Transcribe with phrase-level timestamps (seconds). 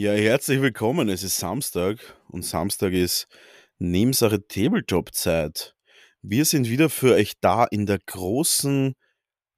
[0.00, 1.10] Ja, herzlich willkommen.
[1.10, 1.98] Es ist Samstag
[2.28, 3.26] und Samstag ist
[3.78, 5.74] Nebensache Tabletop-Zeit.
[6.22, 8.94] Wir sind wieder für euch da in der großen,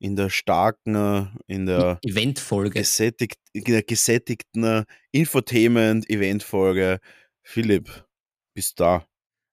[0.00, 2.80] in der starken, in der Eventfolge.
[2.80, 4.82] Gesättigt, in der gesättigten
[5.12, 6.98] Infotainment-Eventfolge.
[7.44, 8.04] Philipp,
[8.52, 9.06] bist da?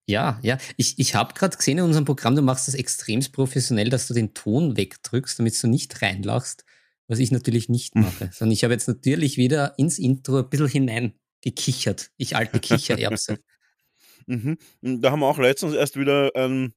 [0.07, 0.57] Ja, ja.
[0.75, 4.15] Ich, ich habe gerade gesehen in unserem Programm, du machst das extrem professionell, dass du
[4.15, 6.65] den Ton wegdrückst, damit du nicht reinlachst
[7.09, 8.03] was ich natürlich nicht hm.
[8.03, 12.11] mache, sondern ich habe jetzt natürlich wieder ins Intro ein bisschen hineingekichert.
[12.17, 13.39] Ich alte Kichererbse.
[14.27, 14.57] mhm.
[14.81, 16.73] Da haben wir auch letztens erst wieder ein,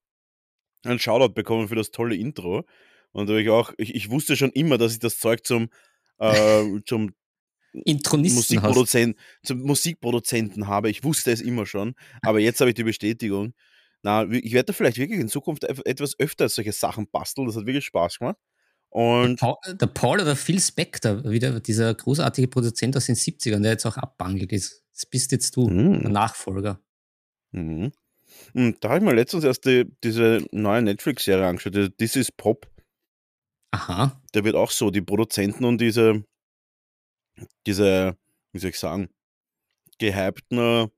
[0.85, 2.65] einen Shoutout bekommen für das tolle Intro.
[3.13, 5.69] Und da ich auch, ich, ich wusste schon immer, dass ich das Zeug zum,
[6.19, 7.13] äh, zum
[7.85, 10.89] Intronisten Musikproduzent, zum Musikproduzenten habe.
[10.89, 13.53] Ich wusste es immer schon, aber jetzt habe ich die Bestätigung.
[14.03, 17.47] Na, ich werde da vielleicht wirklich in Zukunft etwas öfter solche Sachen basteln.
[17.47, 18.37] Das hat wirklich Spaß gemacht.
[18.93, 23.63] Und der Paul, der Paul oder Phil Spector, wieder dieser großartige Produzent aus den 70ern,
[23.63, 24.85] der jetzt auch abbangelt ist.
[24.93, 26.03] Das bist jetzt du, mhm.
[26.03, 26.79] der Nachfolger.
[27.53, 27.93] Mhm.
[28.53, 32.71] Und da habe ich mir letztens erst die, diese neue Netflix-Serie angeschaut, This is Pop.
[33.71, 34.21] Aha.
[34.35, 36.25] Der wird auch so, die Produzenten und diese,
[37.67, 38.19] diese,
[38.53, 39.09] wie soll ich sagen,
[39.99, 40.91] gehypten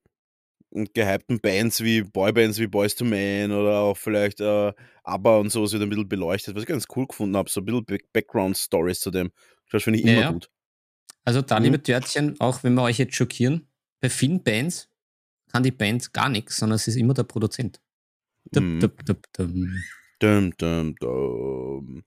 [0.75, 4.72] gehypten Bands wie Boybands wie Boys to Man oder auch vielleicht äh,
[5.05, 7.64] ABBA und sowas wieder ein bisschen beleuchtet, was ich ganz cool gefunden habe, so ein
[7.64, 9.30] bisschen Background-Stories zu dem.
[9.70, 10.30] Das finde ich immer ja.
[10.33, 10.50] gut.
[11.25, 11.64] Also da, mhm.
[11.67, 13.69] liebe Törtchen, auch wenn wir euch jetzt schockieren,
[14.00, 14.91] bei vielen Bands
[15.50, 17.80] kann die Band gar nichts, sondern es ist immer der Produzent.
[18.50, 19.17] Dum, dum, dum,
[20.19, 22.05] dum, dum, dum.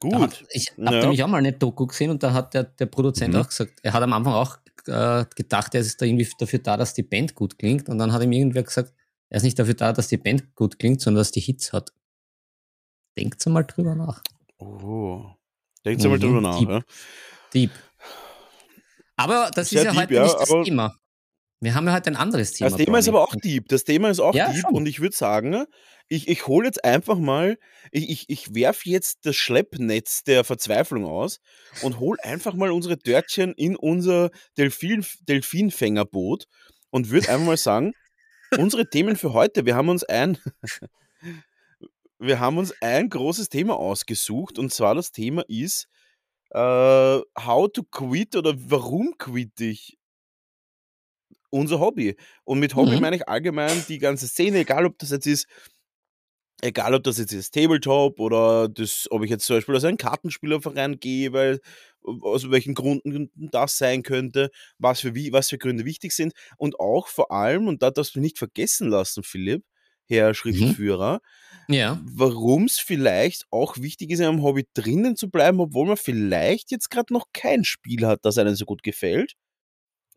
[0.00, 0.14] Gut.
[0.14, 1.00] Hat, ich habe ja.
[1.02, 3.40] nämlich auch mal eine Doku gesehen und da hat der, der Produzent mhm.
[3.40, 6.76] auch gesagt, er hat am Anfang auch äh, gedacht, er ist da irgendwie dafür da,
[6.76, 7.88] dass die Band gut klingt.
[7.88, 8.92] Und dann hat ihm irgendwer gesagt,
[9.28, 11.92] er ist nicht dafür da, dass die Band gut klingt, sondern dass die Hits hat.
[13.16, 14.22] Denkt mal drüber nach.
[14.58, 15.26] Oh.
[15.84, 16.10] Denkt mhm.
[16.10, 16.58] mal drüber nach.
[16.58, 16.68] Deep.
[16.68, 16.82] Ja?
[17.54, 17.70] Deep.
[19.16, 20.96] Aber das Sehr ist ja deep, heute ja, nicht das Thema.
[21.62, 22.70] Wir haben ja heute ein anderes Thema.
[22.70, 23.68] Das Thema ist aber auch deep.
[23.68, 24.74] Das Thema ist auch ja, deep schon.
[24.74, 25.64] und ich würde sagen,
[26.08, 27.56] ich, ich hole jetzt einfach mal,
[27.92, 31.38] ich, ich, ich werfe jetzt das Schleppnetz der Verzweiflung aus
[31.82, 36.48] und hole einfach mal unsere Dörtchen in unser Delfin, Delfinfängerboot
[36.90, 37.92] und würde einfach mal sagen,
[38.58, 40.38] unsere Themen für heute, wir haben uns ein,
[42.18, 45.86] wir haben uns ein großes Thema ausgesucht und zwar das Thema ist,
[46.54, 49.96] Uh, how to quit oder warum quit ich
[51.52, 52.16] unser Hobby.
[52.44, 53.00] Und mit Hobby mhm.
[53.00, 55.46] meine ich allgemein die ganze Szene, egal ob das jetzt ist
[56.62, 59.96] egal ob das jetzt ist Tabletop oder das, ob ich jetzt zum Beispiel aus einem
[59.98, 61.60] Kartenspielerverein gehe, weil
[62.02, 67.08] aus welchen Gründen das sein könnte, was für, was für Gründe wichtig sind und auch
[67.08, 69.64] vor allem, und da darfst du nicht vergessen lassen, Philipp,
[70.06, 70.34] Herr mhm.
[70.34, 71.20] Schriftführer,
[71.68, 71.74] mhm.
[71.74, 72.00] ja.
[72.04, 76.70] warum es vielleicht auch wichtig ist, in einem Hobby drinnen zu bleiben, obwohl man vielleicht
[76.70, 79.34] jetzt gerade noch kein Spiel hat, das einem so gut gefällt.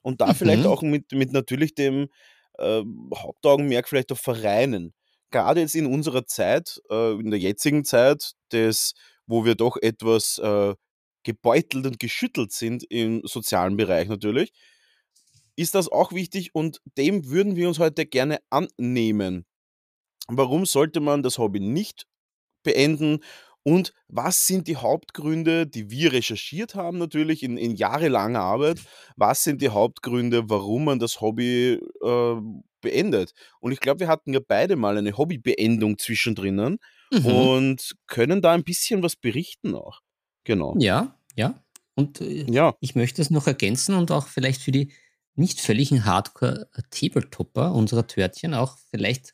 [0.05, 0.35] Und da mhm.
[0.35, 2.09] vielleicht auch mit, mit natürlich dem
[2.57, 2.83] äh,
[3.15, 4.93] Hauptaugenmerk vielleicht auf Vereinen
[5.35, 8.93] gerade jetzt in unserer Zeit, äh, in der jetzigen Zeit, des,
[9.27, 10.73] wo wir doch etwas äh,
[11.23, 14.53] gebeutelt und geschüttelt sind im sozialen Bereich natürlich,
[15.57, 19.45] ist das auch wichtig und dem würden wir uns heute gerne annehmen.
[20.29, 22.07] Warum sollte man das Hobby nicht
[22.63, 23.19] beenden
[23.67, 28.79] und was sind die Hauptgründe, die wir recherchiert haben natürlich in, in jahrelanger Arbeit?
[29.15, 32.35] Was sind die Hauptgründe, warum man das Hobby äh,
[32.81, 33.33] beendet?
[33.59, 36.77] Und ich glaube, wir hatten ja beide mal eine Hobbybeendung zwischendrin
[37.11, 37.25] mhm.
[37.25, 40.01] und können da ein bisschen was berichten auch.
[40.43, 40.75] Genau.
[40.77, 41.59] Ja, ja.
[41.95, 42.75] Und äh, ja.
[42.81, 44.93] ich möchte es noch ergänzen und auch vielleicht für die
[45.33, 49.33] nicht völligen Hardcore-Tabletopper unserer Törtchen auch vielleicht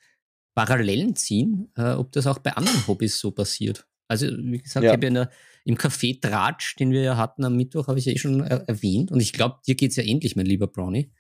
[0.56, 3.86] Parallelen ziehen, äh, ob das auch bei anderen Hobbys so passiert.
[4.12, 4.92] Also, wie gesagt, ja.
[4.92, 5.31] ich habe ja der,
[5.63, 8.68] im Café Tratsch, den wir ja hatten am Mittwoch, habe ich ja eh schon er
[8.68, 9.10] erwähnt.
[9.10, 11.13] Und ich glaube, dir geht es ja ähnlich, mein lieber Brownie,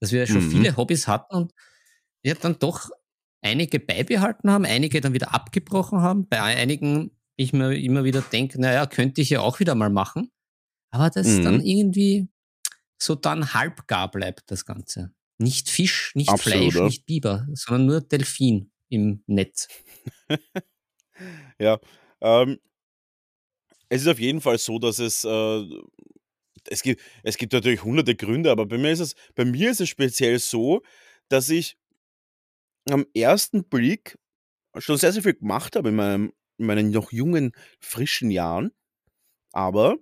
[0.00, 0.50] dass wir ja schon mhm.
[0.50, 1.52] viele Hobbys hatten und
[2.24, 2.90] wir dann doch
[3.42, 6.28] einige beibehalten haben, einige dann wieder abgebrochen haben.
[6.28, 10.32] Bei einigen ich mir immer wieder denke, naja, könnte ich ja auch wieder mal machen.
[10.90, 11.44] Aber das mhm.
[11.44, 12.28] dann irgendwie
[13.00, 15.12] so dann halbgar bleibt, das Ganze.
[15.38, 16.84] Nicht Fisch, nicht Absolut, Fleisch, oder?
[16.86, 19.68] nicht Biber, sondern nur Delfin im Netz.
[21.60, 21.78] ja,
[22.22, 22.58] ähm,
[23.88, 25.64] es ist auf jeden Fall so, dass es äh,
[26.68, 29.80] es gibt, es gibt natürlich hunderte Gründe, aber bei mir ist es, bei mir ist
[29.80, 30.82] es speziell so,
[31.28, 31.76] dass ich
[32.90, 34.18] am ersten Blick
[34.78, 38.72] schon sehr, sehr viel gemacht habe in, meinem, in meinen noch jungen, frischen Jahren,
[39.52, 39.98] aber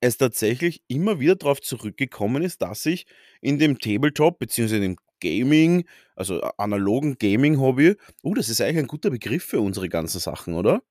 [0.00, 3.06] es tatsächlich immer wieder darauf zurückgekommen ist, dass ich
[3.40, 4.80] in dem Tabletop bzw.
[4.80, 10.20] dem Gaming, also analogen Gaming-Hobby, oh, das ist eigentlich ein guter Begriff für unsere ganzen
[10.20, 10.82] Sachen, oder?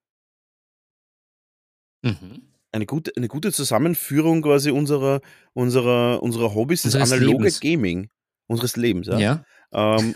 [2.02, 2.42] Mhm.
[2.72, 5.20] Eine gute, eine gute Zusammenführung quasi unserer,
[5.52, 7.60] unserer, unserer Hobbys ist Unseres analoge Lebens.
[7.60, 8.10] Gaming.
[8.46, 9.18] Unseres Lebens, ja.
[9.18, 9.44] Ja.
[9.72, 10.14] Ähm,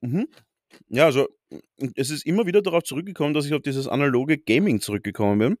[0.00, 0.28] mhm.
[0.88, 1.28] Ja, also
[1.96, 5.58] es ist immer wieder darauf zurückgekommen, dass ich auf dieses analoge Gaming zurückgekommen bin.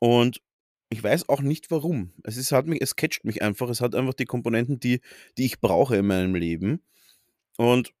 [0.00, 0.40] Und
[0.90, 2.12] ich weiß auch nicht warum.
[2.22, 3.68] Es ist, hat mich, es catcht mich einfach.
[3.68, 5.00] Es hat einfach die Komponenten, die,
[5.36, 6.82] die ich brauche in meinem Leben.
[7.56, 7.92] Und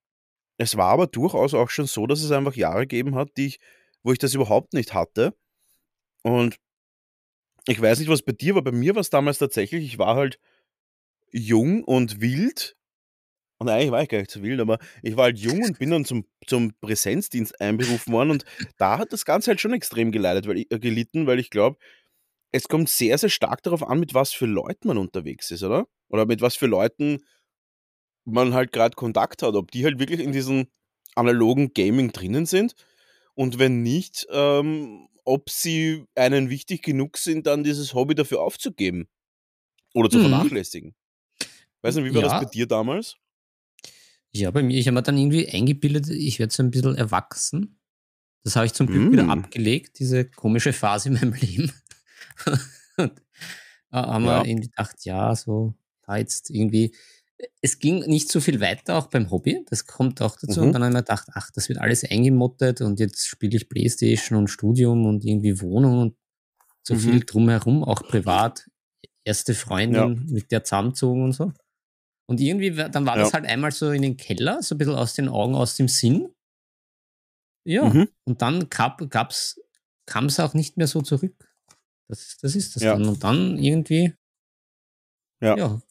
[0.56, 3.60] es war aber durchaus auch schon so, dass es einfach Jahre gegeben hat, die ich,
[4.02, 5.34] wo ich das überhaupt nicht hatte.
[6.22, 6.56] Und
[7.66, 8.62] ich weiß nicht, was bei dir war.
[8.62, 10.40] Bei mir war es damals tatsächlich, ich war halt
[11.30, 12.76] jung und wild.
[13.58, 15.90] Und eigentlich war ich gar nicht so wild, aber ich war halt jung und bin
[15.90, 18.30] dann zum, zum Präsenzdienst einberufen worden.
[18.30, 18.44] Und
[18.78, 21.78] da hat das Ganze halt schon extrem geleitet, weil ich, äh, gelitten, weil ich glaube,
[22.52, 25.86] es kommt sehr, sehr stark darauf an, mit was für Leuten man unterwegs ist, oder?
[26.08, 27.18] Oder mit was für Leuten
[28.24, 29.54] man halt gerade Kontakt hat.
[29.54, 30.68] Ob die halt wirklich in diesem
[31.14, 32.74] analogen Gaming drinnen sind.
[33.34, 39.08] Und wenn nicht, ähm, ob sie einen wichtig genug sind, dann dieses Hobby dafür aufzugeben.
[39.94, 40.22] Oder zu Mhm.
[40.22, 40.94] vernachlässigen.
[41.82, 42.38] Weiß nicht, wie war das Ja.
[42.40, 43.16] bei dir damals?
[44.32, 47.78] Ja, bei mir, ich habe mir dann irgendwie eingebildet, ich werde so ein bisschen erwachsen.
[48.44, 49.30] Das habe ich zum Glück wieder Mm.
[49.30, 51.72] abgelegt, diese komische Phase in meinem Leben.
[53.90, 54.42] Haben Ja.
[54.42, 55.74] wir irgendwie gedacht, ja, so,
[56.06, 56.94] da jetzt irgendwie.
[57.62, 59.64] Es ging nicht so viel weiter, auch beim Hobby.
[59.70, 60.60] Das kommt auch dazu.
[60.60, 60.66] Mhm.
[60.66, 63.68] Und dann habe ich mir gedacht, ach, das wird alles eingemottet und jetzt spiele ich
[63.68, 66.16] Playstation und Studium und irgendwie Wohnung und
[66.82, 66.98] so Mhm.
[66.98, 68.68] viel drumherum, auch privat.
[69.24, 71.52] Erste Freundin, mit der zusammenzogen und so.
[72.26, 73.22] Und irgendwie, dann war Ja.
[73.22, 75.86] das halt einmal so in den Keller, so ein bisschen aus den Augen, aus dem
[75.86, 76.28] Sinn.
[77.64, 78.08] Ja, Mhm.
[78.24, 79.60] und dann gab, gab's,
[80.06, 81.47] kam es auch nicht mehr so zurück.
[82.08, 82.92] Das, das ist das Ja.
[82.94, 83.06] dann.
[83.06, 84.14] Und dann irgendwie,
[85.40, 85.56] Ja.
[85.56, 85.82] ja,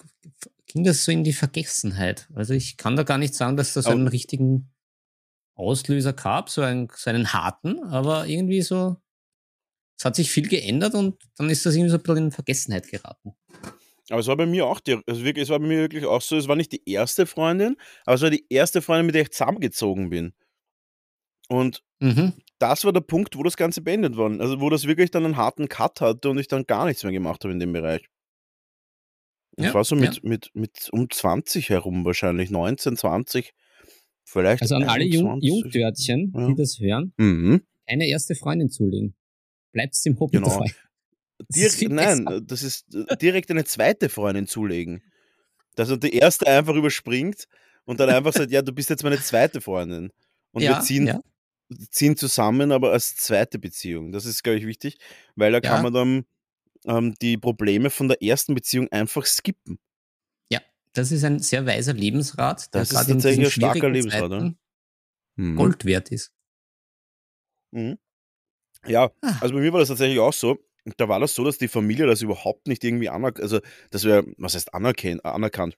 [0.65, 2.27] ging das so in die Vergessenheit.
[2.33, 4.73] Also ich kann da gar nicht sagen, dass das Aber- einen richtigen
[5.55, 8.97] Auslöser gab, so einen, so einen harten, aber irgendwie so,
[9.97, 12.87] es hat sich viel geändert und dann ist das irgendwie so ein bisschen in Vergessenheit
[12.89, 13.33] geraten.
[14.09, 16.21] Aber es war bei mir auch, die, also wirklich, es war bei mir wirklich auch
[16.21, 17.75] so, es war nicht die erste Freundin,
[18.05, 20.33] aber es war die erste Freundin, mit der ich zusammengezogen bin.
[21.49, 22.33] Und Mhm.
[22.59, 24.29] Das war der Punkt, wo das Ganze beendet war.
[24.39, 27.13] Also wo das wirklich dann einen harten Cut hatte und ich dann gar nichts mehr
[27.13, 28.07] gemacht habe in dem Bereich.
[29.57, 30.01] Das Ja, war so ja.
[30.01, 33.53] mit, mit, mit um 20 herum wahrscheinlich, 19, 20,
[34.23, 35.49] vielleicht Also an alle Jung 21.
[35.49, 36.47] Jungtörtchen, Ja.
[36.47, 37.61] die das hören, Mhm.
[37.87, 39.15] keine erste Freundin zulegen.
[39.71, 40.49] Bleibt's dem Hobby Genau.
[40.57, 40.65] treu.
[41.49, 42.37] Das Dir, nein, besser.
[42.37, 45.03] äh, das ist äh, direkt eine zweite Freundin zulegen.
[45.75, 47.47] Dass er die erste einfach überspringt
[47.85, 50.11] und dann einfach sagt, ja, du bist jetzt meine zweite Freundin.
[50.51, 51.21] Und wir ziehen, ja.
[51.91, 54.11] Ziehen zusammen, aber als zweite Beziehung.
[54.11, 54.97] Das ist, glaube ich, wichtig,
[55.35, 55.81] weil da kann Ja.
[55.83, 56.25] man dann
[56.85, 59.79] ähm, die Probleme von der ersten Beziehung einfach skippen.
[60.51, 60.61] Ja,
[60.93, 64.31] das ist ein sehr weiser Lebensrat, der Das ist tatsächlich ein starker Lebensrat.
[64.31, 64.57] Zeiten
[65.37, 65.57] Mhm.
[65.57, 66.29] Gold wert ist.
[67.73, 67.97] Mhm.
[68.87, 69.37] Ja, Ah.
[69.41, 70.57] also bei mir war das tatsächlich auch so.
[70.97, 73.59] Da war das so, dass die Familie das überhaupt nicht irgendwie anerkannt, also
[73.91, 75.77] das wäre, was heißt anerkannt, anerkannt?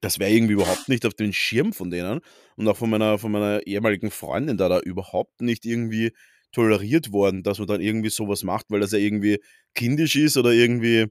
[0.00, 2.20] Das wäre irgendwie überhaupt nicht auf den Schirm von denen
[2.56, 6.12] und auch von meiner, von meiner ehemaligen Freundin da da überhaupt nicht irgendwie
[6.52, 9.40] toleriert worden, dass man dann irgendwie sowas macht, weil das ja irgendwie
[9.74, 11.06] kindisch ist oder irgendwie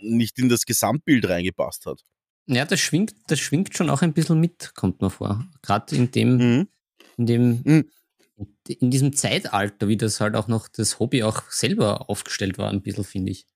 [0.00, 2.02] nicht in das Gesamtbild reingepasst hat.
[2.46, 5.44] Ja, das schwingt, das schwingt schon auch ein bisschen mit, kommt mir vor.
[5.62, 6.68] Gerade in dem, Mhm.
[7.16, 7.90] in dem, Mhm.
[8.68, 12.82] in diesem Zeitalter, wie das halt auch noch das Hobby auch selber aufgestellt war, ein
[12.82, 13.46] bisschen, finde ich.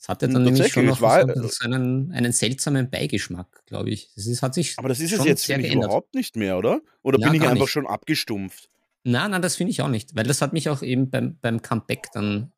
[0.00, 4.10] Es hatte dann nämlich schon noch war- so, einen, einen seltsamen Beigeschmack, glaube ich.
[4.14, 6.80] Das ist, hat sich Aber das ist es jetzt, überhaupt nicht mehr, oder?
[7.02, 7.70] Oder Ja, bin ich einfach nicht.
[7.70, 8.70] schon abgestumpft?
[9.04, 11.60] Nein, nein, das finde ich auch nicht, weil das hat mich auch eben beim, beim
[11.60, 12.50] Comeback dann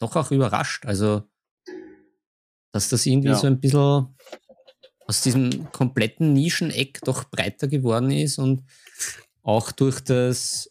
[0.00, 0.86] doch auch überrascht.
[0.86, 1.22] Also,
[2.72, 3.36] dass das irgendwie Ja.
[3.36, 4.14] so ein bisschen
[5.06, 8.64] aus diesem kompletten Nischeneck doch breiter geworden ist und
[9.42, 10.70] auch durch das,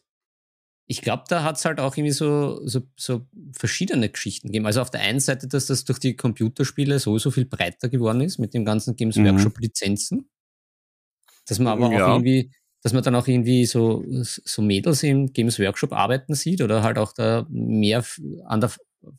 [0.87, 4.65] ich glaube, da hat es halt auch irgendwie so, so, so verschiedene Geschichten gegeben.
[4.65, 8.37] Also auf der einen Seite, dass das durch die Computerspiele sowieso viel breiter geworden ist
[8.39, 9.25] mit den ganzen Games Mhm.
[9.25, 10.29] Workshop Lizenzen.
[11.47, 12.13] Dass man aber auch Ja.
[12.13, 12.51] irgendwie,
[12.83, 16.97] dass man dann auch irgendwie so, so Mädels im Games Workshop arbeiten sieht oder halt
[16.97, 18.03] auch da mehr
[18.45, 18.71] an der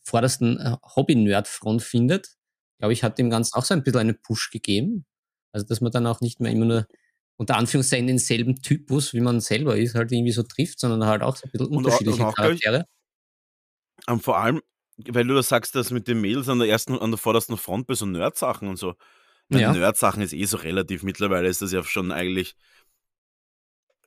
[0.02, 2.30] vordersten äh, Hobby-Nerd-Front findet,
[2.78, 5.06] glaube ich, hat dem Ganzen auch so ein bisschen einen Push gegeben.
[5.52, 6.87] Also, dass man dann auch nicht mehr immer nur
[7.38, 11.37] unter Anführungszeichen denselben Typus, wie man selber ist, halt irgendwie so trifft, sondern halt auch
[11.37, 12.87] so ein bisschen Und unterschiedliche auch, glaub ich, Charaktere.
[14.09, 14.61] Ähm, vor allem,
[15.07, 17.87] weil du das sagst, dass mit den Mädels an der ersten, an der vordersten Front
[17.87, 18.95] bei so Nerd-Sachen und so.
[19.49, 19.73] Bei ja.
[19.73, 21.04] Nerd-Sachen ist eh so relativ.
[21.04, 22.57] Mittlerweile ist das ja schon eigentlich,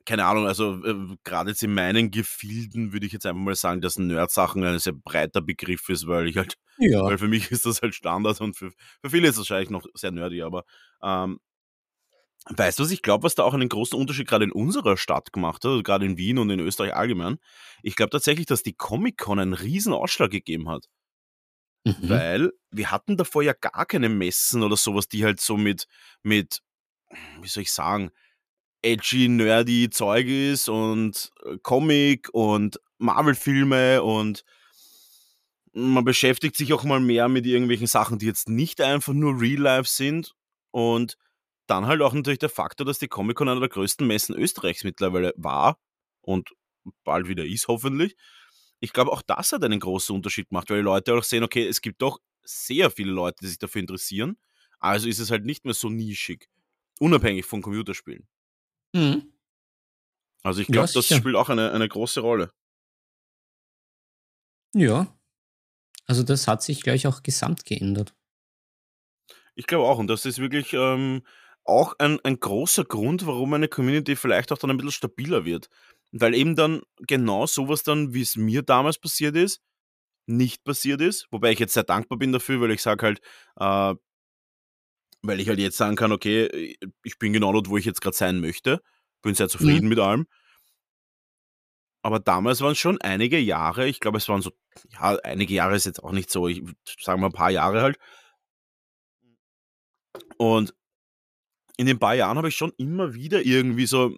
[0.04, 3.80] keine Ahnung, also äh, gerade jetzt in meinen Gefilden würde ich jetzt einfach mal sagen,
[3.80, 7.02] dass Nerd-Sachen ein sehr breiter Begriff ist, weil ich halt, ja.
[7.02, 9.86] weil für mich ist das halt Standard und für, für viele ist es wahrscheinlich noch
[9.94, 10.64] sehr nerdy, aber
[11.02, 11.40] ähm,
[12.48, 15.32] Weißt du was, ich glaube, was da auch einen großen Unterschied gerade in unserer Stadt
[15.32, 17.38] gemacht hat, also gerade in Wien und in Österreich allgemein,
[17.82, 20.88] ich glaube tatsächlich, dass die Comic-Con einen riesen Ausschlag gegeben hat.
[21.84, 21.96] Mhm.
[22.00, 25.86] Weil wir hatten davor ja gar keine Messen oder sowas, die halt so mit,
[26.22, 26.62] mit,
[27.40, 28.10] wie soll ich sagen,
[28.82, 34.44] edgy, nerdy Zeug ist und äh, Comic und Marvel-Filme und
[35.72, 39.60] man beschäftigt sich auch mal mehr mit irgendwelchen Sachen, die jetzt nicht einfach nur Real
[39.60, 40.34] Life sind
[40.70, 41.16] und
[41.72, 45.32] dann halt auch natürlich der Faktor, dass die Comic-Con einer der größten Messen Österreichs mittlerweile
[45.36, 45.78] war
[46.20, 46.50] und
[47.02, 48.14] bald wieder ist, hoffentlich.
[48.80, 51.66] Ich glaube, auch das hat einen großen Unterschied gemacht, weil die Leute auch sehen, okay,
[51.66, 54.36] es gibt doch sehr viele Leute, die sich dafür interessieren.
[54.80, 56.50] Also ist es halt nicht mehr so nischig,
[57.00, 58.28] unabhängig von Computerspielen.
[58.92, 59.32] Mhm.
[60.42, 62.52] Also ich glaube, ja, das spielt auch eine, eine große Rolle.
[64.74, 65.16] Ja.
[66.04, 68.14] Also das hat sich gleich auch gesamt geändert.
[69.54, 69.98] Ich glaube auch.
[69.98, 71.22] Und das ist wirklich ähm,
[71.64, 75.68] auch ein, ein großer Grund, warum eine Community vielleicht auch dann ein bisschen stabiler wird.
[76.10, 79.60] Weil eben dann genau sowas dann, wie es mir damals passiert ist,
[80.26, 81.26] nicht passiert ist.
[81.30, 83.20] Wobei ich jetzt sehr dankbar bin dafür, weil ich sage halt,
[83.56, 83.94] äh,
[85.22, 88.16] weil ich halt jetzt sagen kann, okay, ich bin genau dort, wo ich jetzt gerade
[88.16, 88.82] sein möchte.
[89.22, 89.88] Bin sehr zufrieden mhm.
[89.88, 90.26] mit allem.
[92.04, 94.50] Aber damals waren es schon einige Jahre, ich glaube, es waren so,
[94.90, 96.64] ja, einige Jahre ist jetzt auch nicht so, ich
[97.00, 97.96] sage mal ein paar Jahre halt.
[100.36, 100.74] Und
[101.76, 104.16] in den paar Jahren habe ich schon immer wieder irgendwie so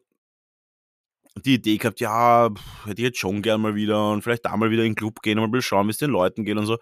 [1.37, 2.51] die Idee gehabt, ja,
[2.85, 5.21] hätte ich jetzt schon gern mal wieder und vielleicht da mal wieder in den Club
[5.23, 6.79] gehen und mal schauen, wie es den Leuten geht und so.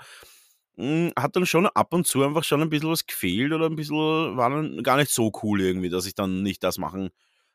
[0.76, 3.76] Hm, hat dann schon ab und zu einfach schon ein bisschen was gefehlt oder ein
[3.76, 7.11] bisschen, war dann gar nicht so cool irgendwie, dass ich dann nicht das machen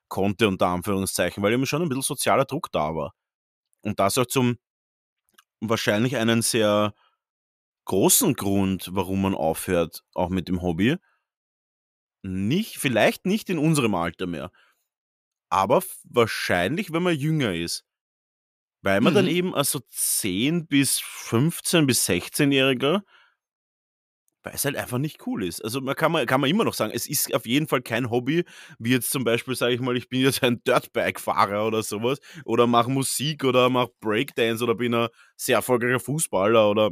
[0.08, 3.14] konnte, unter Anführungszeichen, weil eben schon ein bisschen sozialer Druck da war.
[3.82, 4.58] Und das auch zum
[5.60, 6.94] wahrscheinlich einen sehr
[7.86, 10.98] großen Grund, warum man aufhört, auch mit dem Hobby,
[12.22, 14.52] nicht, vielleicht nicht in unserem Alter mehr,
[15.50, 17.86] aber wahrscheinlich, wenn man jünger ist.
[18.82, 19.16] Weil man mhm.
[19.16, 23.02] dann eben also 10 bis 15 bis 16-Jähriger,
[24.44, 25.62] weil es halt einfach nicht cool ist.
[25.64, 28.10] Also man kann, man kann man immer noch sagen, es ist auf jeden Fall kein
[28.10, 28.46] Hobby,
[28.80, 32.68] wie jetzt zum Beispiel, sage ich mal, ich bin jetzt ein Dirtbike-Fahrer oder sowas, oder
[32.68, 36.92] mache Musik oder mache Breakdance oder bin ein sehr erfolgreicher Fußballer oder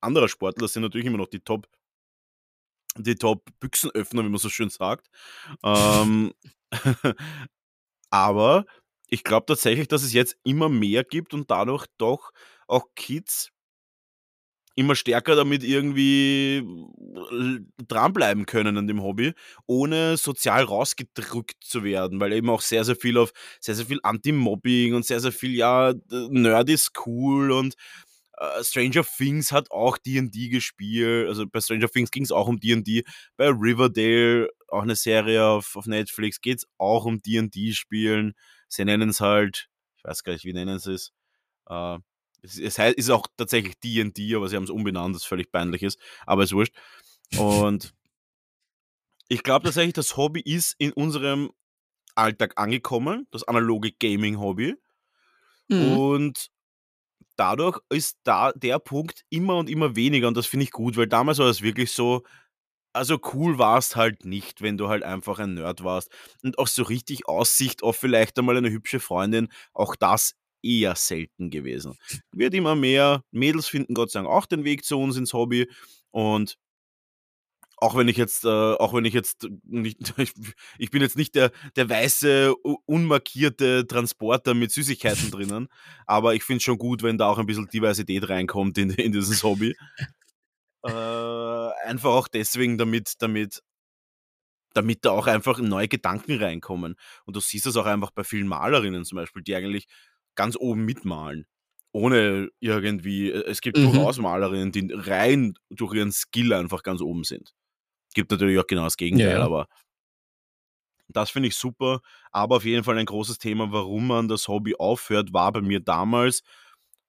[0.00, 1.68] anderer Sportler, das sind natürlich immer noch die Top
[2.98, 5.08] die Top-Büchsenöffner, wie man so schön sagt.
[5.64, 6.32] ähm,
[8.10, 8.66] aber
[9.08, 12.32] ich glaube tatsächlich, dass es jetzt immer mehr gibt und dadurch doch
[12.66, 13.50] auch Kids
[14.76, 19.32] immer stärker damit irgendwie äh, dranbleiben können an dem Hobby,
[19.66, 24.00] ohne sozial rausgedrückt zu werden, weil eben auch sehr, sehr viel auf sehr, sehr viel
[24.02, 27.74] Anti-Mobbing und sehr, sehr viel, ja, Nerd ist cool und
[28.40, 31.28] Uh, Stranger Things hat auch D&D gespielt.
[31.28, 33.04] Also bei Stranger Things ging es auch um D&D.
[33.36, 38.34] Bei Riverdale, auch eine Serie auf, auf Netflix, geht es auch um D&D-Spielen.
[38.68, 41.12] Sie nennen es halt, ich weiß gar nicht, wie nennen sie es.
[41.70, 41.98] Uh,
[42.42, 45.82] es, es heißt, ist auch tatsächlich D&D, aber sie haben es umbenannt, das völlig peinlich
[45.82, 46.00] ist.
[46.26, 46.74] Aber ist wurscht.
[47.38, 47.94] Und
[49.28, 51.50] ich glaube tatsächlich, das Hobby ist in unserem
[52.14, 54.74] Alltag angekommen, das analoge Gaming-Hobby.
[55.68, 55.96] Mhm.
[55.96, 56.50] Und
[57.36, 61.06] dadurch ist da der Punkt immer und immer weniger und das finde ich gut, weil
[61.06, 62.22] damals war es wirklich so,
[62.94, 66.10] also cool warst halt nicht, wenn du halt einfach ein Nerd warst.
[66.42, 71.50] Und auch so richtig Aussicht auf vielleicht einmal eine hübsche Freundin, auch das eher selten
[71.50, 71.96] gewesen.
[72.32, 75.68] Wird immer mehr, Mädels finden Gott sei Dank auch den Weg zu uns ins Hobby
[76.10, 76.56] und
[77.84, 80.32] auch wenn ich jetzt, äh, auch wenn ich jetzt nicht, ich,
[80.78, 82.54] ich, bin jetzt nicht der, der weiße,
[82.86, 85.68] unmarkierte Transporter mit Süßigkeiten drinnen,
[86.06, 89.12] aber ich finde es schon gut, wenn da auch ein bisschen Diversität reinkommt in, in
[89.12, 89.76] dieses Hobby.
[90.82, 93.62] äh, einfach auch deswegen, damit, damit,
[94.72, 96.96] damit da auch einfach neue Gedanken reinkommen.
[97.26, 99.88] Und du siehst das auch einfach bei vielen Malerinnen zum Beispiel, die eigentlich
[100.34, 101.46] ganz oben mitmalen
[101.92, 103.92] ohne irgendwie, äh, es gibt mhm.
[103.92, 107.54] durchaus Malerinnen, die rein durch ihren Skill einfach ganz oben sind.
[108.14, 109.44] Gibt natürlich auch genau das Gegenteil, ja, ja.
[109.44, 109.66] aber
[111.08, 112.00] das finde ich super.
[112.32, 115.80] Aber auf jeden Fall ein großes Thema, warum man das Hobby aufhört, war bei mir
[115.80, 116.42] damals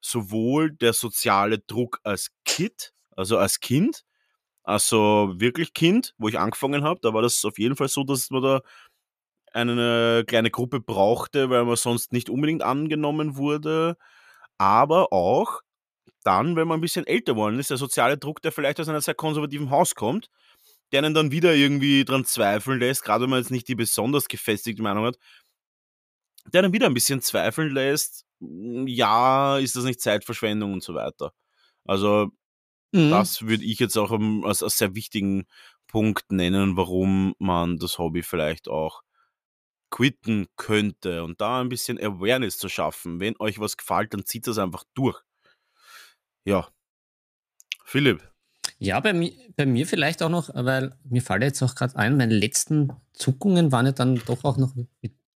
[0.01, 4.03] sowohl der soziale Druck als Kid, also als Kind,
[4.63, 6.99] also wirklich Kind, wo ich angefangen habe.
[7.01, 8.61] Da war das auf jeden Fall so, dass man da
[9.53, 13.97] eine kleine Gruppe brauchte, weil man sonst nicht unbedingt angenommen wurde.
[14.57, 15.61] Aber auch
[16.23, 19.01] dann, wenn man ein bisschen älter geworden ist, der soziale Druck, der vielleicht aus einem
[19.01, 20.29] sehr konservativen Haus kommt,
[20.95, 24.29] der einen dann wieder irgendwie dran zweifeln lässt, gerade wenn man jetzt nicht die besonders
[24.29, 25.17] gefestigte Meinung hat,
[26.53, 30.93] der dann wieder ein bisschen zweifeln lässt, hm, ja, ist das nicht Zeitverschwendung und so
[30.93, 31.33] weiter.
[31.83, 32.31] Also
[32.93, 33.09] mhm.
[33.09, 35.47] das würde ich jetzt auch als, als sehr wichtigen
[35.87, 39.01] Punkt nennen, warum man das Hobby vielleicht auch
[39.91, 43.19] quitten könnte und da ein bisschen Awareness zu schaffen.
[43.19, 45.21] Wenn euch was gefällt, dann zieht das einfach durch.
[46.45, 46.69] Ja.
[47.83, 48.34] Philipp.
[48.77, 52.17] Ja, bei mir, bei mir vielleicht auch noch, weil mir fällt jetzt auch gerade ein,
[52.17, 54.89] meine letzten Zuckungen waren ja dann doch auch noch mit,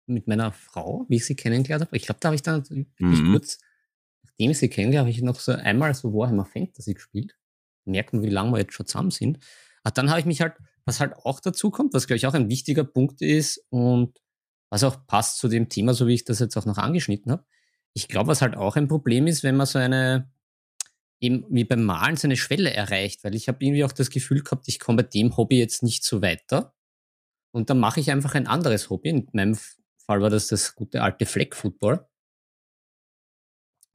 [0.07, 1.97] mit meiner Frau, wie ich sie kennengelernt habe.
[1.97, 3.31] Ich glaube, da habe ich dann wirklich mhm.
[3.31, 3.59] kurz,
[4.23, 7.35] nachdem ich sie kennengelernt habe, habe ich noch so einmal so Warhammer Fantasy gespielt.
[7.83, 9.39] Merken, wie lange wir jetzt schon zusammen sind.
[9.83, 10.53] Aber dann habe ich mich halt,
[10.85, 14.19] was halt auch dazu kommt, was glaube ich auch ein wichtiger Punkt ist und
[14.69, 17.45] was auch passt zu dem Thema, so wie ich das jetzt auch noch angeschnitten habe.
[17.93, 20.29] Ich glaube, was halt auch ein Problem ist, wenn man so eine,
[21.19, 24.43] eben wie beim Malen so eine Schwelle erreicht, weil ich habe irgendwie auch das Gefühl
[24.43, 26.73] gehabt, ich komme bei dem Hobby jetzt nicht so weiter.
[27.51, 29.09] Und dann mache ich einfach ein anderes Hobby.
[29.09, 29.57] In meinem
[30.05, 32.05] Fall war das das gute alte Fleck Football.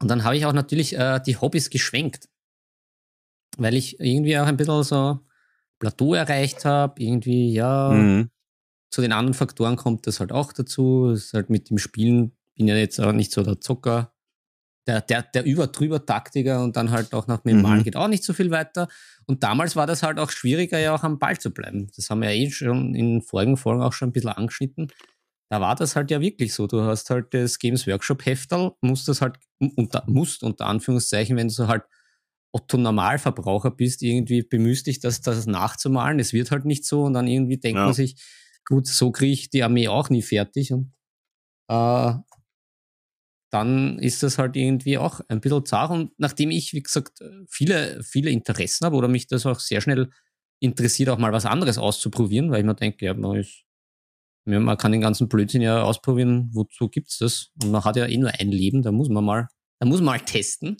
[0.01, 2.27] Und dann habe ich auch natürlich äh, die Hobbys geschwenkt,
[3.57, 5.19] weil ich irgendwie auch ein bisschen so
[5.77, 8.31] Plateau erreicht habe, irgendwie, ja, mhm.
[8.89, 11.09] zu den anderen Faktoren kommt das halt auch dazu.
[11.11, 14.10] Das ist halt mit dem Spielen, bin ja jetzt auch nicht so der Zocker,
[14.87, 15.71] der, der, der über
[16.05, 17.61] Taktiker und dann halt auch nach dem mhm.
[17.63, 18.87] Malen geht auch nicht so viel weiter.
[19.25, 21.89] Und damals war das halt auch schwieriger, ja auch am Ball zu bleiben.
[21.95, 24.91] Das haben wir ja eh schon in vorigen Folgen auch schon ein bisschen angeschnitten.
[25.49, 26.65] Da war das halt ja wirklich so.
[26.65, 31.49] Du hast halt das Games Workshop Heftal, musst das halt, unter, musst unter Anführungszeichen, wenn
[31.49, 31.83] du halt
[32.53, 36.19] Otto Normalverbraucher bist, irgendwie bemühst dich, das, das nachzumalen.
[36.19, 37.85] Es wird halt nicht so und dann irgendwie denkt ja.
[37.85, 38.15] man sich,
[38.65, 40.93] gut, so kriege ich die Armee auch nie fertig und
[41.69, 42.13] äh,
[43.51, 45.91] dann ist das halt irgendwie auch ein bisschen zart.
[45.91, 50.09] Und nachdem ich, wie gesagt, viele, viele Interessen habe oder mich das auch sehr schnell
[50.59, 53.65] interessiert, auch mal was anderes auszuprobieren, weil ich mir denke, ja, man, ist,
[54.45, 57.51] man kann den ganzen Blödsinn ja ausprobieren, wozu gibt's das?
[57.61, 59.47] Und man hat ja eh nur ein Leben, da muss man mal,
[59.79, 60.77] da muss man mal testen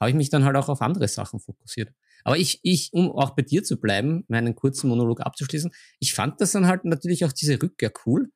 [0.00, 1.92] habe ich mich dann halt auch auf andere Sachen fokussiert.
[2.24, 5.70] Aber ich, ich, um auch bei dir zu bleiben, meinen kurzen Monolog abzuschließen,
[6.00, 8.30] ich fand das dann halt natürlich auch diese Rückkehr cool,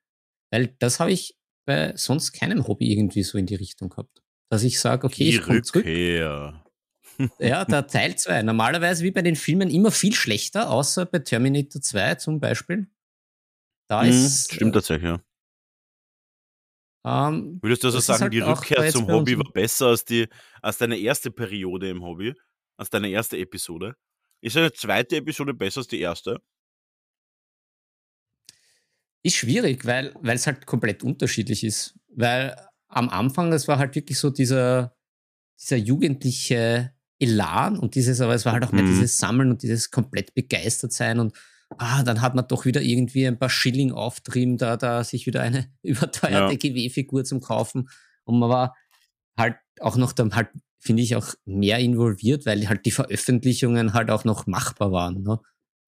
[0.50, 4.22] weil das habe ich bei sonst keinem Hobby irgendwie so in die Richtung gehabt.
[4.50, 5.86] Dass ich sage, okay, die ich komme zurück.
[5.86, 6.62] ja,
[7.64, 8.42] der Teil 2.
[8.42, 12.86] Normalerweise wie bei den Filmen immer viel schlechter, außer bei Terminator 2 zum Beispiel.
[13.88, 14.52] Da mhm, ist.
[14.52, 15.20] Stimmt äh, tatsächlich, ja.
[17.06, 20.26] Ähm, Würdest du also sagen, halt die Rückkehr zum Hobby war besser als, die,
[20.62, 22.34] als deine erste Periode im Hobby?
[22.78, 23.94] Als deine erste Episode?
[24.40, 26.40] Ist eine zweite Episode besser als die erste?
[29.24, 31.94] Ist schwierig, weil es halt komplett unterschiedlich ist.
[32.14, 32.54] Weil
[32.88, 34.94] am Anfang, das war halt wirklich so dieser,
[35.60, 38.82] dieser jugendliche Elan und dieses, aber es war halt auch mhm.
[38.82, 41.34] mehr dieses Sammeln und dieses komplett begeistert sein und
[41.78, 45.42] ah, dann hat man doch wieder irgendwie ein paar Schilling auftrieben, da, da sich wieder
[45.42, 46.74] eine überteuerte ja.
[46.74, 47.88] GW-Figur zum Kaufen.
[48.24, 48.76] Und man war
[49.36, 54.10] halt auch noch dann halt, finde ich, auch mehr involviert, weil halt die Veröffentlichungen halt
[54.10, 55.22] auch noch machbar waren.
[55.22, 55.40] Ne?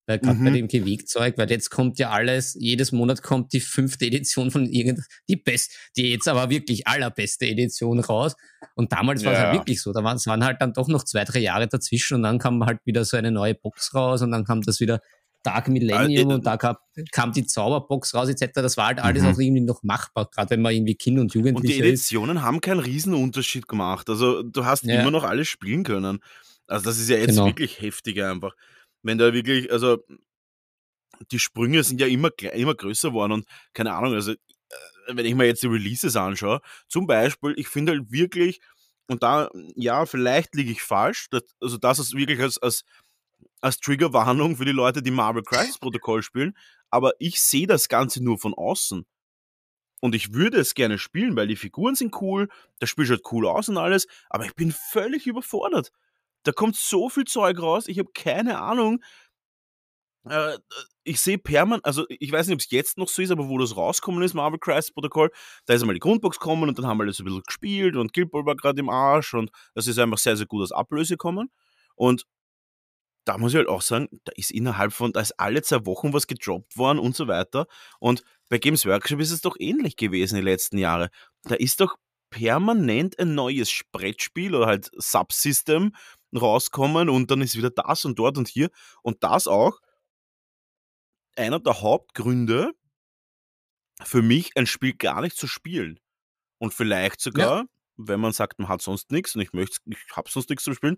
[0.07, 0.45] Weil gerade mhm.
[0.45, 4.65] bei dem Gewegzeug, weil jetzt kommt ja alles, jedes Monat kommt die fünfte Edition von
[4.65, 8.35] irgend, die best, die jetzt aber wirklich allerbeste Edition raus.
[8.75, 9.27] Und damals ja.
[9.27, 9.91] war es halt wirklich so.
[9.91, 12.65] Da waren, es waren halt dann doch noch zwei, drei Jahre dazwischen und dann kam
[12.65, 15.01] halt wieder so eine neue Box raus und dann kam das wieder
[15.43, 16.77] Dark Millennium und da kam,
[17.11, 18.53] kam, die Zauberbox raus etc.
[18.55, 19.29] Das war halt alles mhm.
[19.29, 22.43] auch irgendwie noch machbar, gerade wenn man irgendwie Kind und Jugendliche Und die Editionen ist.
[22.43, 24.09] haben keinen Riesenunterschied gemacht.
[24.09, 25.01] Also du hast ja.
[25.01, 26.19] immer noch alles spielen können.
[26.65, 27.45] Also das ist ja jetzt genau.
[27.45, 28.55] wirklich heftig einfach.
[29.07, 30.03] Wenn da wirklich, also
[31.31, 34.37] die Sprünge sind ja immer, immer größer geworden und keine Ahnung, also äh,
[35.07, 38.59] wenn ich mir jetzt die Releases anschaue, zum Beispiel, ich finde halt wirklich,
[39.07, 42.83] und da, ja, vielleicht liege ich falsch, das, also das ist wirklich als, als
[43.61, 46.57] als Triggerwarnung für die Leute, die Marvel Crisis Protokoll spielen,
[46.89, 49.05] aber ich sehe das Ganze nur von außen.
[49.99, 53.47] Und ich würde es gerne spielen, weil die Figuren sind cool, das Spiel schaut cool
[53.47, 55.91] aus und alles, aber ich bin völlig überfordert.
[56.43, 59.01] Da kommt so viel Zeug raus, ich habe keine Ahnung.
[60.29, 60.57] Äh,
[61.03, 63.57] ich sehe permanent, also ich weiß nicht, ob es jetzt noch so ist, aber wo
[63.57, 65.31] das rauskommen ist, Marvel Crisis Protokoll,
[65.65, 68.13] da ist einmal die Grundbox gekommen und dann haben wir das ein bisschen gespielt und
[68.13, 71.13] Guild Ball war gerade im Arsch und das ist einfach sehr, sehr gut als Ablöse
[71.13, 71.49] gekommen.
[71.95, 72.25] Und
[73.25, 76.13] da muss ich halt auch sagen, da ist innerhalb von, da ist alle zwei Wochen
[76.13, 77.67] was gedroppt worden und so weiter.
[77.99, 81.09] Und bei Games Workshop ist es doch ähnlich gewesen die letzten Jahre.
[81.43, 81.97] Da ist doch
[82.29, 85.93] permanent ein neues Brettspiel oder halt Subsystem
[86.35, 88.69] rauskommen und dann ist wieder das und dort und hier.
[89.01, 89.79] Und das auch
[91.35, 92.73] einer der Hauptgründe
[94.03, 95.99] für mich, ein Spiel gar nicht zu spielen.
[96.59, 97.65] Und vielleicht sogar, ja.
[97.97, 100.73] wenn man sagt, man hat sonst nichts und ich möchte, ich habe sonst nichts zum
[100.73, 100.97] Spielen.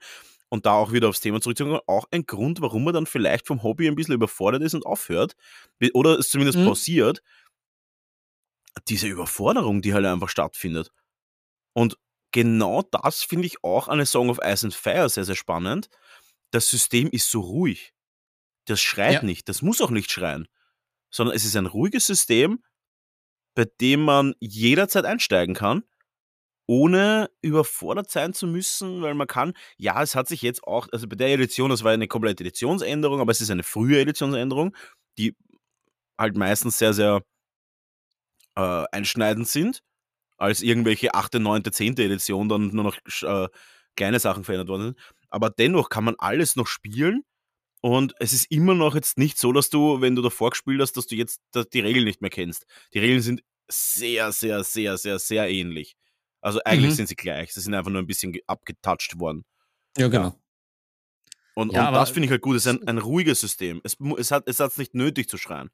[0.49, 3.61] Und da auch wieder aufs Thema zurückzukommen, auch ein Grund, warum man dann vielleicht vom
[3.61, 5.35] Hobby ein bisschen überfordert ist und aufhört.
[5.93, 6.65] Oder es zumindest mhm.
[6.65, 7.21] pausiert.
[8.87, 10.91] Diese Überforderung, die halt einfach stattfindet.
[11.73, 11.97] Und
[12.31, 15.89] genau das finde ich auch an A Song of Ice and Fire sehr, sehr spannend.
[16.51, 17.93] Das System ist so ruhig.
[18.65, 19.23] Das schreit ja.
[19.23, 19.49] nicht.
[19.49, 20.47] Das muss auch nicht schreien.
[21.11, 22.63] Sondern es ist ein ruhiges System,
[23.55, 25.83] bei dem man jederzeit einsteigen kann,
[26.67, 31.07] ohne überfordert sein zu müssen, weil man kann, ja, es hat sich jetzt auch, also
[31.07, 34.75] bei der Edition, das war eine komplette Editionsänderung, aber es ist eine frühe Editionsänderung,
[35.17, 35.35] die
[36.17, 37.23] halt meistens sehr, sehr
[38.55, 39.81] äh, einschneidend sind,
[40.39, 41.97] als irgendwelche 8., 9., 10.
[41.97, 43.47] Edition dann nur noch äh,
[43.95, 44.99] kleine Sachen verändert worden sind.
[45.29, 47.23] Aber dennoch kann man alles noch spielen
[47.81, 50.97] und es ist immer noch jetzt nicht so, dass du, wenn du davor gespielt hast,
[50.97, 51.41] dass du jetzt
[51.73, 52.65] die Regeln nicht mehr kennst.
[52.93, 55.95] Die Regeln sind sehr, sehr, sehr, sehr, sehr ähnlich.
[56.41, 56.95] Also eigentlich mhm.
[56.95, 57.53] sind sie gleich.
[57.53, 59.45] Sie sind einfach nur ein bisschen abgetouched worden.
[59.97, 60.35] Ja, genau.
[61.55, 62.55] Und, ja, und das finde ich halt gut.
[62.55, 63.81] Es ist ein, ein ruhiges System.
[63.83, 65.69] Es, es hat es nicht nötig zu schreien.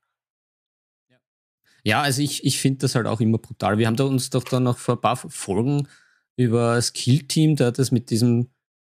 [1.86, 3.78] Ja, also ich, ich finde das halt auch immer brutal.
[3.78, 5.88] Wir haben da uns doch dann noch vor ein paar Folgen
[6.36, 8.50] über das Kill-Team, da das mit diesem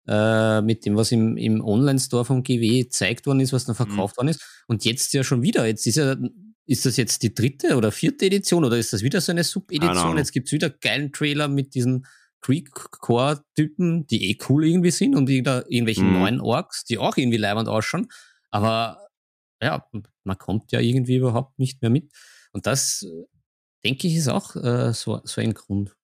[0.06, 4.14] äh, mit dem, was im, im Online-Store vom GW gezeigt worden ist, was dann verkauft
[4.14, 4.18] mhm.
[4.18, 4.62] worden ist.
[4.68, 5.66] Und jetzt ja schon wieder.
[5.66, 6.16] Jetzt ist ja,
[6.64, 10.16] ist das jetzt die dritte oder vierte Edition oder ist das wieder so eine Sub-Edition?
[10.16, 12.06] Jetzt gibt's wieder geilen Trailer mit diesen
[12.40, 16.12] Creek-Core-Typen, die eh cool irgendwie sind und irgendwelche mhm.
[16.12, 18.06] neuen Orks, die auch irgendwie leibend ausschauen.
[18.52, 19.08] Aber
[19.60, 19.84] ja,
[20.22, 22.12] man kommt ja irgendwie überhaupt nicht mehr mit.
[22.56, 23.06] Und das,
[23.84, 25.94] denke ich, ist auch äh, so, so ein Grund.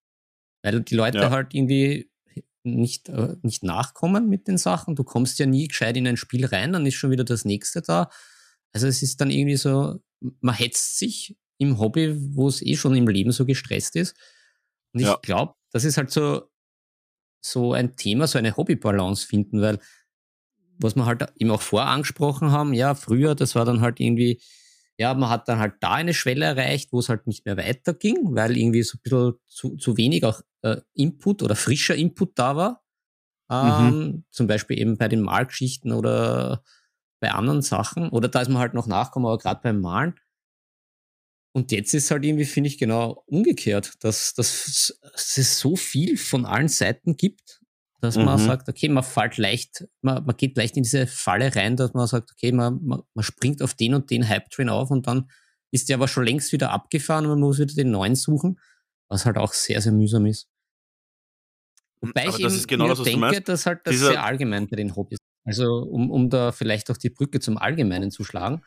[0.62, 1.30] Weil die Leute ja.
[1.30, 2.10] halt irgendwie
[2.62, 4.94] nicht, äh, nicht nachkommen mit den Sachen.
[4.94, 7.80] Du kommst ja nie gescheit in ein Spiel rein, dann ist schon wieder das nächste
[7.80, 8.10] da.
[8.74, 9.98] Also es ist dann irgendwie so,
[10.40, 14.14] man hetzt sich im Hobby, wo es eh schon im Leben so gestresst ist.
[14.92, 15.18] Und ich ja.
[15.22, 16.50] glaube, das ist halt so,
[17.42, 19.78] so ein Thema, so eine Hobbybalance finden, weil
[20.76, 24.42] was wir halt eben auch vorher angesprochen haben, ja, früher, das war dann halt irgendwie,
[24.98, 28.34] ja, man hat dann halt da eine Schwelle erreicht, wo es halt nicht mehr weiterging,
[28.34, 32.56] weil irgendwie so ein bisschen zu, zu wenig auch äh, Input oder frischer Input da
[32.56, 32.84] war.
[33.50, 33.56] Mhm.
[33.58, 34.24] Ähm, mhm.
[34.30, 36.62] Zum Beispiel eben bei den Malgeschichten oder
[37.20, 38.10] bei anderen Sachen.
[38.10, 40.14] Oder da ist man halt noch nachgekommen, aber gerade beim Malen.
[41.54, 46.46] Und jetzt ist halt irgendwie, finde ich, genau umgekehrt, dass, dass es so viel von
[46.46, 47.61] allen Seiten gibt,
[48.02, 48.24] dass mhm.
[48.24, 51.94] man sagt, okay, man fällt leicht, man, man geht leicht in diese Falle rein, dass
[51.94, 55.30] man sagt, okay, man, man, man springt auf den und den Hype-Train auf und dann
[55.70, 58.58] ist der aber schon längst wieder abgefahren und man muss wieder den neuen suchen,
[59.08, 60.48] was halt auch sehr, sehr mühsam ist.
[62.00, 64.94] Wobei aber ich eben genau das, denke, dass halt das Dieser sehr allgemein bei den
[64.96, 68.62] Hobbys also um, um da vielleicht auch die Brücke zum Allgemeinen zu schlagen.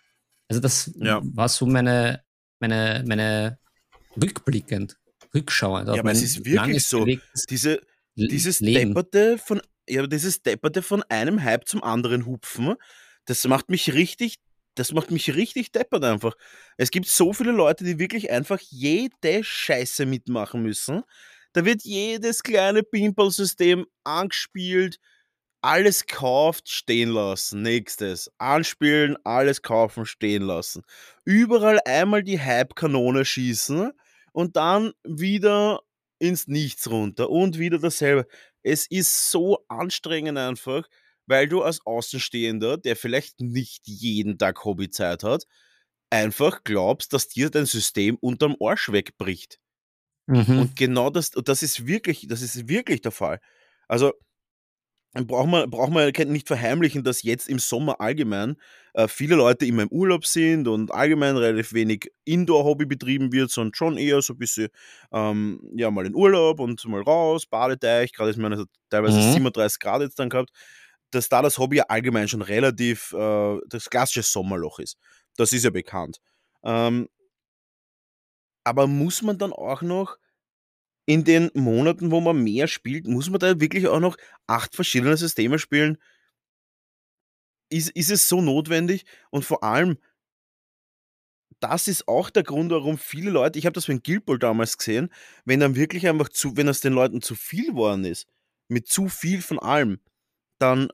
[0.47, 1.21] Also das ja.
[1.23, 2.23] war so meine,
[2.59, 3.59] meine, meine
[4.21, 4.97] rückblickend,
[5.33, 5.87] rückschauend.
[5.87, 7.05] Ja, aber es ist wirklich so.
[7.49, 7.81] Diese,
[8.15, 12.75] dieses Depperte von, ja, dieses Depperte von einem Hype zum anderen hupfen,
[13.25, 14.37] das macht mich richtig,
[14.75, 16.33] das macht mich richtig deppert einfach.
[16.77, 21.03] Es gibt so viele Leute, die wirklich einfach jede Scheiße mitmachen müssen.
[21.53, 24.99] Da wird jedes kleine Pimple-System angespielt,
[25.61, 27.61] alles kauft, stehen lassen.
[27.63, 28.29] Nächstes.
[28.37, 30.83] Anspielen, alles kaufen, stehen lassen.
[31.23, 33.91] Überall einmal die Hype-Kanone schießen
[34.33, 35.79] und dann wieder
[36.25, 38.27] ins Nichts runter und wieder dasselbe.
[38.63, 40.87] Es ist so anstrengend einfach,
[41.27, 45.45] weil du als Außenstehender, der vielleicht nicht jeden Tag Hobbyzeit hat,
[46.09, 49.59] einfach glaubst, dass dir dein System unterm Arsch wegbricht.
[50.27, 50.59] Mhm.
[50.59, 53.39] Und genau das, das ist wirklich, das ist wirklich der Fall.
[53.87, 54.13] Also,
[55.23, 58.57] braucht man, braucht man nicht verheimlichen, dass jetzt im Sommer allgemein
[58.93, 63.73] äh, viele Leute immer im Urlaub sind und allgemein relativ wenig Indoor-Hobby betrieben wird, sondern
[63.73, 64.67] schon eher so ein bisschen,
[65.13, 69.33] ähm, ja, mal in Urlaub und mal raus, Badeteich, gerade ist meine teilweise mhm.
[69.33, 70.49] 37 Grad jetzt dann gehabt,
[71.11, 74.97] dass da das Hobby ja allgemein schon relativ äh, das klassische Sommerloch ist.
[75.37, 76.17] Das ist ja bekannt.
[76.63, 77.07] Ähm,
[78.65, 80.17] aber muss man dann auch noch
[81.05, 85.17] in den Monaten, wo man mehr spielt, muss man da wirklich auch noch acht verschiedene
[85.17, 85.97] Systeme spielen?
[87.69, 89.05] Ist, ist es so notwendig?
[89.31, 89.97] Und vor allem,
[91.59, 94.77] das ist auch der Grund, warum viele Leute, ich habe das beim Guild Ball damals
[94.77, 95.09] gesehen,
[95.45, 98.27] wenn dann wirklich einfach zu, wenn das den Leuten zu viel geworden ist,
[98.67, 99.99] mit zu viel von allem,
[100.59, 100.89] dann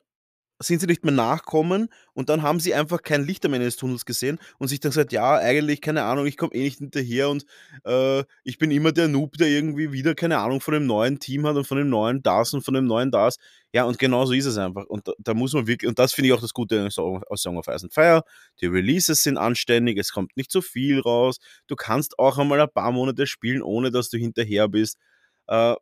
[0.62, 3.76] sind sie nicht mehr nachkommen und dann haben sie einfach kein Licht am Ende des
[3.76, 7.28] Tunnels gesehen und sich dann gesagt, ja, eigentlich, keine Ahnung, ich komme eh nicht hinterher
[7.28, 7.44] und
[7.84, 11.46] äh, ich bin immer der Noob, der irgendwie wieder, keine Ahnung, von dem neuen Team
[11.46, 13.36] hat und von dem neuen das und von dem neuen das.
[13.74, 14.84] Ja, und genau so ist es einfach.
[14.86, 17.56] Und da, da muss man wirklich, und das finde ich auch das Gute aus Song
[17.56, 18.22] of Ice and Fire,
[18.60, 22.70] die Releases sind anständig, es kommt nicht so viel raus, du kannst auch einmal ein
[22.70, 24.98] paar Monate spielen, ohne dass du hinterher bist.
[25.46, 25.74] Äh,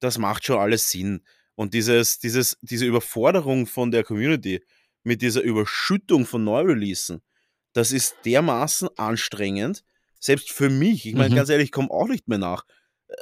[0.00, 1.22] das macht schon alles Sinn.
[1.62, 4.64] Und dieses, dieses, diese Überforderung von der Community
[5.04, 7.22] mit dieser Überschüttung von Neureleasen,
[7.72, 9.84] das ist dermaßen anstrengend,
[10.18, 11.06] selbst für mich.
[11.06, 11.36] Ich meine, mhm.
[11.36, 12.64] ganz ehrlich, ich komme auch nicht mehr nach.
[13.06, 13.14] Äh,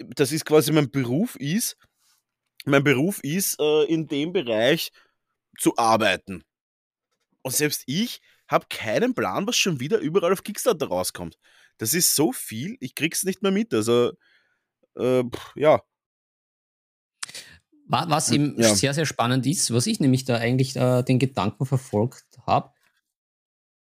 [0.00, 1.78] das ist quasi mein Beruf ist,
[2.66, 4.92] mein Beruf ist, äh, in dem Bereich
[5.58, 6.44] zu arbeiten.
[7.40, 11.38] Und selbst ich habe keinen Plan, was schon wieder überall auf Kickstarter rauskommt.
[11.78, 13.72] Das ist so viel, ich krieg's nicht mehr mit.
[13.72, 14.12] Also,
[14.98, 15.80] äh, ja.
[17.88, 18.74] Was eben ja.
[18.74, 22.72] sehr, sehr spannend ist, was ich nämlich da eigentlich äh, den Gedanken verfolgt habe,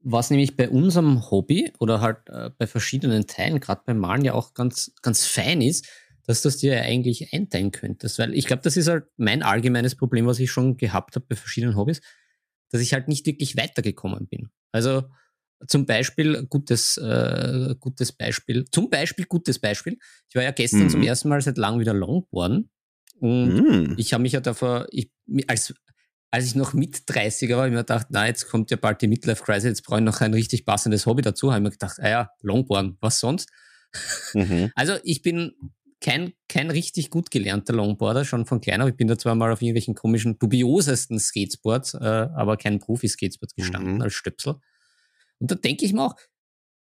[0.00, 4.34] was nämlich bei unserem Hobby oder halt äh, bei verschiedenen Teilen, gerade beim Malen ja
[4.34, 5.88] auch ganz, ganz fein ist,
[6.26, 8.18] dass du das dir eigentlich einteilen könntest.
[8.18, 11.36] Weil ich glaube, das ist halt mein allgemeines Problem, was ich schon gehabt habe bei
[11.36, 12.02] verschiedenen Hobbys,
[12.70, 14.50] dass ich halt nicht wirklich weitergekommen bin.
[14.72, 15.04] Also
[15.66, 19.98] zum Beispiel, gutes, äh, gutes Beispiel, zum Beispiel gutes Beispiel.
[20.28, 20.90] Ich war ja gestern mhm.
[20.90, 22.70] zum ersten Mal seit langem wieder Longboarden
[23.20, 23.94] und mhm.
[23.96, 25.10] ich habe mich ja davor, ich,
[25.46, 25.74] als,
[26.30, 29.00] als ich noch mit 30er war, habe ich mir gedacht, na, jetzt kommt ja bald
[29.02, 31.52] die Midlife Crisis, jetzt brauche ich noch ein richtig passendes Hobby dazu.
[31.52, 33.50] Habe ich mir gedacht, ah ja, Longboarden, was sonst?
[34.34, 34.70] Mhm.
[34.74, 35.52] Also ich bin
[36.00, 38.88] kein, kein richtig gut gelernter Longboarder, schon von klein auf.
[38.88, 43.94] Ich bin da zwar mal auf irgendwelchen komischen, dubiosesten Skateboards, äh, aber kein Profi-Skateboard gestanden
[43.94, 44.02] mhm.
[44.02, 44.56] als Stöpsel.
[45.38, 46.16] Und da denke ich mir auch,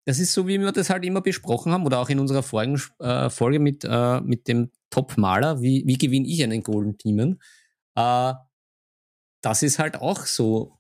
[0.06, 2.80] das ist so, wie wir das halt immer besprochen haben, oder auch in unserer vorigen
[2.98, 7.40] äh, Folge mit, äh, mit dem Top-Maler, wie, wie gewinne ich einen Golden Demon?
[7.94, 8.34] Äh,
[9.42, 10.76] das ist halt auch so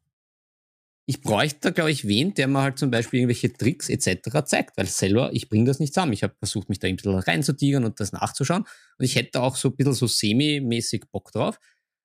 [1.08, 4.44] ich bräuchte da, glaube ich, wen, der mir halt zum Beispiel irgendwelche Tricks etc.
[4.44, 6.12] zeigt, weil selber, ich bringe das nicht zusammen.
[6.12, 8.64] Ich habe versucht, mich da ein bisschen reinzutigern und das nachzuschauen.
[8.98, 11.60] Und ich hätte auch so ein bisschen so semi-mäßig Bock drauf.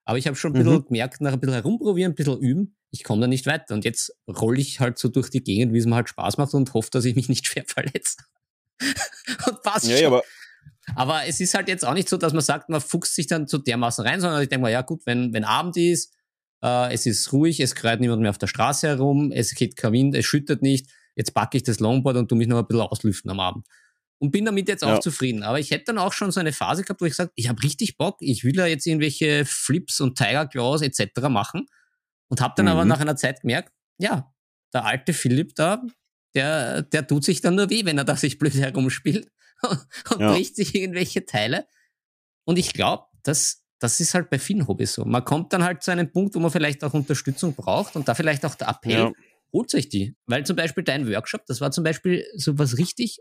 [0.06, 0.86] Aber ich habe schon ein bisschen mhm.
[0.86, 3.74] gemerkt, nach ein bisschen herumprobieren, ein bisschen üben, ich komme da nicht weiter.
[3.74, 6.54] Und jetzt rolle ich halt so durch die Gegend, wie es mir halt Spaß macht
[6.54, 8.18] und hoffe, dass ich mich nicht schwer verletze.
[9.48, 10.08] und passt ja, schon.
[10.08, 10.24] Aber,
[10.96, 13.48] aber es ist halt jetzt auch nicht so, dass man sagt, man fuchst sich dann
[13.48, 16.14] zu dermaßen rein, sondern ich denke mal, ja gut, wenn, wenn Abend ist,
[16.64, 19.94] äh, es ist ruhig, es kreuzt niemand mehr auf der Straße herum, es geht kein
[19.94, 20.90] Wind, es schüttet nicht.
[21.16, 23.68] Jetzt packe ich das Longboard und tu mich noch ein bisschen auslüften am Abend.
[24.20, 25.00] Und bin damit jetzt auch ja.
[25.00, 25.44] zufrieden.
[25.44, 27.62] Aber ich hätte dann auch schon so eine Phase gehabt, wo ich gesagt ich habe
[27.64, 31.22] richtig Bock, ich will da jetzt irgendwelche Flips und Tiger Claws etc.
[31.30, 31.66] machen.
[32.28, 32.72] Und habe dann mhm.
[32.72, 34.32] aber nach einer Zeit gemerkt, ja,
[34.74, 35.82] der alte Philipp da,
[36.34, 39.28] der, der tut sich dann nur weh, wenn er da sich blöd herumspielt
[40.12, 40.32] und ja.
[40.32, 41.68] bricht sich irgendwelche Teile.
[42.46, 45.06] Und ich glaube, dass das ist halt bei vielen Hobbys so.
[45.06, 48.14] Man kommt dann halt zu einem Punkt, wo man vielleicht auch Unterstützung braucht und da
[48.14, 49.12] vielleicht auch der Appell, ja.
[49.52, 50.16] holt sich die.
[50.28, 53.20] Weil zum Beispiel dein Workshop, das war zum Beispiel so was richtig,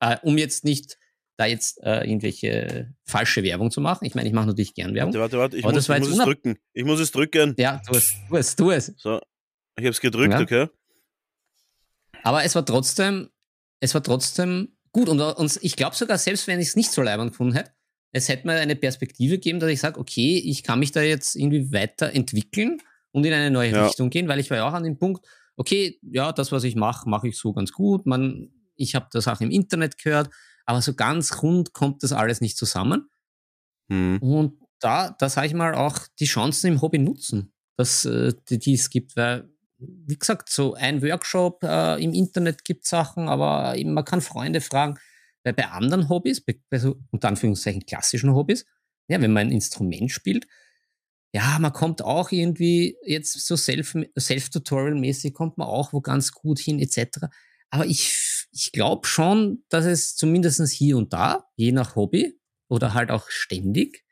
[0.00, 0.98] äh, um jetzt nicht
[1.38, 4.04] da jetzt äh, irgendwelche falsche Werbung zu machen.
[4.04, 5.14] Ich meine, ich mache natürlich gern Werbung.
[5.14, 5.56] Warte, warte, warte.
[5.56, 6.58] Ich, muss, ich muss es drücken.
[6.74, 7.54] Ich muss es drücken.
[7.56, 8.92] Ja, tu es, tu es, tu es.
[8.98, 9.20] So,
[9.76, 10.40] ich habe es gedrückt, ja.
[10.40, 10.68] okay.
[12.22, 13.30] Aber es war trotzdem,
[13.80, 17.02] es war trotzdem gut und, und ich glaube sogar, selbst wenn ich es nicht so
[17.02, 17.72] leibend gefunden hätte,
[18.12, 21.36] es hätte mir eine Perspektive gegeben, dass ich sage, okay, ich kann mich da jetzt
[21.36, 22.78] irgendwie weiterentwickeln
[23.12, 23.86] und in eine neue ja.
[23.86, 26.76] Richtung gehen, weil ich war ja auch an dem Punkt, okay, ja, das, was ich
[26.76, 28.06] mache, mache ich so ganz gut.
[28.06, 30.30] Man, ich habe das auch im Internet gehört,
[30.64, 33.10] aber so ganz rund kommt das alles nicht zusammen.
[33.90, 34.18] Hm.
[34.22, 38.58] Und da, da sage ich mal auch die Chancen im Hobby nutzen, dass, äh, die,
[38.58, 43.76] die es gibt, weil wie gesagt, so ein Workshop äh, im Internet gibt Sachen, aber
[43.76, 44.98] eben, man kann Freunde fragen.
[45.44, 48.66] Weil bei anderen Hobbys, bei, bei so unter Anführungszeichen klassischen Hobbys,
[49.08, 50.46] ja, wenn man ein Instrument spielt,
[51.32, 56.80] ja, man kommt auch irgendwie jetzt so Self-Tutorial-mäßig kommt man auch wo ganz gut hin,
[56.80, 57.26] etc.
[57.70, 62.94] Aber ich, ich glaube schon, dass es zumindest hier und da, je nach Hobby oder
[62.94, 64.05] halt auch ständig,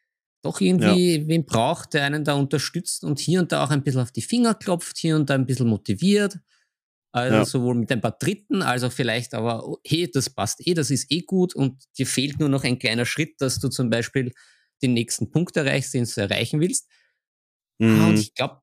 [0.44, 1.28] doch irgendwie ja.
[1.28, 4.22] wen braucht, der einen da unterstützt und hier und da auch ein bisschen auf die
[4.22, 6.38] Finger klopft, hier und da ein bisschen motiviert,
[7.12, 7.44] also ja.
[7.44, 10.90] sowohl mit ein paar Dritten, als auch vielleicht aber, oh, hey, das passt eh, das
[10.90, 14.33] ist eh gut und dir fehlt nur noch ein kleiner Schritt, dass du zum Beispiel
[14.83, 16.88] den nächsten Punkt erreichst, den du erreichen willst.
[17.80, 18.09] Ah, mhm.
[18.09, 18.61] Und ich glaube,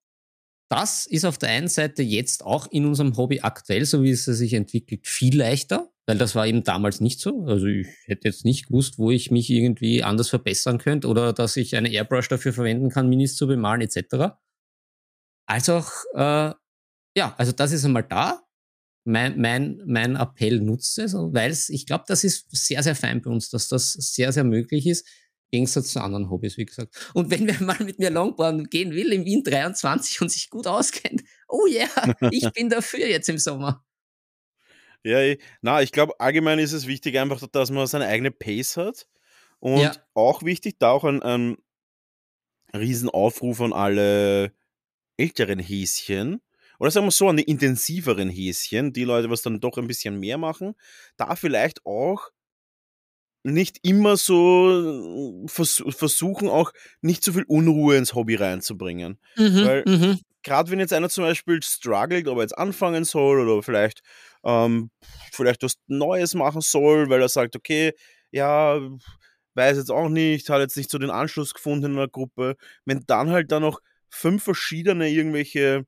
[0.69, 4.23] das ist auf der einen Seite jetzt auch in unserem Hobby aktuell, so wie es
[4.23, 7.45] sich entwickelt, viel leichter, weil das war eben damals nicht so.
[7.45, 11.55] Also ich hätte jetzt nicht gewusst, wo ich mich irgendwie anders verbessern könnte oder dass
[11.55, 14.35] ich eine Airbrush dafür verwenden kann, Minis zu bemalen etc.
[15.45, 16.51] Als auch äh,
[17.15, 18.43] ja, also das ist einmal da.
[19.05, 23.31] Mein, mein, mein Appell nutzt es, weil ich glaube, das ist sehr, sehr fein bei
[23.31, 25.07] uns, dass das sehr, sehr möglich ist.
[25.49, 26.93] Im Gegensatz zu anderen Hobbys, wie gesagt.
[27.13, 30.67] Und wenn wer mal mit mir Longboarden gehen will im Wien 23 und sich gut
[30.67, 33.85] auskennt, oh ja, yeah, ich bin dafür jetzt im Sommer.
[35.03, 38.77] Ja, ich, na, ich glaube, allgemein ist es wichtig einfach, dass man seine eigene Pace
[38.77, 39.07] hat.
[39.59, 39.95] Und ja.
[40.13, 41.57] auch wichtig, da auch ein, ein
[42.73, 44.53] Riesenaufruf an alle
[45.17, 46.41] älteren Häschen
[46.81, 50.19] oder sagen wir so, an die intensiveren Häschen, die Leute, was dann doch ein bisschen
[50.19, 50.73] mehr machen,
[51.15, 52.31] da vielleicht auch
[53.43, 59.19] nicht immer so vers versuchen, auch nicht so viel Unruhe ins Hobby reinzubringen.
[59.35, 60.19] Mhm, Weil mhm.
[60.41, 64.01] gerade wenn jetzt einer zum Beispiel struggelt, ob er jetzt anfangen soll oder vielleicht,
[64.43, 64.91] ähm,
[65.31, 67.93] vielleicht was Neues machen soll, weil er sagt, okay,
[68.31, 68.79] ja,
[69.55, 72.55] weiß jetzt auch nicht, hat jetzt nicht so den Anschluss gefunden in einer Gruppe.
[72.85, 75.85] Wenn dann halt da noch fünf verschiedene irgendwelche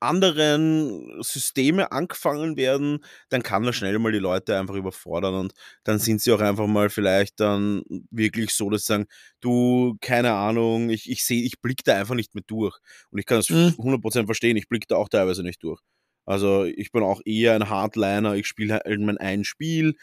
[0.00, 5.52] anderen Systeme angefangen werden, dann kann das schnell mal die Leute einfach überfordern und
[5.84, 9.06] dann sind sie auch einfach mal vielleicht dann wirklich so, dass sie sagen,
[9.40, 12.76] du, keine Ahnung, ich, ich sehe, ich blick da einfach nicht mehr durch.
[13.10, 13.74] Und ich kann das Mhm.
[13.78, 15.80] 100% verstehen, ich blick da auch teilweise nicht durch.
[16.26, 19.96] Also ich bin auch eher ein Hardliner, ich spiele halt mein ein Spiel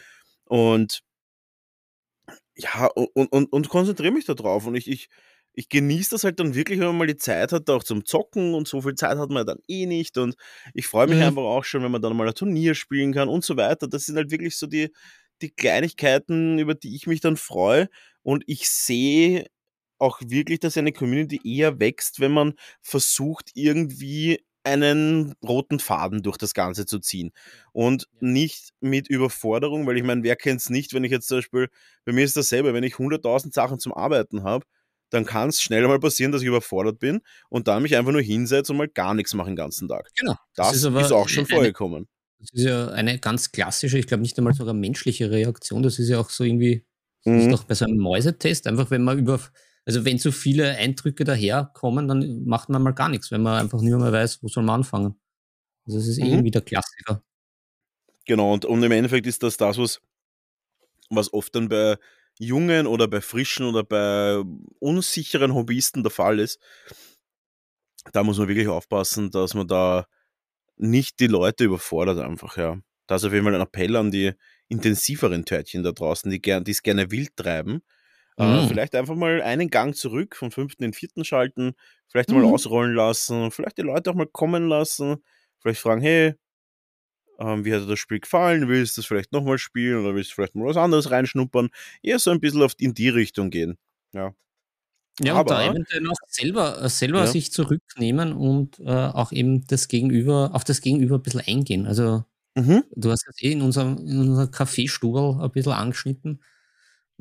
[0.46, 1.02] und
[2.56, 5.10] ja, und, und, und konzentriere mich da drauf und ich, ich,
[5.54, 8.54] ich genieße das halt dann wirklich, wenn man mal die Zeit hat, auch zum Zocken
[8.54, 10.36] und so viel Zeit hat man dann eh nicht und
[10.74, 11.24] ich freue mich Mhm.
[11.24, 13.88] einfach auch schon, wenn man dann mal ein Turnier spielen kann und so weiter.
[13.88, 14.90] Das sind halt wirklich so die,
[15.42, 17.90] die Kleinigkeiten, über die ich mich dann freue
[18.24, 19.48] und ich sehe
[20.00, 26.38] auch wirklich, dass eine Community eher wächst, wenn man versucht, irgendwie einen roten Faden durch
[26.38, 27.32] das Ganze zu ziehen
[27.74, 31.39] und nicht mit Überforderung, weil ich meine, wer kennt es nicht, wenn ich jetzt zum
[31.39, 31.67] Beispiel,
[32.06, 34.65] bei mir ist dasselbe, wenn ich 100.000 Sachen zum Arbeiten habe,
[35.10, 37.19] dann kann es schnell mal passieren, dass ich überfordert bin
[37.50, 40.08] und dann mich einfach nur hinsetze und mal gar nichts mache den ganzen Tag.
[40.17, 40.36] Genau.
[40.56, 42.08] Das, ist, aber auch schon eine- vorgekommen.
[42.39, 45.84] Das ist ja eine ganz klassische, ich glaube nicht einmal sogar menschliche Reaktion.
[45.84, 46.86] Das ist ja auch so irgendwie,
[47.24, 47.52] das ist Mhm.
[47.52, 49.39] doch bei so einem Mäusetest, einfach wenn man über,
[49.86, 53.82] also wenn zu viele Eindrücke daherkommen, dann macht man mal gar nichts, wenn man einfach
[53.82, 55.15] nicht mehr weiß, wo soll man anfangen.
[55.86, 56.26] Also das ist Mhm.
[56.26, 57.24] irgendwie der Klassiker.
[58.26, 60.02] Genau, und, und im Endeffekt ist das das, was,
[61.10, 61.98] was oft dann bei
[62.39, 64.41] jungen oder bei frischen oder bei
[64.80, 66.60] unsicheren Hobbyisten der Fall ist.
[68.13, 70.08] Da muss man wirklich aufpassen, dass man da
[70.78, 72.80] nicht die Leute überfordert einfach, ja.
[73.08, 74.34] Da ist auf jeden Fall ein Appell an die
[74.70, 77.82] intensiveren Törtchen da draußen, die es gerne wild treiben.
[78.42, 78.68] Äh, Mhm.
[78.70, 81.74] vielleicht einfach mal einen Gang zurück, vom fünften in den vierten schalten,
[82.08, 82.54] vielleicht mal Mhm.
[82.54, 85.18] ausrollen lassen, vielleicht die Leute auch mal kommen lassen,
[85.60, 86.34] vielleicht fragen, hey,
[87.40, 88.68] ähm, wie hat dir das Spiel gefallen?
[88.68, 91.70] Willst du das vielleicht nochmal spielen oder willst du vielleicht mal was anderes reinschnuppern?
[92.04, 93.78] Eher so ein bisschen auf, in die Richtung gehen.
[94.14, 94.34] Ja.
[95.22, 97.28] Ja, und da Aber- eventuell auch selber, äh, selber Ja.
[97.28, 101.86] sich zurücknehmen und äh, auch eben das Gegenüber, auf das Gegenüber ein bisschen eingehen.
[101.88, 102.24] Also
[102.56, 102.84] Mhm.
[102.96, 106.42] du hast das eh in unserem, in unserer Kaffeestube ein bisschen angeschnitten.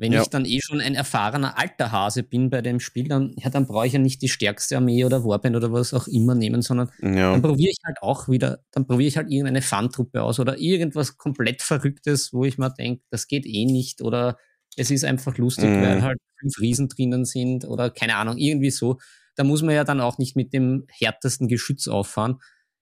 [0.01, 0.23] Wenn Ja.
[0.23, 3.67] ich dann eh schon ein erfahrener alter Hase bin bei dem Spiel, dann, ja, dann
[3.67, 6.89] brauche ich ja nicht die stärkste Armee oder Warband oder was auch immer nehmen, sondern
[7.03, 7.31] Ja.
[7.33, 11.17] dann probiere ich halt auch wieder, dann probiere ich halt irgendeine Fun-Truppe aus oder irgendwas
[11.17, 14.37] komplett Verrücktes, wo ich mir denke, das geht eh nicht oder
[14.75, 15.81] es ist einfach lustig, Mhm.
[15.83, 18.97] weil halt fünf Riesen drinnen sind oder keine Ahnung, irgendwie so.
[19.35, 22.39] Da muss man ja dann auch nicht mit dem härtesten Geschütz auffahren.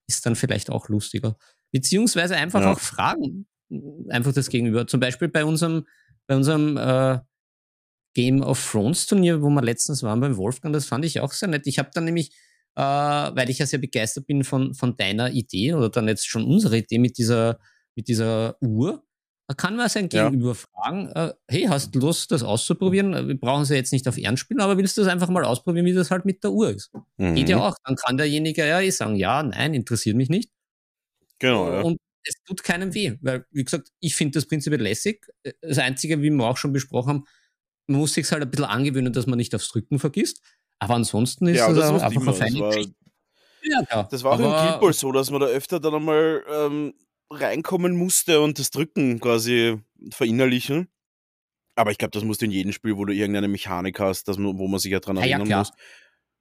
[0.08, 1.36] Ist dann vielleicht auch lustiger.
[1.74, 2.72] Beziehungsweise einfach Ja.
[2.72, 3.46] auch fragen.
[4.08, 4.88] Einfach das Gegenüber.
[4.88, 5.86] Zum Beispiel bei unserem,
[6.30, 7.20] bei unserem äh,
[8.14, 11.50] Game of Thrones Turnier, wo wir letztens waren beim Wolfgang, das fand ich auch sehr
[11.50, 11.66] nett.
[11.66, 12.32] Ich habe dann nämlich,
[12.76, 16.46] äh, weil ich ja sehr begeistert bin von, von deiner Idee oder dann jetzt schon
[16.46, 17.60] unsere Idee mit dieser,
[17.96, 19.04] mit dieser Uhr,
[19.48, 20.30] da kann man sein Ja.
[20.30, 23.28] Gegenüber fragen, äh, hey, hast du Lust, das auszuprobieren?
[23.28, 25.88] Wir brauchen sie jetzt nicht auf Ernst spielen, aber willst du das einfach mal ausprobieren,
[25.88, 26.92] wie das halt mit der Uhr ist?
[27.18, 27.34] Mhm.
[27.34, 27.76] Geht ja auch.
[27.84, 30.52] Dann kann derjenige ja eh sagen, ja, nein, interessiert mich nicht.
[31.40, 31.82] Genau, ja.
[31.82, 35.26] Und es tut keinem weh, weil, wie gesagt, ich finde das prinzipiell lässig.
[35.62, 37.24] Das Einzige, wie wir auch schon besprochen haben,
[37.88, 40.42] man muss sich halt ein bisschen angewöhnen, dass man nicht aufs Drücken vergisst.
[40.80, 42.86] Aber ansonsten ist Ja, das, das einfach eine feine Das war-.
[43.62, 44.08] Ja, klar.
[44.12, 46.94] Das war auch Guild Ball so, dass man da öfter dann einmal ähm,
[47.30, 49.78] reinkommen musste und das Drücken quasi
[50.12, 50.88] verinnerlichen.
[51.76, 54.38] Aber ich glaube, das musst du in jedem Spiel, wo du irgendeine Mechanik hast, dass
[54.38, 55.60] man, wo man sich ja dran Ah, ja, erinnern klar.
[55.60, 55.72] muss.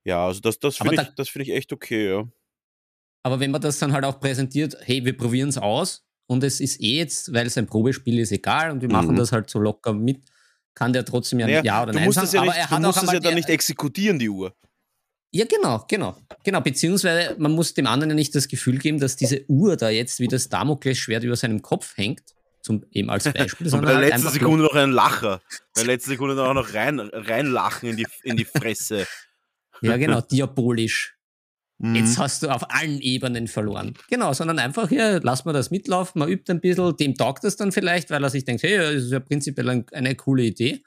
[0.04, 2.28] Ja, also das, das finde ich, da- das find ich echt okay, ja.
[3.28, 6.60] Aber wenn man das dann halt auch präsentiert, hey, wir probieren es aus und es
[6.60, 9.16] ist eh jetzt, weil es ein Probespiel ist, egal und wir machen Mhm.
[9.16, 10.22] das halt so locker mit,
[10.74, 12.32] kann der trotzdem ja Naja, Ja oder du Nein musst sagen.
[12.32, 14.54] ja, aber nicht, er du hat musst auch das ja dann nicht exekutieren, die Uhr.
[15.30, 16.16] Ja, genau, genau.
[16.42, 19.90] Genau, beziehungsweise man muss dem anderen ja nicht das Gefühl geben, dass diese Uhr da
[19.90, 22.22] jetzt wie das Damoklesschwert über seinem Kopf hängt,
[22.62, 25.42] zum, eben als Beispiel, Und bei der halt letzten Sekunde noch ein Lacher.
[25.74, 29.06] Bei der letzten Sekunde dann auch noch rein, reinlachen in die, in die Fresse.
[29.82, 31.17] Ja, genau, diabolisch.
[31.78, 31.94] Mhm.
[31.94, 33.94] Jetzt hast du auf allen Ebenen verloren.
[34.08, 37.56] Genau, sondern einfach hier, lass mal das mitlaufen, man übt ein bisschen, dem taugt das
[37.56, 40.82] dann vielleicht, weil er sich denkt, hey, das ist ja prinzipiell ein, eine coole Idee.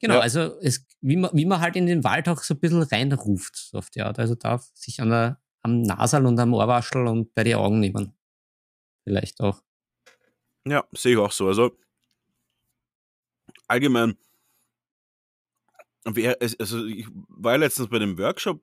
[0.00, 0.20] Genau, Ja.
[0.20, 3.54] also es, wie, man, wie man halt in den Wald auch so ein bisschen reinruft,
[3.54, 4.18] so auf die Art.
[4.18, 8.12] Also darf sich an der, am Nasal und am Ohrwaschel und bei die Augen nehmen.
[9.04, 9.62] Vielleicht auch.
[10.66, 11.46] Ja, sehe ich auch so.
[11.48, 11.76] Also
[13.68, 14.16] allgemein,
[16.16, 18.62] wer, also ich war ja letztens bei dem Workshop,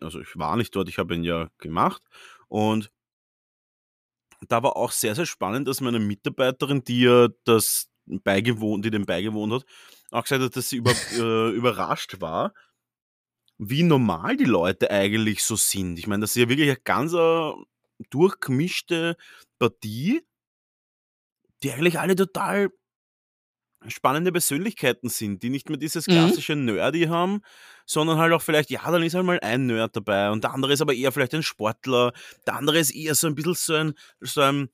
[0.00, 2.02] also ich war nicht dort, ich habe ihn ja gemacht
[2.48, 2.90] und
[4.48, 9.06] da war auch sehr, sehr spannend, dass meine Mitarbeiterin, die ja das beigewohnt, die dem
[9.06, 9.64] beigewohnt hat,
[10.10, 12.52] auch gesagt hat, dass sie über, äh, überrascht war,
[13.58, 15.98] wie normal die Leute eigentlich so sind.
[15.98, 17.52] Ich meine, das ist ja wirklich eine ganz äh,
[18.10, 19.16] durchgemischte
[19.58, 20.22] Partie,
[21.62, 22.70] die eigentlich alle total
[23.88, 26.12] spannende Persönlichkeiten sind, die nicht mehr dieses Mhm.
[26.14, 27.40] klassische Nerdy haben,
[27.86, 30.72] sondern halt auch vielleicht, ja, dann ist halt mal ein Nerd dabei und der andere
[30.72, 32.12] ist aber eher vielleicht ein Sportler,
[32.46, 34.68] der andere ist eher so ein bisschen so ein, so ein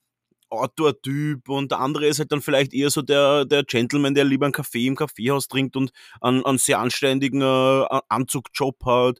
[0.49, 4.45] Outdoor-Typ und der andere ist halt dann vielleicht eher so der, der Gentleman, der lieber
[4.45, 9.19] einen Kaffee im Kaffeehaus trinkt und einen, einen sehr anständigen äh, Anzugjob hat.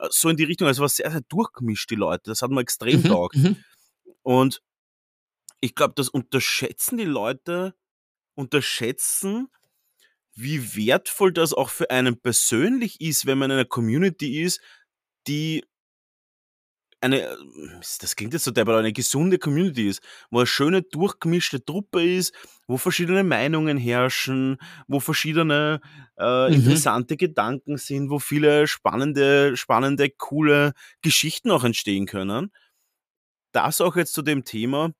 [0.00, 0.66] Äh, So in die Richtung.
[0.66, 2.22] Also war sehr, sehr durchgemischt, die Leute.
[2.30, 3.36] Das hat mir extrem Mhm, taugt.
[3.36, 3.56] mhm.
[4.22, 4.60] Und
[5.60, 7.74] ich glaube, das unterschätzen die Leute,
[8.34, 9.48] unterschätzen,
[10.34, 14.60] wie wertvoll das auch für einen persönlich ist, wenn man in einer Community ist,
[15.26, 15.64] die
[17.00, 17.36] eine,
[18.00, 22.32] das klingt jetzt so aber eine gesunde Community ist, wo eine schöne durchgemischte Truppe ist,
[22.68, 25.80] wo verschiedene Meinungen herrschen, wo verschiedene
[26.18, 26.54] äh, Mhm.
[26.54, 32.52] interessante Gedanken sind, wo viele spannende, spannende, coole Geschichten auch entstehen können.
[33.52, 34.92] Das auch jetzt zu dem Thema,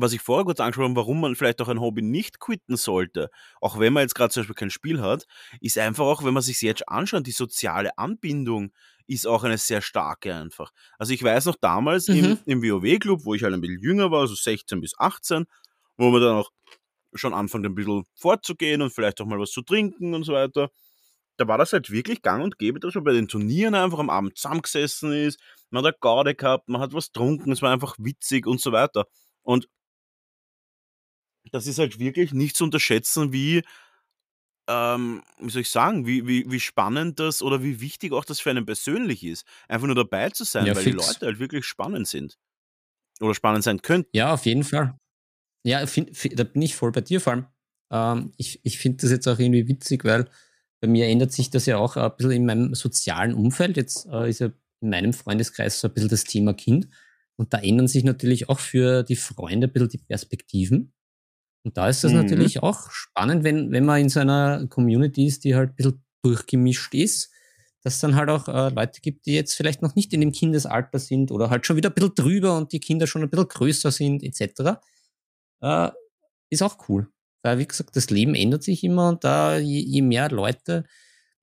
[0.00, 3.30] was ich vorher kurz angesprochen habe, warum man vielleicht auch ein Hobby nicht quitten sollte,
[3.60, 5.26] auch wenn man jetzt gerade zum Beispiel kein Spiel hat,
[5.60, 8.72] ist einfach auch, wenn man sich jetzt anschaut, die soziale Anbindung
[9.08, 10.70] ist auch eine sehr starke einfach.
[10.98, 12.38] Also ich weiß noch damals im, Mhm.
[12.46, 15.46] im WoW-Club, wo ich halt ein bisschen jünger war, also 16 bis 18,
[15.96, 16.50] wo man dann auch
[17.14, 20.70] schon anfängt, ein bisschen fortzugehen und vielleicht auch mal was zu trinken und so weiter.
[21.38, 24.10] Da war das halt wirklich gang und gäbe, dass man bei den Turnieren einfach am
[24.10, 25.40] Abend zusammengesessen ist,
[25.70, 28.72] man hat eine Garde gehabt, man hat was getrunken, es war einfach witzig und so
[28.72, 29.06] weiter.
[29.42, 29.68] Und
[31.52, 33.62] das ist halt wirklich nicht zu unterschätzen, wie,
[34.68, 38.40] ähm, wie soll ich sagen, wie, wie, wie spannend das oder wie wichtig auch das
[38.40, 39.46] für einen persönlich ist.
[39.68, 41.06] Einfach nur dabei zu sein, Ja, weil die fix.
[41.06, 42.38] Leute halt wirklich spannend sind.
[43.20, 44.10] Oder spannend sein könnten.
[44.12, 44.98] Ja, auf jeden Fall.
[45.64, 47.46] Ja, find, find, da bin ich voll bei dir vor allem.
[47.90, 50.28] Ähm, ich ich finde das jetzt auch irgendwie witzig, weil
[50.80, 53.76] bei mir ändert sich das ja auch ein bisschen in meinem sozialen Umfeld.
[53.76, 56.88] Jetzt äh, ist ja in meinem Freundeskreis so ein bisschen das Thema Kind.
[57.36, 60.92] Und da ändern sich natürlich auch für die Freunde ein bisschen die Perspektiven.
[61.64, 62.18] Und da ist das Mhm.
[62.18, 66.04] natürlich auch spannend, wenn, wenn man in so einer Community ist, die halt ein bisschen
[66.22, 67.30] durchgemischt ist,
[67.82, 70.32] dass es dann halt auch äh, Leute gibt, die jetzt vielleicht noch nicht in dem
[70.32, 73.48] Kindesalter sind oder halt schon wieder ein bisschen drüber und die Kinder schon ein bisschen
[73.48, 74.80] größer sind, etc.
[75.60, 75.90] Äh,
[76.50, 77.08] ist auch cool.
[77.42, 80.84] Weil, wie gesagt, das Leben ändert sich immer und da je, je mehr Leute,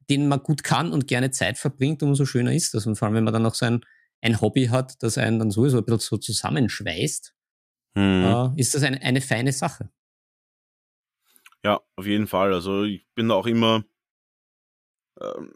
[0.09, 2.85] denen man gut kann und gerne Zeit verbringt, umso schöner ist das.
[2.85, 3.81] Und vor allem, wenn man dann noch so ein,
[4.21, 7.33] ein Hobby hat, das einen dann sowieso ein bisschen so zusammenschweißt,
[7.97, 8.51] Mhm.
[8.55, 9.89] äh, ist das eine, eine feine Sache.
[11.65, 12.53] Ja, auf jeden Fall.
[12.53, 13.83] Also ich bin auch immer,
[15.19, 15.53] ähm,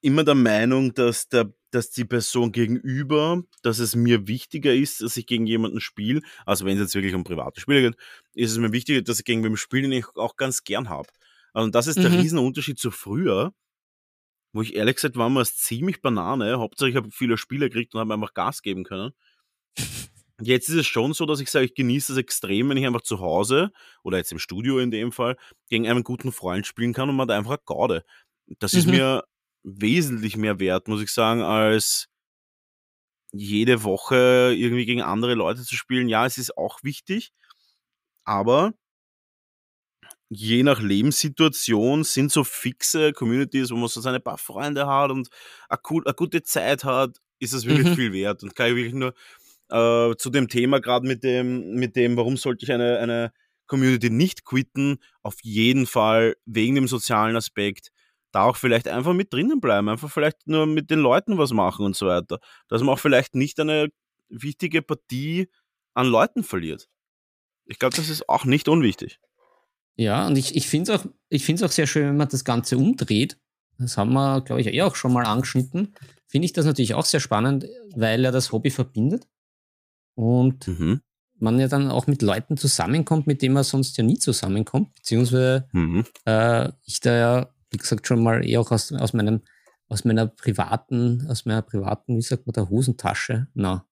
[0.00, 5.18] immer der Meinung, dass, der, dass die Person gegenüber, dass es mir wichtiger ist, dass
[5.18, 6.22] ich gegen jemanden spiele.
[6.46, 8.00] Also wenn es jetzt wirklich um private Spiele geht,
[8.34, 11.10] ist es mir wichtiger, dass ich gegen wem spiele, den ich auch ganz gern habe.
[11.52, 12.16] Also das ist der Mhm.
[12.20, 13.52] Riesenunterschied zu früher,
[14.54, 16.58] wo ich ehrlich gesagt war mal ziemlich Banane.
[16.58, 19.12] Hauptsache ich habe viele Spiele gekriegt und habe einfach Gas geben können.
[20.40, 23.02] Jetzt ist es schon so, dass ich sage, ich genieße es extrem, wenn ich einfach
[23.02, 23.70] zu Hause
[24.02, 25.36] oder jetzt im Studio in dem Fall
[25.70, 28.04] gegen einen guten Freund spielen kann und man hat einfach Gaude.
[28.58, 28.88] Das ist Mhm.
[28.88, 29.22] mir
[29.62, 32.08] wesentlich mehr wert, muss ich sagen, als
[33.32, 36.08] jede Woche irgendwie gegen andere Leute zu spielen.
[36.08, 37.32] Ja, es ist auch wichtig,
[38.24, 38.74] aber
[40.28, 45.28] je nach Lebenssituation sind so fixe Communities, wo man so seine paar Freunde hat und
[45.68, 45.78] eine,
[46.14, 47.90] gute Zeit hat, ist es wirklich Mhm.
[47.90, 48.42] viel wert.
[48.42, 49.14] Und kann ich wirklich nur
[49.70, 53.32] äh, zu dem Thema gerade mit dem, mit dem, warum sollte ich eine, eine
[53.66, 57.90] Community nicht quitten, auf jeden Fall wegen dem sozialen Aspekt,
[58.32, 61.86] da auch vielleicht einfach mit drinnen bleiben, einfach vielleicht nur mit den Leuten was machen
[61.86, 62.40] und so weiter.
[62.68, 63.88] Dass man auch vielleicht nicht eine
[64.28, 65.48] wichtige Partie
[65.94, 66.88] an Leuten verliert.
[67.66, 69.20] Ich glaube, das ist auch nicht unwichtig.
[69.96, 73.38] Ja, und ich, ich finde es auch, auch sehr schön, wenn man das Ganze umdreht.
[73.78, 75.94] Das haben wir, glaube ich, eh auch schon mal angeschnitten.
[76.26, 79.28] Finde ich das natürlich auch sehr spannend, weil er das Hobby verbindet.
[80.14, 81.00] Und Mhm.
[81.38, 84.94] man ja dann auch mit Leuten zusammenkommt, mit denen man sonst ja nie zusammenkommt.
[84.94, 86.04] Beziehungsweise Mhm.
[86.26, 89.40] äh, ich da ja, wie gesagt, schon mal eh auch aus, aus meinem,
[89.88, 93.86] aus meiner privaten, aus meiner privaten, wie sagt man, der Hosentasche, na.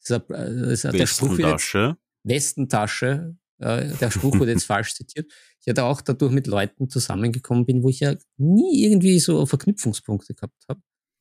[0.00, 1.96] Ist, ein- äh, ist, ein- der Spruch Westentasche.
[2.24, 5.30] Westentasche, äh, der Spruch wurde jetzt falsch zitiert.
[5.64, 10.34] Ich da auch dadurch mit Leuten zusammengekommen bin, wo ich ja nie irgendwie so Verknüpfungspunkte
[10.34, 10.80] gehabt habe.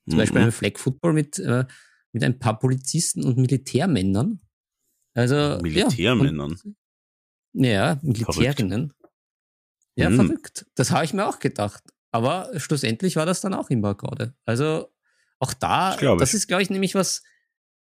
[0.10, 0.46] Zum Beispiel Mhm.
[0.46, 1.66] beim Flag Football mit, äh,
[2.14, 4.40] mit ein paar Polizisten und Militärmännern.
[5.18, 6.58] Also, Militärmännern.
[7.54, 8.94] Ja, und, ja Militärinnen.
[9.96, 10.16] Ja, Hm.
[10.16, 10.68] verrückt.
[10.76, 11.84] Das habe ich mir auch gedacht.
[12.12, 14.36] Aber schlussendlich war das dann auch immer gerade.
[14.46, 14.90] Also
[15.40, 17.24] auch da, Das das ist, glaube ich, nämlich was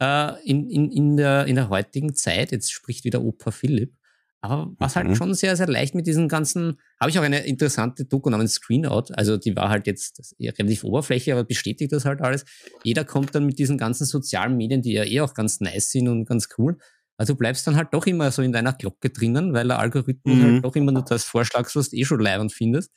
[0.01, 3.93] äh, in, in, in, der, in der heutigen Zeit, jetzt spricht wieder Opa Philipp,
[4.41, 5.15] Aber was halt mhm.
[5.15, 9.13] schon sehr, sehr leicht mit diesen ganzen, habe ich auch eine interessante Doku namens Screenout,
[9.13, 12.45] also die war halt jetzt relativ oberflächlich, aber bestätigt das halt alles.
[12.83, 16.07] Jeder kommt dann mit diesen ganzen sozialen Medien, die ja eh auch ganz nice sind
[16.07, 16.77] und ganz cool.
[17.19, 20.37] Also du bleibst dann halt doch immer so in deiner Glocke drinnen, weil der Algorithmus
[20.37, 20.43] mhm.
[20.43, 22.91] halt doch immer nur das Vorschlags, was du eh schon leibend findest.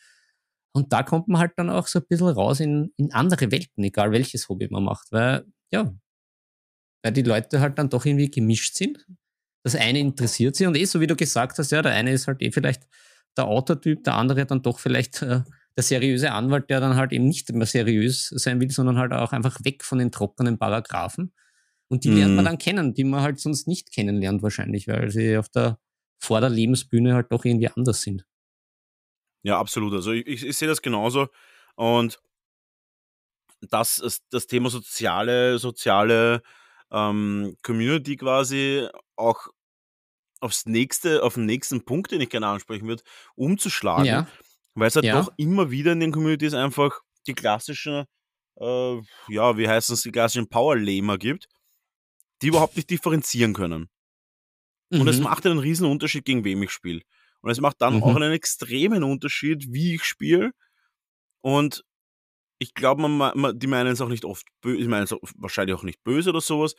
[0.75, 3.85] Und da kommt man halt dann auch so ein bisschen raus in, in andere Welten,
[3.85, 5.93] egal welches Hobby man macht, weil, ja,
[7.03, 9.05] weil die Leute halt dann doch irgendwie gemischt sind
[9.63, 12.27] das eine interessiert sie und eh, so wie du gesagt hast, ja, der eine ist
[12.27, 12.83] halt eh vielleicht
[13.37, 15.43] der Autotyp, der andere dann doch vielleicht äh,
[15.77, 19.33] der seriöse Anwalt, der dann halt eben nicht mehr seriös sein will, sondern halt auch
[19.33, 21.33] einfach weg von den trockenen Paragraphen.
[21.93, 22.17] Und die mhm.
[22.17, 22.49] lernt man mhm.
[22.49, 25.79] dann kennen, die man halt sonst nicht kennenlernt wahrscheinlich, weil sie auf der,
[26.19, 28.25] vor der Lebensbühne halt doch irgendwie anders sind.
[29.43, 29.93] Ja, absolut.
[29.93, 31.29] Also ich, ich, ich sehe das genauso.
[31.75, 32.19] Und
[33.61, 36.43] das, das Thema soziale, soziale
[36.91, 39.49] ähm, Community quasi auch
[40.41, 43.03] aufs nächste, auf den nächsten Punkt, den ich gerne ansprechen würde,
[43.35, 44.07] umzuschlagen.
[44.07, 44.27] Ja.
[44.73, 45.21] Weil es halt ja.
[45.21, 48.07] doch immer wieder in den Communities einfach die klassischen,
[48.59, 48.97] äh,
[49.29, 51.51] ja, wie heißt es, die klassischen Power-Lamer gibt,
[52.43, 53.89] die überhaupt nicht differenzieren können.
[54.91, 55.25] Und es mhm.
[55.25, 57.01] macht einen riesen Unterschied, gegen wem ich spiele.
[57.41, 58.03] Und es macht dann mhm.
[58.03, 60.53] auch einen extremen Unterschied, wie ich spiele.
[61.41, 61.83] Und
[62.59, 65.77] ich glaube, man, man, die meinen es auch nicht oft böse, ich meine es wahrscheinlich
[65.77, 66.75] auch nicht böse oder sowas,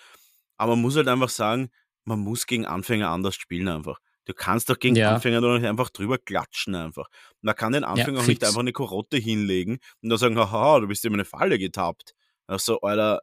[0.57, 1.70] aber man muss halt einfach sagen,
[2.05, 3.99] man muss gegen Anfänger anders spielen einfach.
[4.26, 5.14] Du kannst doch gegen ja.
[5.14, 7.09] Anfänger doch nicht einfach drüber klatschen einfach.
[7.41, 10.80] Man kann den Anfänger ja, auch nicht einfach eine Karotte hinlegen und dann sagen, haha,
[10.80, 12.14] du bist in eine Falle getappt.
[12.47, 13.22] Also, Alter.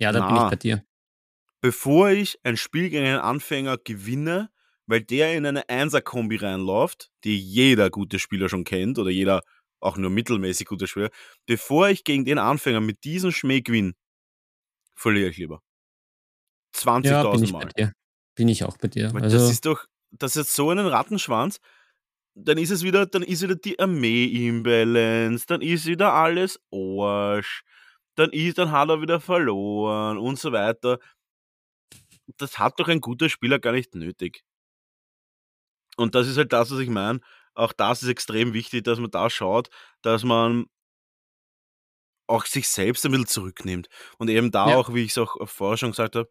[0.00, 0.84] Ja, da na, bin ich bei dir.
[1.60, 4.50] Bevor ich ein Spiel gegen einen Anfänger gewinne,
[4.86, 9.42] weil der in eine Einser-Kombi reinläuft, die jeder gute Spieler schon kennt oder jeder
[9.80, 11.10] auch nur mittelmäßig guter Spieler,
[11.46, 13.92] bevor ich gegen den Anfänger mit diesem Schmäh gewinne,
[14.94, 15.62] verliere ich lieber.
[16.74, 17.68] 20.000 ja, bin Mal.
[17.76, 17.92] Dir.
[18.34, 19.12] Bin ich auch bei dir.
[19.14, 21.58] also, das ist doch, das ist so einen Rattenschwanz.
[22.34, 27.64] Dann ist es wieder, dann ist wieder die Armee-Imbalance, dann ist wieder alles Arsch,
[28.14, 31.00] dann ist, dann hat er wieder verloren und so weiter.
[32.36, 34.42] Das hat doch ein guter Spieler gar nicht nötig.
[35.96, 37.20] Und das ist halt das, was ich meine
[37.58, 39.68] auch das ist extrem wichtig, dass man da schaut,
[40.02, 40.66] dass man
[42.28, 43.88] auch sich selbst ein bisschen zurücknimmt.
[44.18, 44.76] Und eben da ja.
[44.76, 46.30] auch, wie ich es auch vorher schon gesagt habe,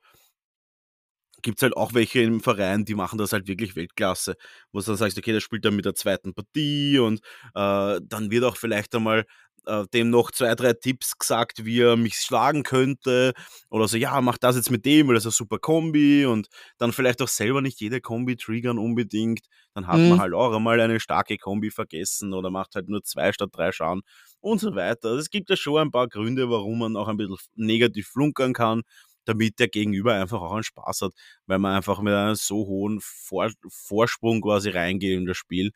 [1.41, 4.35] gibt es halt auch welche im Verein, die machen das halt wirklich Weltklasse,
[4.71, 7.19] wo du dann sagst, okay, der spielt dann mit der zweiten Partie und
[7.53, 9.25] äh, dann wird auch vielleicht einmal
[9.67, 13.33] äh, dem noch zwei, drei Tipps gesagt, wie er mich schlagen könnte.
[13.69, 16.47] Oder so, ja, mach das jetzt mit dem, weil das ist eine super Kombi und
[16.77, 19.41] dann vielleicht auch selber nicht jede Kombi triggern unbedingt.
[19.73, 20.09] Dann hat mhm.
[20.09, 23.71] man halt auch einmal eine starke Kombi vergessen oder macht halt nur zwei statt drei
[23.71, 24.01] Schaden
[24.39, 25.09] und so weiter.
[25.09, 28.53] Also es gibt ja schon ein paar Gründe, warum man auch ein bisschen negativ flunkern
[28.53, 28.83] kann
[29.25, 31.11] damit der Gegenüber einfach auch einen Spaß hat,
[31.47, 35.71] weil man einfach mit einem so hohen Vor Vorsprung quasi reingeht in das Spiel.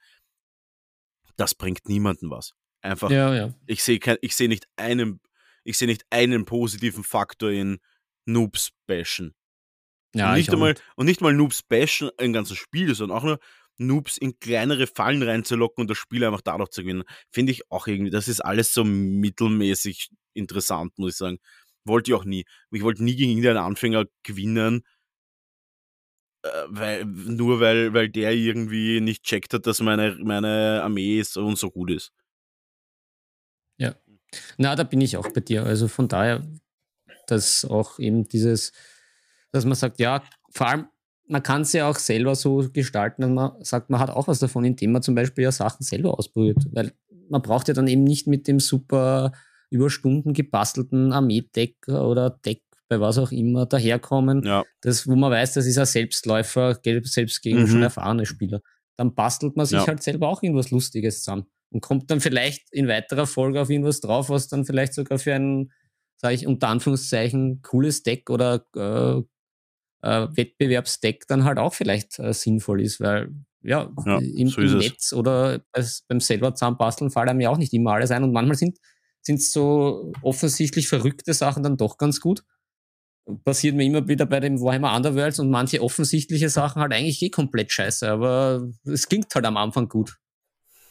[1.36, 2.54] Das bringt niemandem was.
[2.82, 3.54] Einfach, ja, ja.
[3.68, 5.20] ich sehe ich sehe nicht einen,
[5.64, 7.80] ich sehe nicht einen positiven Faktor in
[8.26, 9.36] Noobs bashen.
[10.14, 13.40] Ja, und nicht einmal, und nicht mal Noobs bashen ein ganzes Spiel, sondern auch nur
[13.78, 17.04] Noobs in kleinere Fallen reinzulocken und das Spiel einfach dadurch zu gewinnen.
[17.32, 21.38] Finde ich auch irgendwie, das ist alles so mittelmäßig interessant, muss ich sagen.
[21.86, 22.46] Wollte ich auch nie.
[22.72, 24.84] Ich wollte nie gegen irgendeinen Anfänger gewinnen,
[26.44, 31.46] äh, weil, nur weil, weil der irgendwie nicht checkt hat, dass meine, meine Armee so
[31.46, 32.12] und so gut ist.
[33.82, 33.96] Ja.
[34.58, 35.66] Na, da bin ich auch bei dir.
[35.66, 36.46] Also von daher,
[37.28, 38.72] dass auch eben dieses,
[39.52, 40.86] dass man sagt, ja, vor allem,
[41.28, 44.40] man kann es ja auch selber so gestalten, dass man sagt, man hat auch was
[44.40, 46.58] davon, indem man zum Beispiel ja Sachen selber ausprobiert.
[46.72, 46.94] Weil
[47.30, 49.32] man braucht ja dann eben nicht mit dem super
[49.70, 54.44] über Stunden gebastelten Armee-Deck oder Deck bei was auch immer daherkommen.
[54.44, 54.64] Ja.
[54.82, 57.68] Das, wo man weiß, das ist ein Selbstläufer, selbst gegen mhm.
[57.68, 58.62] schon erfahrene Spieler.
[58.98, 59.88] Dann bastelt man sich ja.
[59.88, 64.02] halt selber auch irgendwas Lustiges zusammen und kommt dann vielleicht in weiterer Folge auf irgendwas
[64.02, 65.72] drauf, was dann vielleicht sogar für ein,
[66.18, 69.22] sage ich unter Anführungszeichen, cooles Deck oder äh,
[70.08, 73.30] äh, Wettbewerbsdeck dann halt auch vielleicht äh, sinnvoll ist, weil
[73.64, 75.62] ja, ja im, so im Netz oder
[76.08, 78.78] beim selber zusammenbasteln fallen einem ja auch nicht immer alles ein und manchmal sind
[79.24, 82.44] sind so offensichtlich verrückte Sachen dann doch ganz gut.
[83.44, 87.30] Passiert mir immer wieder bei dem Warhammer Underworlds und manche offensichtliche Sachen halt eigentlich eh
[87.30, 90.18] komplett scheiße, aber es klingt halt am Anfang gut.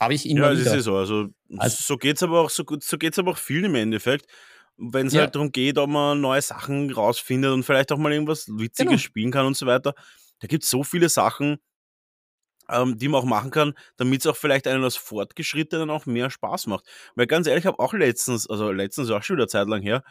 [0.01, 0.61] Habe ich immer ja, wieder.
[0.61, 0.97] Ja, das ist so.
[0.97, 1.29] Also,
[1.59, 4.27] also so geht's aber auch so gut, so geht's aber auch vielen im Endeffekt.
[4.79, 5.21] Wenn es ja.
[5.21, 8.99] halt darum geht, ob man neue Sachen rausfindet und vielleicht auch mal irgendwas Witziges genau.
[8.99, 9.95] spielen kann und so weiter.
[10.41, 11.59] Da gibt es so viele Sachen,
[12.71, 16.31] ähm, die man auch machen kann, damit es auch vielleicht einen als Fortgeschrittenen auch mehr
[16.31, 16.87] Spaß macht.
[17.15, 20.03] Weil ganz ehrlich, ich habe auch letztens, also letztens auch schon wieder Zeit lang her,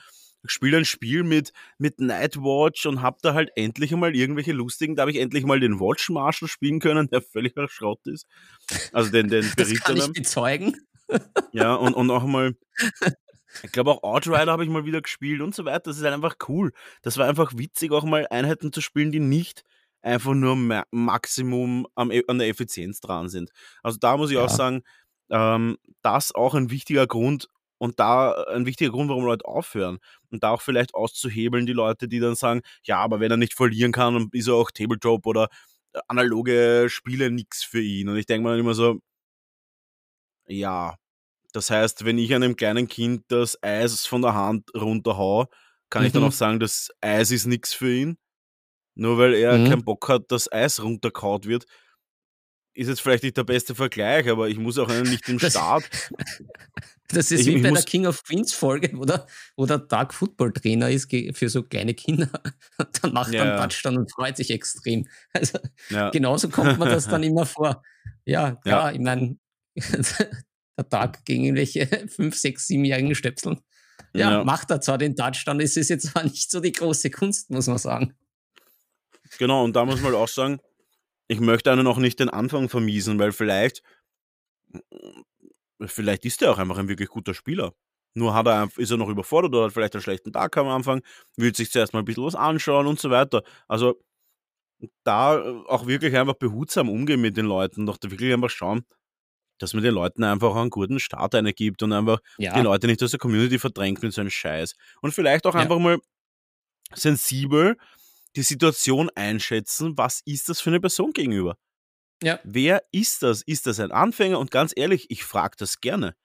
[0.45, 5.01] spiele ein Spiel mit, mit Nightwatch und hab da halt endlich einmal irgendwelche lustigen, da
[5.01, 8.25] habe ich endlich mal den Watch Marshal spielen können, der völliger Schrott ist.
[8.93, 10.75] Also den, den Das kann ich bezeugen.
[11.51, 12.55] Ja, und, und auch mal,
[13.63, 15.85] ich glaube auch Outrider habe ich mal wieder gespielt und so weiter.
[15.85, 16.71] Das ist halt einfach cool.
[17.01, 19.63] Das war einfach witzig, auch mal Einheiten zu spielen, die nicht
[20.03, 23.49] einfach nur ma Maximum am, E- an der Effizienz dran sind.
[23.81, 24.55] Also da muss ich auch Ja.
[24.55, 24.83] sagen,
[25.31, 27.49] ähm, das auch ein wichtiger Grund
[27.79, 29.99] und da ein wichtiger Grund, warum Leute aufhören.
[30.31, 33.55] Und da auch vielleicht auszuhebeln, die Leute, die dann sagen, ja, aber wenn er nicht
[33.55, 35.49] verlieren kann, dann ist er auch Tabletop oder
[35.93, 38.09] äh, analoge Spiele nix für ihn.
[38.09, 38.99] Und ich denke mir dann immer so,
[40.47, 40.95] ja,
[41.53, 45.47] das heißt, wenn ich einem kleinen Kind das Eis von der Hand runterhau,
[45.89, 46.25] kann ich dann Mhm.
[46.25, 48.17] auch sagen, das Eis ist nix für ihn.
[48.95, 49.61] Nur weil er Mhm.
[49.61, 51.65] keinen Bock hat, dass Eis runterkaut wird.
[52.79, 55.83] Ist jetzt vielleicht nicht der beste Vergleich, aber ich muss auch einen nicht im Start.
[57.09, 59.27] Das ist Ich- wie ich bei der King of Queens Folge, wo der,
[59.57, 62.29] wo der Dark Football Trainer ist für so kleine Kinder.
[63.01, 63.51] Dann macht Ja, er ja.
[63.59, 65.07] einen Touchdown und freut sich extrem.
[65.33, 65.59] Also
[65.89, 66.09] Ja.
[66.11, 67.83] genauso kommt man das dann immer vor.
[68.23, 69.37] Ja, klar, ich meine,
[69.75, 73.59] der Dark gegen irgendwelche 5, 6, 7-jährigen Stöpseln.
[74.13, 74.43] Ja, Ja.
[74.45, 77.67] macht er zwar den Touchdown, es ist jetzt zwar nicht so die große Kunst, muss
[77.67, 78.13] man sagen.
[79.37, 80.59] Genau, und da muss man halt auch sagen,
[81.29, 83.83] ich möchte einen auch nicht den Anfang vermiesen, weil vielleicht,
[85.85, 87.73] vielleicht ist er auch einfach ein wirklich guter Spieler.
[88.15, 91.01] Nur hat er, ist er noch überfordert oder hat vielleicht einen schlechten Tag am Anfang,
[91.37, 93.43] will sich zuerst mal ein bisschen was anschauen und so weiter.
[93.67, 94.01] Also
[95.03, 98.85] da auch wirklich einfach behutsam umgehen mit den Leuten, doch wirklich einfach schauen,
[99.59, 102.87] dass man den Leuten einfach einen guten Start eine gibt und einfach Ja, die Leute
[102.87, 104.75] nicht aus der Community verdrängt mit so einem Scheiß.
[105.01, 105.61] Und vielleicht auch Ja.
[105.61, 105.99] einfach mal
[106.95, 107.77] sensibel
[108.39, 111.57] die Situation einschätzen, was ist das für eine Person gegenüber?
[112.23, 113.41] ja, Wer ist das?
[113.41, 114.39] Ist das ein Anfänger?
[114.39, 116.15] Und ganz ehrlich, ich frage das gerne.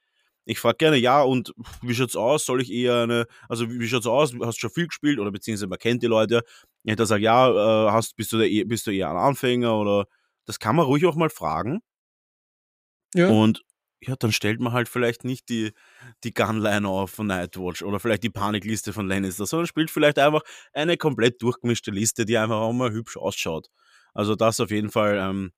[0.45, 2.45] Ich frage gerne, ja, und wie schaut's aus?
[2.45, 4.33] Soll ich eher eine, also wie schaut's aus?
[4.41, 5.19] Hast du schon viel gespielt?
[5.19, 6.43] Oder beziehungsweise man kennt die Leute.
[6.85, 9.77] Ich da sage, ja, äh, hast, bist, du der, bist du eher ein Anfänger?
[9.77, 10.07] Oder
[10.45, 11.81] das kann man ruhig auch mal fragen.
[13.15, 13.29] ja.
[13.29, 13.63] Und
[14.07, 15.73] ja, dann stellt man halt vielleicht nicht die,
[16.25, 20.43] die Gunline auf von Nightwatch oder vielleicht die Panikliste von Lannister, sondern spielt vielleicht einfach
[20.73, 23.69] eine komplett durchgemischte Liste, die einfach auch mal hübsch ausschaut.
[24.13, 25.53] Also das auf jeden Fall ähm,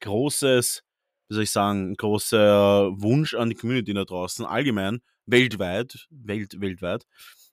[0.00, 0.82] großes,
[1.28, 7.06] wie soll ich sagen, großer Wunsch an die Community da draußen, allgemein, weltweit, Welt, weltweit,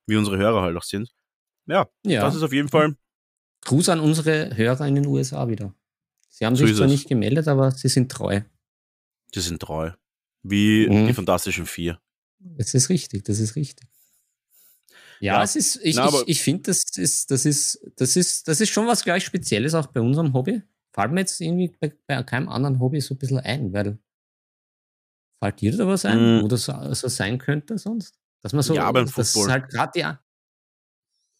[0.05, 1.11] wie unsere Hörer halt auch sind.
[1.67, 2.21] Ja, ja.
[2.21, 2.95] das ist auf jeden Fall,
[3.65, 5.73] Gruß an unsere Hörer in den USA wieder.
[6.29, 6.91] Sie haben So sich zwar es.
[6.91, 8.41] nicht gemeldet, aber sie sind treu.
[9.35, 9.91] die sind treu.
[10.43, 11.07] Wie Mhm.
[11.07, 11.99] die Fantastischen Vier.
[12.39, 13.87] Das ist richtig, das ist richtig.
[15.19, 15.43] Ja, Ja.
[15.43, 18.69] es ist, ich, Na, ich, ich finde, das ist, das, ist, das, ist, das ist
[18.69, 20.61] schon was gleich Spezielles auch bei unserem Hobby.
[20.93, 23.99] Fällt mir jetzt irgendwie bei, bei keinem anderen Hobby so ein bisschen ein, weil
[25.43, 26.43] fällt dir da was ein, Mm.
[26.43, 28.17] wo das so, so sein könnte sonst?
[28.41, 29.51] Dass man so, Ja, beim das Football.
[29.51, 30.23] halt gerade ja,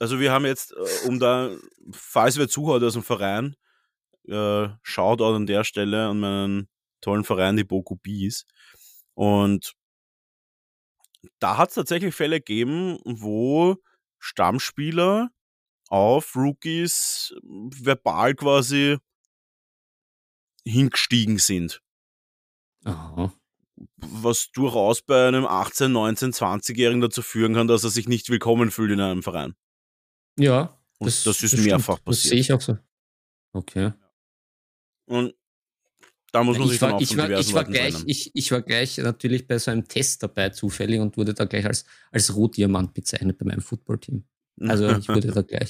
[0.02, 1.56] Also wir haben jetzt, äh, um da,
[1.92, 3.56] falls wer zuhört aus dem Verein,
[4.28, 6.68] äh, Shoutout an der Stelle an meinen
[7.02, 8.46] tollen Verein, die Boku Bees.
[9.20, 9.74] Und
[11.40, 13.76] da hat es tatsächlich Fälle gegeben, wo
[14.18, 15.30] Stammspieler
[15.90, 18.98] auf Rookies verbal quasi
[20.64, 21.82] hingestiegen sind.
[22.86, 23.34] aha,
[23.98, 28.72] Was durchaus bei einem 18, 19, 20-Jährigen dazu führen kann, dass er sich nicht willkommen
[28.72, 29.54] fühlt in einem Verein.
[30.38, 30.78] ja.
[30.98, 32.30] Und das ist mehrfach Das passiert.
[32.32, 32.78] sehe ich auch so.
[33.54, 33.92] Okay.
[35.08, 35.34] Und
[36.32, 38.52] da muss man ich, sich dann war, auch ich, war, ich, war gleich, ich, ich
[38.52, 42.36] war gleich natürlich bei so einem Test dabei, zufällig, und wurde da gleich als, als
[42.36, 44.24] Rotdiamant bezeichnet bei meinem Footballteam.
[44.62, 45.70] Also ich wurde da gleich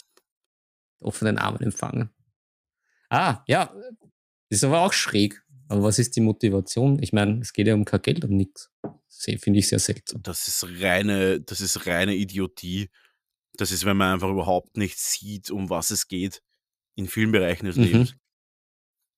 [1.00, 2.10] offenen Armen empfangen.
[3.10, 3.74] Ah, ja,
[4.50, 5.42] ist aber auch schräg.
[5.68, 7.02] Aber was ist die Motivation?
[7.02, 8.72] Ich meine, es geht ja um kein Geld und nichts.
[9.08, 10.22] Finde ich sehr seltsam.
[10.24, 12.90] Das ist reine, das ist reine Idiotie.
[13.54, 16.42] Das ist, wenn man einfach überhaupt nicht sieht, um was es geht
[16.96, 17.84] in vielen Bereichen des Mhm.
[17.84, 18.16] Lebens.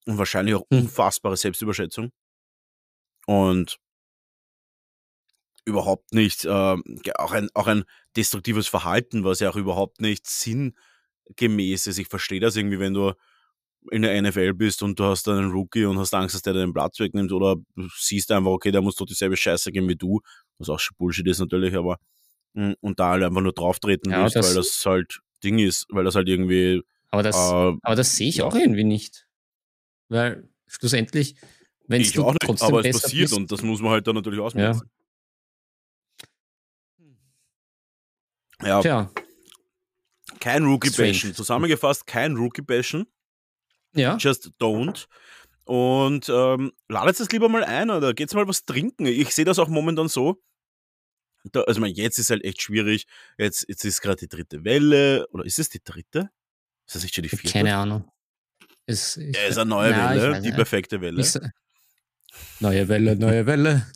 [0.05, 0.79] Und wahrscheinlich auch Hm.
[0.83, 2.11] unfassbare Selbstüberschätzung.
[3.27, 3.77] Und
[5.65, 7.83] überhaupt nicht, ge- auch, ein, auch ein
[8.17, 11.99] destruktives Verhalten, was ja auch überhaupt nicht sinngemäß ist.
[11.99, 13.13] Ich verstehe das irgendwie, wenn du
[13.91, 16.73] in der NFL bist und du hast einen Rookie und hast Angst, dass der deinen
[16.73, 17.55] Platz wegnimmt oder
[17.95, 20.21] siehst einfach, okay, der muss doch dieselbe Scheiße gehen wie du,
[20.59, 21.97] was auch schon Bullshit ist natürlich, aber
[22.53, 25.85] mm, und da halt einfach nur drauftreten Ja, willst, das- weil das halt Ding ist,
[25.89, 27.39] weil das halt irgendwie Aber das, äh,
[27.81, 29.25] aber das sehe ich auch irgendwie nicht.
[30.11, 31.35] Weil schlussendlich,
[31.87, 34.41] wenn du auch nicht, aber es passiert bist, und das muss man halt dann natürlich
[34.41, 34.89] ausmerzen.
[38.61, 39.11] Ja, Tja,
[40.41, 41.11] kein Rookie Strange.
[41.13, 41.33] Bashen.
[41.33, 43.07] Zusammengefasst, kein Rookie Bashen.
[43.95, 45.07] ja, Just don't.
[45.63, 49.05] Und ähm, ladet es lieber mal ein oder geht's mal was trinken.
[49.05, 50.43] Ich sehe das auch momentan so.
[51.45, 53.07] Da, also, ich meine, jetzt ist halt echt schwierig.
[53.37, 55.25] Jetzt, jetzt ist gerade die dritte Welle.
[55.29, 56.29] Oder ist es die dritte?
[56.85, 57.49] Ist das nicht schon die vierte?
[57.49, 58.11] Keine Ahnung.
[58.91, 61.21] Es, ich, ja, ist eine neue na, Welle, die perfekte Welle.
[61.21, 61.39] Ist,
[62.59, 63.87] neue Welle, neue Welle,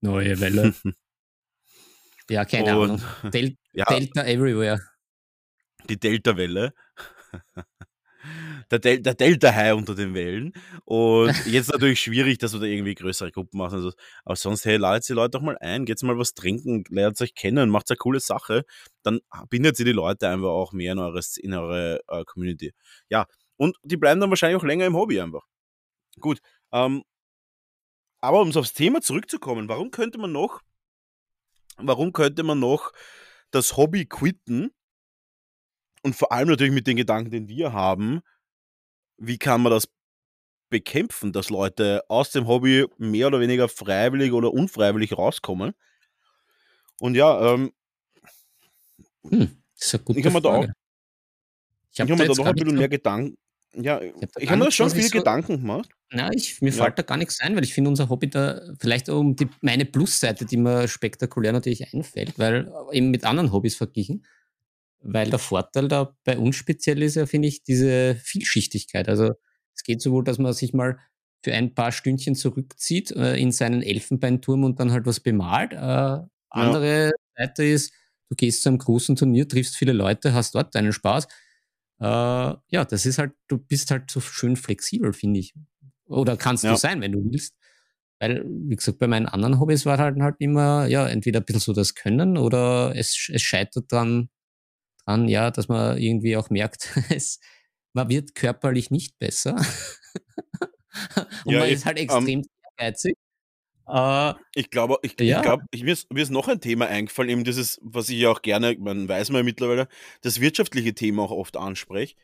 [0.00, 0.74] neue Welle.
[2.30, 3.30] ja, keine Und, Ahnung.
[3.32, 4.80] Del ja, Delta everywhere.
[5.88, 6.72] Die Delta-Welle
[8.70, 10.52] der, Del der Delta-High unter den Wellen.
[10.84, 13.74] Und jetzt natürlich schwierig, dass wir da irgendwie größere Gruppen machen.
[13.74, 13.92] Also,
[14.24, 17.34] aber sonst, hey, ladet die Leute doch mal ein, geht's mal was trinken, lernt euch
[17.34, 18.64] kennen, macht eine coole Sache.
[19.02, 22.72] Dann bindet sie die Leute einfach auch mehr in, eures, in eure uh, Community.
[23.08, 23.26] Ja,
[23.62, 25.46] und die bleiben dann wahrscheinlich auch länger im Hobby einfach.
[26.18, 26.40] Gut.
[26.72, 27.04] Ähm,
[28.20, 30.62] aber um aufs Thema zurückzukommen, warum könnte man noch,
[31.76, 32.90] warum könnte man noch
[33.52, 34.72] das Hobby quitten?
[36.02, 38.22] Und vor allem natürlich mit den Gedanken, den wir haben,
[39.16, 39.88] wie kann man das
[40.68, 45.74] bekämpfen, dass Leute aus dem Hobby mehr oder weniger freiwillig oder unfreiwillig rauskommen.
[46.98, 47.72] Und ja, ähm,
[49.22, 50.66] hm, ist eine gute ich habe mir da auch,
[51.92, 53.36] ich habe mir da noch ein bisschen mehr Gedanken,
[53.74, 55.90] ja, ich habe hab mir da schon viele so, Gedanken gemacht.
[56.10, 56.84] Na, ich, mir ja.
[56.84, 59.86] fällt da gar nichts ein, weil ich finde unser Hobby da vielleicht um die, meine
[59.86, 64.26] Plusseite, die mir spektakulär natürlich einfällt, weil eben mit anderen Hobbys verglichen,
[65.00, 69.08] weil der Vorteil da bei uns speziell ist ja, finde ich, diese Vielschichtigkeit.
[69.08, 69.32] Also
[69.74, 70.98] es geht sowohl, dass man sich mal
[71.42, 75.72] für ein paar Stündchen zurückzieht äh, in seinen Elfenbeinturm und dann halt was bemalt.
[75.72, 76.18] Äh,
[76.50, 77.10] andere ja.
[77.36, 77.92] Seite ist,
[78.28, 81.26] du gehst zu einem großen Turnier, triffst viele Leute, hast dort deinen Spaß.
[82.02, 85.54] Äh, ja, das ist halt, du bist halt so schön flexibel, finde ich.
[86.06, 86.72] Oder kannst ja.
[86.72, 87.54] du sein, wenn du willst.
[88.18, 91.60] Weil, wie gesagt, bei meinen anderen Hobbys war halt, halt immer, ja, entweder ein bisschen
[91.60, 94.30] so das Können oder es, es scheitert dann
[95.04, 97.38] dran, ja, dass man irgendwie auch merkt, es,
[97.92, 99.54] man wird körperlich nicht besser.
[101.44, 102.46] Und ja, man ist halt ähm, extrem um,
[102.78, 103.14] ehrgeizig.
[103.86, 105.38] Uh, ich glaube, ich, ja.
[105.38, 108.18] ich glaube, ich, mir, ist, mir ist noch ein Thema eingefallen, eben dieses, was ich
[108.18, 109.88] ja auch gerne, man weiß man ja mittlerweile,
[110.20, 112.14] das wirtschaftliche Thema auch oft anspreche.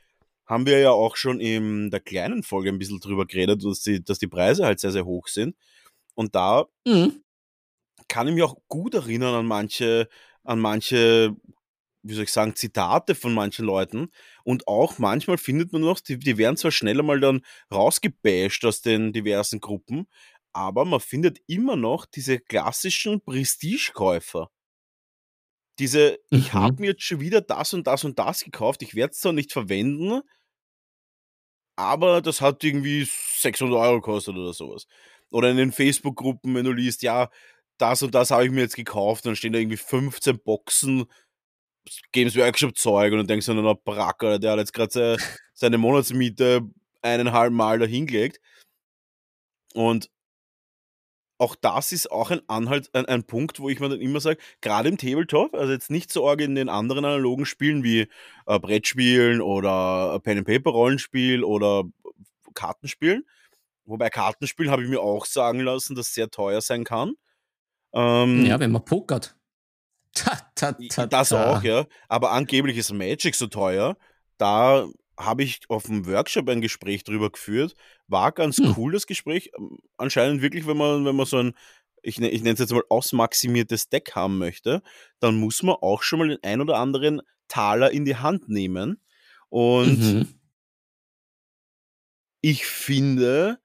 [0.46, 4.02] Haben wir ja auch schon in der kleinen Folge ein bisschen drüber geredet, dass die,
[4.02, 5.56] dass die Preise halt sehr, sehr hoch sind.
[6.14, 7.22] Und da mhm.
[8.06, 10.08] kann ich mich auch gut erinnern an manche,
[10.44, 11.36] an manche
[12.02, 14.10] wie soll ich sagen, Zitate von manchen Leuten.
[14.44, 17.42] Und auch manchmal findet man noch, die, die werden zwar schneller mal dann
[17.72, 20.06] rausgebasht aus den diversen Gruppen,
[20.52, 24.50] aber man findet immer noch diese klassischen Prestigekäufer.
[25.78, 26.38] Diese, mhm.
[26.38, 29.20] ich habe mir jetzt schon wieder das und das und das gekauft, ich werde es
[29.20, 30.22] zwar nicht verwenden,
[31.76, 34.86] aber das hat irgendwie 600 Euro gekostet oder sowas.
[35.30, 37.30] Oder in den Facebook-Gruppen, wenn du liest, ja,
[37.78, 41.06] das und das habe ich mir jetzt gekauft, dann stehen da irgendwie 15 Boxen
[42.12, 45.16] Games Workshop Zeug und dann denkst du an einen Bracker, der hat jetzt gerade
[45.54, 46.62] seine Monatsmiete
[47.02, 48.40] eineinhalb Mal dahingelegt.
[49.74, 50.10] Und
[51.38, 54.38] auch das ist auch ein Anhalt, ein, ein Punkt, wo ich mir dann immer sage,
[54.60, 58.08] gerade im Tabletop, also jetzt nicht so arg in den anderen analogen Spielen wie
[58.46, 61.84] äh, Brettspielen oder Pen and Paper Rollenspiel oder
[62.54, 63.24] Kartenspielen.
[63.84, 67.14] Wobei Kartenspielen habe ich mir auch sagen lassen, dass sehr teuer sein kann.
[67.92, 69.34] Ähm, ja, wenn man pokert.
[70.14, 71.86] Ta, ta, ta, das auch, ja.
[72.08, 73.96] Aber angeblich ist Magic so teuer.
[74.36, 74.88] Da
[75.18, 77.74] habe ich auf dem Workshop ein Gespräch drüber geführt.
[78.06, 78.74] War ganz hm.
[78.76, 79.50] cool, das Gespräch.
[79.58, 81.54] Ähm, anscheinend wirklich, wenn man, wenn man so ein,
[82.02, 84.82] ich, ich nenne es jetzt mal ausmaximiertes Deck haben möchte,
[85.18, 89.02] dann muss man auch schon mal den ein oder anderen Taler in die Hand nehmen.
[89.48, 90.40] Und mhm.
[92.40, 93.58] ich finde,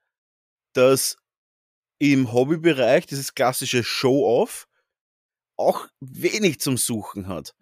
[0.72, 1.16] dass
[1.98, 4.66] im Hobbybereich dieses klassische Show-Off
[5.56, 7.54] auch wenig zum Suchen hat.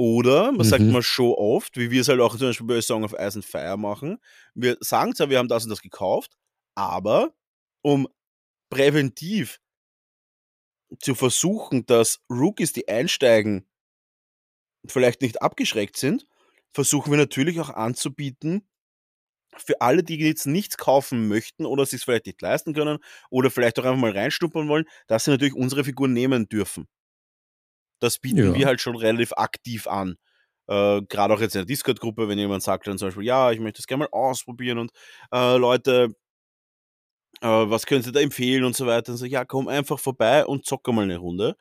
[0.00, 0.70] Oder man mhm.
[0.70, 3.34] sagt mal Show oft, wie wir es halt auch zum Beispiel bei Song of Ice
[3.34, 4.18] and Fire machen.
[4.54, 6.38] Wir sagen zwar, wir haben das und das gekauft,
[6.76, 7.34] aber
[7.82, 8.06] um
[8.70, 9.60] präventiv
[11.00, 13.66] zu versuchen, dass Rookies, die einsteigen,
[14.86, 16.28] vielleicht nicht abgeschreckt sind,
[16.72, 18.68] versuchen wir natürlich auch anzubieten,
[19.56, 22.98] für alle, die jetzt nichts kaufen möchten oder sich es vielleicht nicht leisten können
[23.30, 26.86] oder vielleicht auch einfach mal reinstuppern wollen, dass sie natürlich unsere Figuren nehmen dürfen.
[27.98, 28.54] Das bieten ja.
[28.54, 30.16] wir halt schon relativ aktiv an.
[30.68, 33.60] Äh, Gerade auch jetzt in der Discord-Gruppe, wenn jemand sagt dann zum Beispiel, ja, ich
[33.60, 34.92] möchte das gerne mal ausprobieren und
[35.32, 36.14] äh, Leute,
[37.40, 39.12] äh, was können Sie da empfehlen und so weiter.
[39.12, 41.56] Dann so, ja, komm einfach vorbei und zocke mal eine Runde.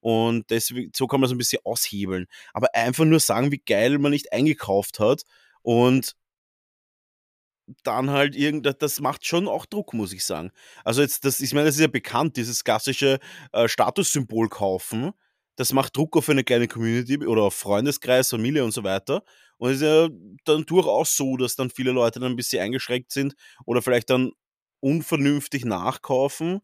[0.00, 2.26] Und deswegen, so kann man so ein bisschen aushebeln.
[2.52, 5.22] Aber einfach nur sagen, wie geil man nicht eingekauft hat
[5.62, 6.16] und
[7.84, 10.50] dann halt irgend, das macht schon auch Druck, muss ich sagen.
[10.84, 13.18] Also jetzt, das, ich meine, das ist ja bekannt, dieses klassische
[13.52, 15.12] äh, Statussymbol kaufen
[15.62, 19.22] das macht Druck auf eine kleine Community oder auf Freundeskreis, Familie und so weiter.
[19.58, 20.08] Und es ist ja
[20.44, 23.34] dann durchaus so, dass dann viele Leute dann ein bisschen eingeschränkt sind
[23.64, 24.32] oder vielleicht dann
[24.80, 26.60] unvernünftig nachkaufen,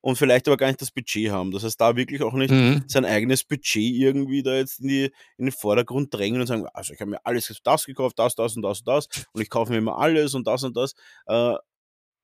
[0.00, 1.50] und vielleicht aber gar nicht das Budget haben.
[1.50, 2.84] Das heißt, da wirklich auch nicht Mhm.
[2.86, 5.04] sein eigenes Budget irgendwie da jetzt in, die,
[5.36, 8.56] in den Vordergrund drängen und sagen, also ich habe mir alles das gekauft, das, das
[8.56, 10.94] und das und das und ich kaufe mir immer alles und das und das.
[11.26, 11.54] Äh,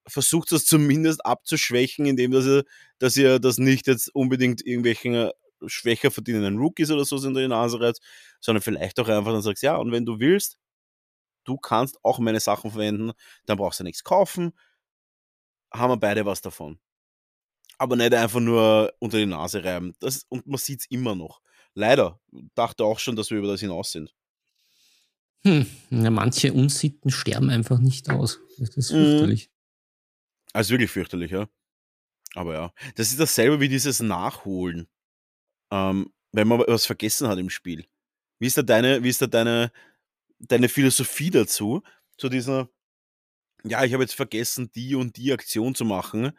[0.06, 2.64] versucht das zumindest abzuschwächen, indem dass ihr,
[2.98, 5.30] dass ihr das nicht jetzt unbedingt irgendwelchen
[5.68, 8.02] schwächer verdienenden Rookies oder so in die Nase reizt,
[8.40, 10.58] sondern vielleicht auch einfach dann sagst, ja, und wenn du willst,
[11.44, 13.12] du kannst auch meine Sachen verwenden,
[13.46, 14.52] dann brauchst du nichts kaufen,
[15.72, 16.78] haben wir beide was davon.
[17.78, 19.94] Aber nicht einfach nur unter die Nase reiben.
[19.98, 21.40] Das, und man sieht es immer noch.
[21.74, 22.20] Leider.
[22.54, 24.14] Dachte auch schon, dass wir über das hinaus sind.
[25.44, 25.66] Hm.
[25.90, 28.40] Ja, manche Unsitten sterben einfach nicht aus.
[28.58, 28.96] Das ist Mhm.
[28.96, 29.50] fürchterlich.
[30.52, 31.48] Also wirklich fürchterlich, ja.
[32.34, 34.88] Aber ja, das ist dasselbe wie dieses Nachholen.
[35.74, 37.84] Ähm, wenn man was vergessen hat im Spiel.
[38.38, 39.72] Wie ist da deine, wie ist da deine,
[40.38, 41.82] deine Philosophie dazu?
[42.16, 42.68] Zu dieser,
[43.64, 46.30] ja, ich habe jetzt vergessen, die und die Aktion zu machen.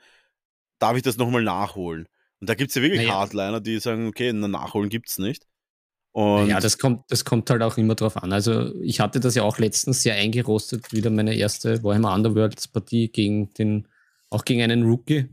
[0.79, 2.07] Darf ich das nochmal nachholen?
[2.39, 3.13] Und da gibt es ja wirklich Naja.
[3.15, 5.47] Hardliner, die sagen, okay, na, nachholen gibt's nicht.
[6.13, 8.31] Und ja, das kommt, das kommt halt auch immer drauf an.
[8.31, 13.09] Also ich hatte das ja auch letztens sehr eingerostet, wieder meine erste Warhammer Underworlds Partie
[13.09, 13.87] gegen den,
[14.29, 15.27] auch gegen einen Rookie.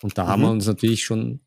[0.00, 0.54] Und da haben wir Mhm.
[0.54, 1.40] uns natürlich schon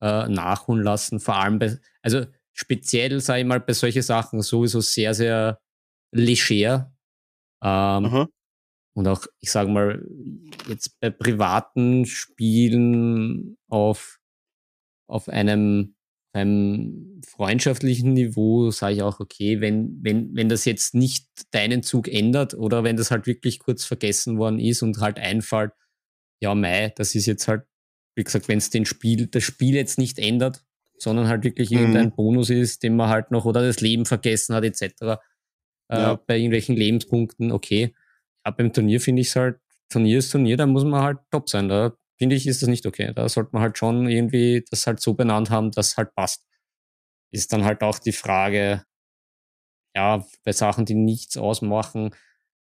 [0.00, 4.80] äh, nachholen lassen, vor allem bei, also speziell, sage ich mal, bei solchen Sachen sowieso
[4.80, 5.60] sehr, sehr
[6.12, 6.92] leger.
[7.62, 8.04] Ähm,
[8.94, 10.04] und auch, ich sage mal,
[10.68, 14.18] jetzt bei privaten Spielen auf,
[15.08, 15.94] auf einem,
[16.32, 22.08] einem freundschaftlichen Niveau sage ich auch, okay, wenn, wenn, wenn das jetzt nicht deinen Zug
[22.08, 25.72] ändert oder wenn das halt wirklich kurz vergessen worden ist und halt einfällt,
[26.42, 27.64] ja, Mai, das ist jetzt halt,
[28.16, 30.64] wie gesagt, wenn es den Spiel, das Spiel jetzt nicht ändert,
[30.98, 31.78] sondern halt wirklich Mhm.
[31.78, 35.18] irgendein Bonus ist, den man halt noch oder das Leben vergessen hat, etc.
[35.88, 36.14] Äh, Ja.
[36.14, 37.94] Bei irgendwelchen Lebenspunkten, okay.
[38.42, 39.58] Aber beim Turnier finde ich es halt,
[39.88, 41.68] Turnier ist Turnier, da muss man halt top sein.
[41.68, 43.12] Da finde ich, ist das nicht okay.
[43.14, 46.46] Da sollte man halt schon irgendwie das halt so benannt haben, dass halt passt.
[47.32, 48.84] Ist dann halt auch die Frage,
[49.96, 52.14] ja, bei Sachen, die nichts ausmachen,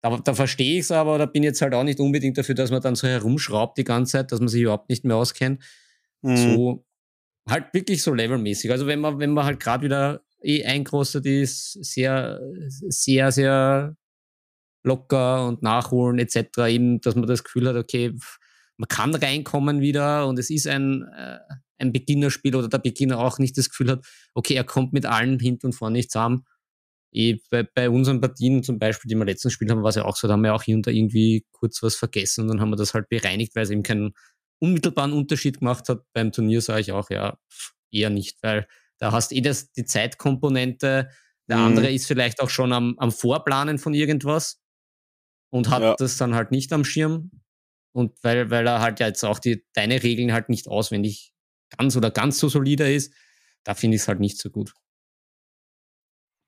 [0.01, 2.55] da, da verstehe ich es aber, da bin ich jetzt halt auch nicht unbedingt dafür,
[2.55, 5.63] dass man dann so herumschraubt die ganze Zeit, dass man sich überhaupt nicht mehr auskennt.
[6.21, 6.37] Mhm.
[6.37, 6.85] So,
[7.49, 8.71] halt wirklich so levelmäßig.
[8.71, 13.95] Also wenn man, wenn man halt gerade wieder eh eingerostet ist, sehr, sehr, sehr
[14.83, 18.13] locker und nachholen etc., eben, dass man das Gefühl hat, okay,
[18.77, 21.39] man kann reinkommen wieder und es ist ein, äh,
[21.79, 25.39] ein Beginnerspiel oder der Beginner auch nicht das Gefühl hat, okay, er kommt mit allen
[25.39, 26.45] hinten und vorne nicht zusammen.
[27.17, 30.05] Eh, bei, bei unseren Partien zum Beispiel, die wir letztens gespielt haben, war es ja
[30.05, 32.61] auch so, da haben wir auch hier und da irgendwie kurz was vergessen und dann
[32.61, 34.13] haben wir das halt bereinigt, weil es eben keinen
[34.59, 36.01] unmittelbaren Unterschied gemacht hat.
[36.13, 37.37] Beim Turnier sage ich auch, ja,
[37.91, 38.67] eher nicht, weil
[38.99, 41.09] da hast eh das, die Zeitkomponente,
[41.49, 41.63] der Mhm.
[41.65, 44.61] andere ist vielleicht auch schon am, am Vorplanen von irgendwas
[45.51, 45.95] und hat Ja.
[45.97, 47.31] das dann halt nicht am Schirm.
[47.93, 51.33] Und weil, weil er halt jetzt auch die, deine Regeln halt nicht auswendig
[51.77, 53.13] ganz oder ganz so solider ist,
[53.63, 54.73] da finde ich es halt nicht so gut.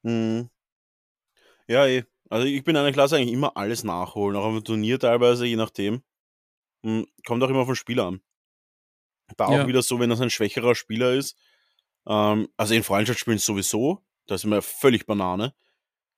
[0.03, 0.49] Mhm.
[1.70, 2.03] Ja, eh.
[2.30, 5.55] Also ich bin einer Klasse eigentlich immer alles nachholen, auch auf dem Turnier teilweise, je
[5.55, 6.03] nachdem.
[6.84, 7.07] Mhm.
[7.26, 8.22] Kommt auch immer den Spieler an.
[9.38, 9.67] Da auch Ja.
[9.67, 11.38] wieder so, wenn das ein schwächerer Spieler ist.
[12.07, 15.53] Ähm, also in Freundschaftsspielen sowieso, da ist mir völlig Banane.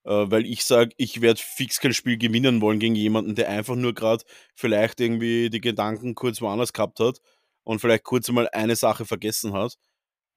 [0.05, 3.75] Äh, weil ich sage, ich werde fix kein Spiel gewinnen wollen gegen jemanden, der einfach
[3.75, 4.23] nur gerade
[4.55, 7.19] vielleicht irgendwie die Gedanken kurz woanders gehabt hat
[7.63, 9.77] und vielleicht kurz einmal eine Sache vergessen hat.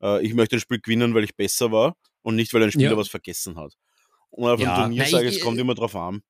[0.03, 2.93] Äh, ich möchte ein Spiel gewinnen, weil ich besser war und nicht, weil ein Spieler
[2.93, 2.97] Ja.
[2.99, 3.75] was vergessen hat.
[4.37, 6.23] Und auf Ja, einem Turnier sage ich- es kommt immer drauf an.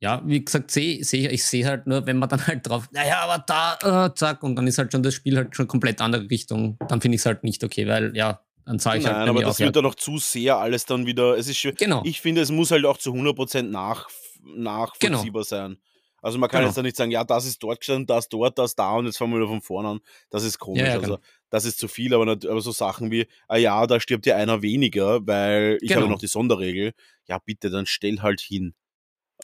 [0.00, 3.20] Ja, wie gesagt, seh, seh, ich sehe halt nur, wenn man dann halt drauf, naja,
[3.20, 6.28] aber da, äh, zack, und dann ist halt schon das Spiel halt schon komplett andere
[6.28, 6.76] Richtung.
[6.88, 9.40] Dann finde ich es halt nicht okay, weil ja, dann sage ich Nein, halt aber
[9.42, 11.38] das auch, ja, wird dann noch zu sehr alles dann wieder.
[11.38, 11.74] Es ist schön.
[11.76, 12.02] Genau.
[12.04, 14.08] Ich finde, es muss halt auch zu 100% nach,
[14.42, 15.78] nachvollziehbar sein.
[16.20, 16.68] Also man kann Genau.
[16.68, 19.18] jetzt dann nicht sagen, ja, das ist dort gestanden, das dort, das da und jetzt
[19.18, 20.00] fangen wir wieder von vorne an.
[20.30, 20.80] Das ist komisch.
[20.80, 21.18] Ja, ja, also genau.
[21.54, 24.60] Das ist zu viel, aber, aber so Sachen wie, ah ja, da stirbt ja einer
[24.60, 26.00] weniger, weil ich Genau.
[26.00, 26.94] habe noch die Sonderregel.
[27.28, 28.74] Ja, bitte, dann stell halt hin.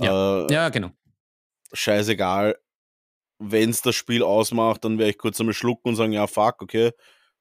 [0.01, 0.07] Äh,
[0.53, 0.91] ja, genau.
[1.73, 2.57] scheißegal.
[3.39, 6.61] Wenn es das Spiel ausmacht, dann werde ich kurz einmal schlucken und sagen, ja, fuck,
[6.63, 6.91] okay,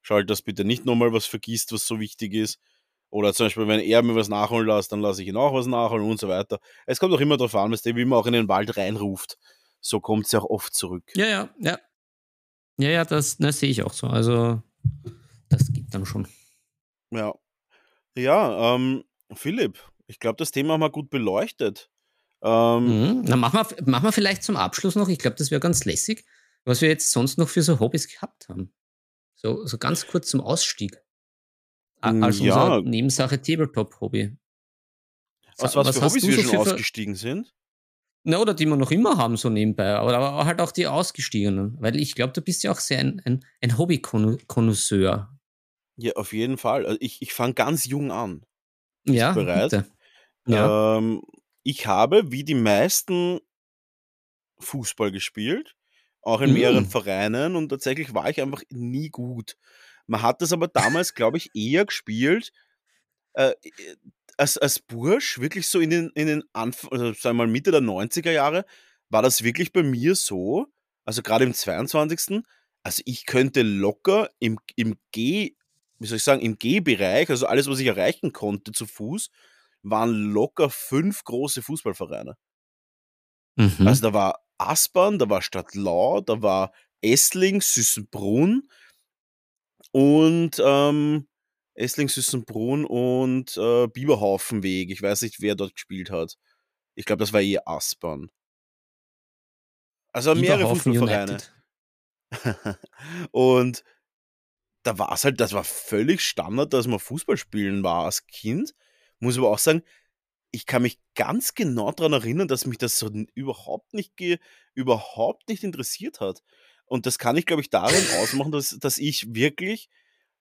[0.04, 2.60] schalt das bitte nicht nochmal, was vergisst, was so wichtig ist.
[3.10, 5.66] Oder zum Beispiel, wenn er mir was nachholen lässt, dann lasse ich ihn auch was
[5.66, 6.60] nachholen und so weiter.
[6.86, 9.40] Es kommt auch immer darauf an, wie man auch in den Wald reinruft.
[9.82, 11.06] So kommt es ja auch oft zurück.
[11.16, 11.80] Ja, ja, ja.
[12.80, 14.08] Ja, ja, das, das sehe ich auch so.
[14.08, 14.62] Also,
[15.50, 16.28] das geht dann schon.
[17.12, 17.34] Ja.
[18.18, 19.04] Ja, ähm,
[19.34, 21.90] Philipp, ich glaube, das Thema haben wir gut beleuchtet.
[22.42, 23.22] Ähm, Mhm.
[23.26, 26.26] Na, machen wir, machen wir vielleicht zum Abschluss noch, ich glaube, das wäre ganz lässig,
[26.64, 28.74] was wir jetzt sonst noch für so Hobbys gehabt haben.
[29.36, 31.02] So, so ganz kurz zum Ausstieg.
[32.02, 32.64] Mm, Als ja.
[32.76, 34.38] unsere Nebensache Tabletop-Hobby.
[35.58, 37.54] Aus Sa- was, für hast Hobbys du wir so schon für- ausgestiegen sind?
[38.30, 39.96] Na, oder die wir noch immer haben, so nebenbei.
[39.96, 41.76] Aber, aber halt auch die ausgestiegenen.
[41.80, 45.36] Weil ich glaube, du bist ja auch sehr ein, ein, ein Hobby-Konnoisseur.
[45.96, 46.86] Ja, auf jeden Fall.
[46.86, 48.46] Also ich, ich fange ganz jung an.
[49.04, 49.72] Bist ja, bereit?
[49.72, 49.86] Bitte.
[50.46, 50.98] Ja.
[50.98, 51.24] Ähm,
[51.64, 53.40] ich habe, wie die meisten,
[54.60, 55.76] Fußball gespielt,
[56.22, 56.90] auch in mehreren mm.
[56.90, 59.58] Vereinen und tatsächlich war ich einfach nie gut.
[60.06, 62.52] Man hat das aber damals, glaube ich, eher gespielt,
[63.34, 63.54] äh,
[64.40, 67.72] als, als Bursch, wirklich so in den, in den Anfang, also sagen wir mal Mitte
[67.72, 68.66] der 90er Jahre,
[69.10, 70.68] war das wirklich bei mir so,
[71.06, 72.42] also gerade im 22.
[72.84, 75.56] Also ich könnte locker im, im G,
[76.00, 79.30] wie soll ich sagen, im G-Bereich, also alles, was ich erreichen konnte zu Fuß,
[79.84, 82.38] waren locker fünf große Fußballvereine.
[83.58, 83.88] Mhm.
[83.88, 86.72] Also da war Aspern, da war Stadtlau, da war
[87.02, 88.70] Essling, Süßenbrunn
[89.92, 91.29] und ähm,
[91.80, 94.92] Essling, Süßenbrunn und äh, Biberhaufenweg.
[94.92, 96.38] Ich weiß nicht, wer dort gespielt hat.
[96.96, 98.30] Ich glaube, das war eh Aspern.
[100.12, 101.38] Also mehrere Fußballvereine.
[103.32, 103.84] und
[104.84, 108.76] da war es halt, das war völlig Standard, dass man Fußball spielen war als Kind.
[109.20, 109.84] Muss aber auch sagen,
[110.52, 114.14] ich kann mich ganz genau daran erinnern, dass mich das so überhaupt nicht,
[114.74, 116.42] überhaupt nicht interessiert hat.
[116.86, 119.90] Und das kann ich, glaube ich, darin ausmachen, dass, dass ich wirklich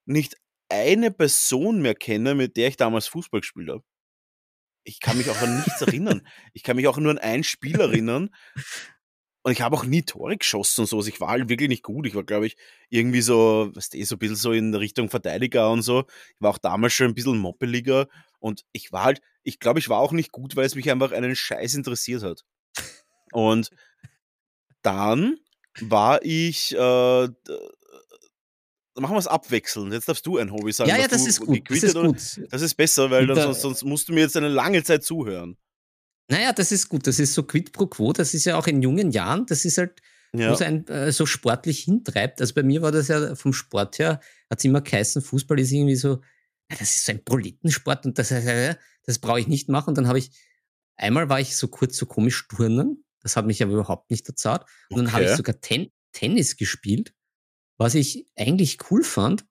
[0.07, 0.37] nicht
[0.69, 3.85] eine Person mehr kenne, mit der ich damals Fußball gespielt habe.
[4.85, 6.27] Ich kann mich auch an nichts erinnern.
[6.55, 8.31] Ich kann mich auch nur an ein Spiel erinnern.
[9.43, 10.97] Und ich habe auch nie Tore geschossen und so.
[10.97, 12.07] Also ich war halt wirklich nicht gut.
[12.07, 12.57] Ich war, glaube ich,
[12.91, 16.05] irgendwie so, weißt du, so ein bisschen so in Richtung Verteidiger und so.
[16.35, 18.09] Ich war auch damals schon ein bisschen moppeliger.
[18.41, 21.13] Und ich war halt, ich glaube, ich war auch nicht gut, weil es mich einfach
[21.13, 22.45] einen Scheiß interessiert hat.
[23.33, 23.71] Und
[24.83, 25.39] dann
[25.81, 27.29] war ich, äh,
[29.01, 29.93] machen wir es abwechselnd.
[29.93, 30.91] Jetzt darfst du ein Hobby sagen.
[30.91, 31.69] Ja, ja, das ist gut.
[31.69, 32.41] Das ist, gut.
[32.51, 35.57] das ist besser, weil dann, sonst, sonst musst du mir jetzt eine lange Zeit zuhören.
[36.29, 37.07] Naja, das ist gut.
[37.07, 38.13] Das ist so quid pro quo.
[38.13, 40.01] Das ist ja auch in jungen Jahren, das ist halt,
[40.33, 40.51] ja.
[40.51, 42.41] wo es einen äh, so sportlich hintreibt.
[42.41, 44.21] Also bei mir war das ja vom Sport her,
[44.51, 46.21] hat es immer geheißen, Fußball ist irgendwie so,
[46.71, 48.75] ja, das ist so ein Proletensport und das, äh,
[49.05, 49.91] das brauche ich nicht machen.
[49.91, 50.31] Und dann habe ich,
[50.97, 53.05] einmal war ich so kurz so komisch turnen.
[53.23, 54.63] Das hat mich aber überhaupt nicht erzahlt.
[54.91, 55.05] Und okay.
[55.05, 57.15] dann habe ich sogar Ten Tennis gespielt
[57.79, 59.47] was ich eigentlich cool fand,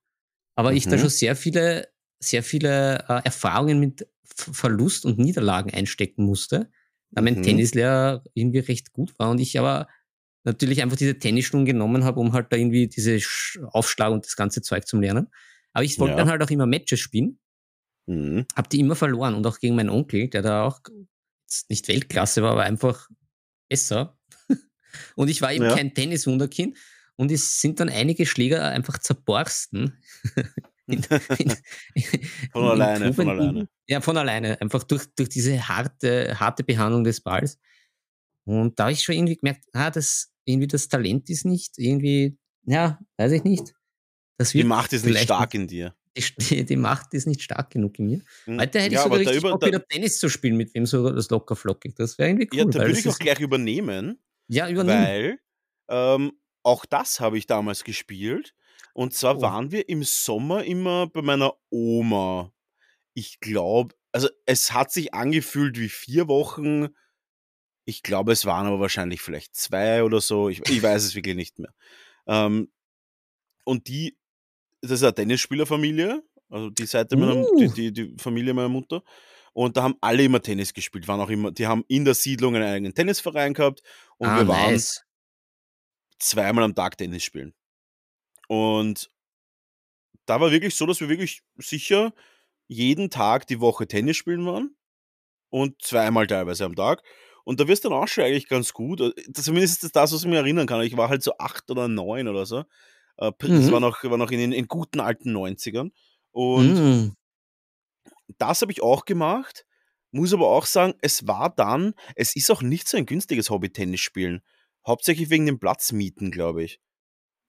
[0.56, 0.78] aber mhm.
[0.78, 1.02] ich da mhm.
[1.02, 1.88] schon sehr viele,
[2.20, 6.70] sehr viele äh, Erfahrungen mit Verlust und Niederlagen einstecken musste,
[7.12, 7.44] da mein mhm.
[7.44, 9.88] Tennislehrer irgendwie recht gut war und ich aber
[10.44, 13.20] natürlich einfach diese Tennisstunden genommen habe, um halt da irgendwie diese
[13.68, 15.28] Aufschlag und das ganze Zeug zu lernen.
[15.74, 16.18] Aber ich wollte ja.
[16.18, 17.40] dann halt auch immer Matches spielen,
[18.06, 18.46] mhm.
[18.56, 20.82] habe die immer verloren und auch gegen meinen Onkel, der da auch
[21.70, 23.10] nicht Weltklasse war, aber einfach
[23.70, 24.18] besser.
[25.16, 25.76] und ich war eben ja.
[25.76, 26.78] kein Tenniswunderkind
[27.18, 29.98] und es sind dann einige Schläger einfach zerborsten.
[30.88, 31.04] in,
[31.38, 31.52] in,
[32.52, 33.68] von alleine, von alleine.
[33.88, 34.62] Ja, von alleine.
[34.62, 37.60] Einfach durch, durch diese harte, harte Behandlung des Balls.
[38.46, 42.38] Und da habe ich schon irgendwie gemerkt, ah, das, irgendwie das Talent ist nicht, irgendwie,
[42.64, 43.74] ja, weiß ich nicht.
[44.38, 45.96] Das die Macht ist nicht stark in dir.
[46.18, 48.22] Die, die, Macht ist nicht stark genug in mir.
[48.46, 48.60] Hm.
[48.60, 51.12] Heute hätte ja, ich sogar richtig über, Bock, wieder Tennis zu spielen, mit wem so
[51.12, 51.96] das locker flockig.
[51.96, 52.60] Das wäre irgendwie cool.
[52.60, 54.20] Ja, da würde ich auch gleich übernehmen.
[54.48, 55.04] Ja, übernehmen.
[55.04, 55.40] Weil
[55.90, 56.32] ähm,
[56.68, 58.54] auch das habe ich damals gespielt.
[58.94, 59.42] Und zwar oh.
[59.42, 62.52] waren wir im Sommer immer bei meiner Oma.
[63.14, 66.90] Ich glaube, also es hat sich angefühlt wie vier Wochen.
[67.86, 70.50] Ich glaube, es waren aber wahrscheinlich vielleicht zwei oder so.
[70.50, 71.74] Ich, ich weiß es wirklich nicht mehr.
[72.28, 72.70] Ähm,
[73.64, 74.18] und die,
[74.82, 77.20] das ist eine Tennisspielerfamilie, also die Seite uh.
[77.20, 79.04] meiner, die, die, die, Familie meiner Mutter.
[79.54, 82.56] Und da haben alle immer Tennis gespielt, waren auch immer, die haben in der Siedlung
[82.56, 83.82] einen eigenen Tennisverein gehabt
[84.18, 85.07] und ah, wir waren nice
[86.20, 87.54] zweimal am Tag Tennis spielen.
[88.48, 89.10] Und
[90.26, 92.14] da war wirklich so, dass wir wirklich sicher
[92.68, 94.76] jeden Tag die Woche Tennis spielen waren
[95.50, 97.04] und zweimal teilweise am Tag.
[97.44, 99.00] Und da wirst du dann auch schon eigentlich ganz gut.
[99.00, 100.82] Äh, zumindest ist das das, was ich mir erinnern kann.
[100.82, 102.66] Ich war halt so acht oder neun oder so.
[103.18, 103.72] Äh, das mhm.
[103.72, 105.92] war noch, war noch in den in guten alten 90ern.
[106.32, 107.16] Und mhm.
[108.38, 109.66] das habe ich auch gemacht.
[110.12, 113.70] Muss aber auch sagen, es war dann, es ist auch nicht so ein günstiges Hobby,
[113.70, 114.42] Tennis spielen.
[114.88, 116.80] Hauptsächlich wegen dem Platzmieten, glaube ich.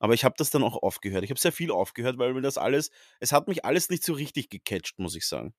[0.00, 1.24] Aber ich habe das dann auch aufgehört.
[1.24, 4.12] Ich habe sehr viel aufgehört, weil mir das alles, es hat mich alles nicht so
[4.12, 5.54] richtig gecatcht, muss ich sagen.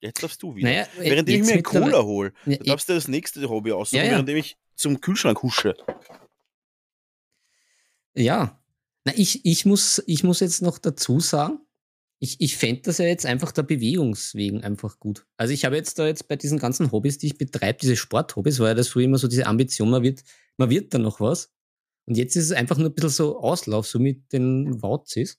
[0.00, 0.68] Jetzt darfst du wieder.
[0.68, 3.98] Naja, äh, während ich mir einen Cola hole, ja, darfst du das nächste Hobby aussuchen,
[3.98, 4.10] ja, ja.
[4.12, 5.76] während ich zum Kühlschrank husche.
[8.14, 8.62] Ja.
[9.04, 11.60] Na, ich, ich, muss, ich muss jetzt noch dazu sagen,
[12.20, 15.26] ich, ich fände das ja jetzt einfach der Bewegungswegen einfach gut.
[15.36, 18.58] Also ich habe jetzt da jetzt bei diesen ganzen Hobbys, die ich betreibe, diese Sporthobbys,
[18.58, 20.22] war ja das früher immer so diese Ambition, man wird,
[20.56, 21.52] man wird da noch was.
[22.06, 25.38] Und jetzt ist es einfach nur ein bisschen so Auslauf, so mit den Wauzis.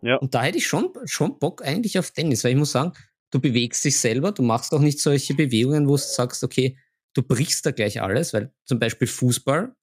[0.00, 0.16] Ja.
[0.16, 2.92] Und da hätte ich schon, schon Bock eigentlich auf Tennis, weil ich muss sagen,
[3.30, 6.78] du bewegst dich selber, du machst auch nicht solche Bewegungen, wo du sagst, okay,
[7.14, 9.74] du brichst da gleich alles, weil zum Beispiel Fußball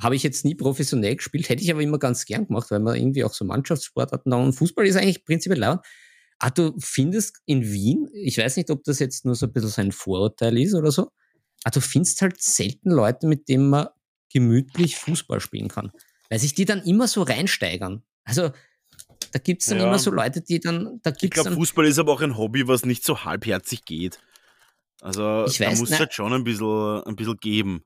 [0.00, 2.96] habe ich jetzt nie professionell gespielt, hätte ich aber immer ganz gern gemacht, weil man
[2.96, 4.26] irgendwie auch so Mannschaftssport hat.
[4.26, 5.80] Und Fußball ist eigentlich prinzipiell laut.
[6.38, 9.68] Ah, du findest in Wien, ich weiß nicht, ob das jetzt nur so ein bisschen
[9.68, 11.10] so ein Vorurteil ist oder so,
[11.64, 13.88] ah, du findest halt selten Leute, mit denen man
[14.32, 15.92] gemütlich Fußball spielen kann.
[16.30, 18.02] Weil sich die dann immer so reinsteigern.
[18.24, 18.52] Also,
[19.32, 19.86] da gibt es dann ja.
[19.86, 21.00] immer so Leute, die dann.
[21.02, 24.18] Da gibt's ich glaube, Fußball ist aber auch ein Hobby, was nicht so halbherzig geht.
[25.00, 27.84] Also, ich da muss es halt schon ein bisschen, ein bisschen geben.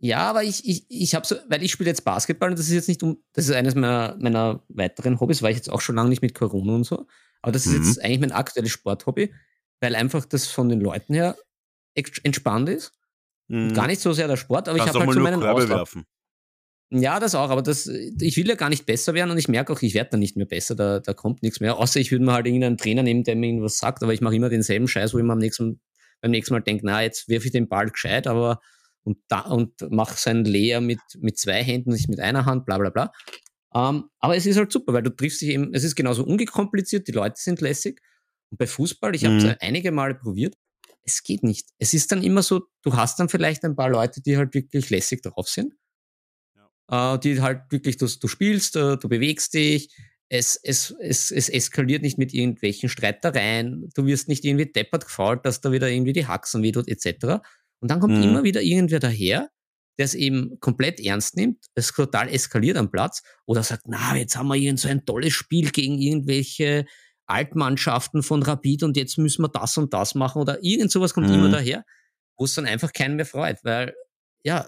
[0.00, 2.74] Ja, aber ich, ich, ich habe so, weil ich spiele jetzt Basketball und das ist
[2.74, 5.96] jetzt nicht um, das ist eines meiner, meiner weiteren Hobbys, weil ich jetzt auch schon
[5.96, 7.06] lange nicht mit Corona und so.
[7.42, 7.84] Aber das ist mhm.
[7.84, 9.34] jetzt eigentlich mein aktuelles Sporthobby,
[9.80, 11.36] weil einfach das von den Leuten her
[11.94, 12.92] entspannt ist.
[13.48, 13.74] Mhm.
[13.74, 16.06] Gar nicht so sehr der Sport, aber Kannst ich habe halt so meinen Körbe werfen.
[16.90, 19.72] Ja, das auch, aber das, ich will ja gar nicht besser werden und ich merke
[19.72, 21.76] auch, ich werde dann nicht mehr besser, da, da kommt nichts mehr.
[21.76, 24.36] Außer ich würde mal halt irgendeinen Trainer nehmen, der mir irgendwas sagt, aber ich mache
[24.36, 25.80] immer denselben Scheiß, wo ich mir am nächsten,
[26.22, 28.60] beim nächsten Mal denke, na, jetzt wirf ich den Ball gescheit, aber
[29.08, 32.78] und, da, und mache seinen Leer mit, mit zwei Händen, nicht mit einer Hand, bla
[32.78, 33.12] bla bla.
[33.74, 37.08] Ähm, aber es ist halt super, weil du triffst dich eben, es ist genauso ungekompliziert,
[37.08, 38.00] die Leute sind lässig.
[38.50, 39.54] Und bei Fußball, ich habe es mhm.
[39.60, 40.54] einige Male probiert,
[41.04, 41.68] es geht nicht.
[41.78, 44.90] Es ist dann immer so, du hast dann vielleicht ein paar Leute, die halt wirklich
[44.90, 45.74] lässig drauf sind
[46.90, 49.94] äh, die halt wirklich, du, du spielst, äh, du bewegst dich,
[50.30, 55.46] es, es, es, es eskaliert nicht mit irgendwelchen Streitereien, du wirst nicht irgendwie deppert gefault,
[55.46, 57.42] dass da wieder irgendwie die Haxen wehtut, etc.
[57.80, 58.22] Und dann kommt mhm.
[58.22, 59.50] immer wieder irgendwer daher,
[59.98, 64.36] der es eben komplett ernst nimmt, es total eskaliert am Platz oder sagt, na, jetzt
[64.36, 66.86] haben wir irgend so ein tolles Spiel gegen irgendwelche
[67.26, 71.28] Altmannschaften von Rapid und jetzt müssen wir das und das machen oder irgend sowas kommt
[71.28, 71.34] mhm.
[71.34, 71.84] immer daher,
[72.36, 73.94] wo es dann einfach keinen mehr freut, weil,
[74.44, 74.66] ja,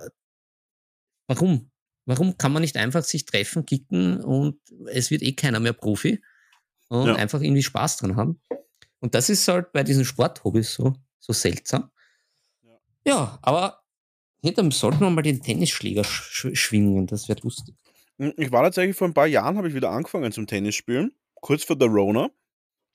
[1.28, 1.70] warum?
[2.06, 6.20] Warum kann man nicht einfach sich treffen, kicken und es wird eh keiner mehr Profi
[6.88, 7.14] und ja.
[7.14, 8.40] einfach irgendwie Spaß dran haben?
[8.98, 11.90] Und das ist halt bei diesen Sporthobbys so, so seltsam.
[13.06, 13.82] Ja, aber
[14.42, 17.74] dann sollten wir mal den Tennisschläger sch schwingen, das wäre lustig.
[18.18, 21.64] Hm, ich war tatsächlich vor ein paar Jahren, habe ich wieder angefangen zum Tennisspielen, kurz
[21.64, 22.30] vor der Rona.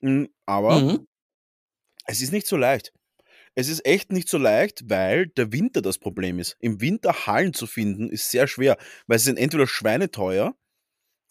[0.00, 1.06] Hm, aber mhm.
[2.06, 2.92] es ist nicht so leicht.
[3.54, 6.56] Es ist echt nicht so leicht, weil der Winter das Problem ist.
[6.60, 8.76] Im Winter Hallen zu finden ist sehr schwer,
[9.06, 10.54] weil sie sind entweder schweineteuer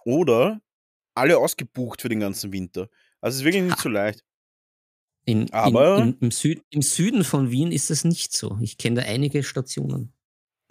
[0.05, 0.59] oder
[1.13, 2.89] alle ausgebucht für den ganzen Winter.
[3.21, 4.23] Also es ist wirklich nicht so leicht.
[5.25, 8.57] In, Aber in, in, im, Süd, im, Süden von Wien ist es nicht so.
[8.61, 10.13] Ich kenne da einige Stationen.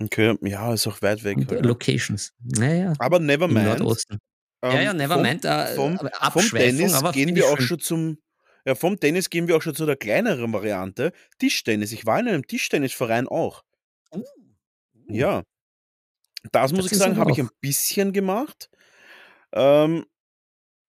[0.01, 1.39] Okay, ja, ist auch weit weg.
[1.49, 1.65] Halt.
[1.65, 2.33] Locations.
[2.41, 2.93] Naja.
[2.99, 3.67] Aber Nevermind.
[3.67, 4.19] Nordosten.
[4.63, 5.43] Ähm, ja, ja, Nevermind.
[5.43, 8.19] Vom, äh, vom, vom Tennis gehen wir auch schon zum
[8.67, 11.13] ja, vom Tennis gehen wir auch schon zu der kleineren Variante.
[11.39, 11.93] Tischtennis.
[11.93, 13.63] Ich war in einem Tischtennisverein auch.
[14.11, 14.23] Oh.
[15.09, 15.43] Ja.
[16.53, 18.71] Das muss das ich sagen, habe ich ein bisschen gemacht.
[19.53, 20.07] Ähm,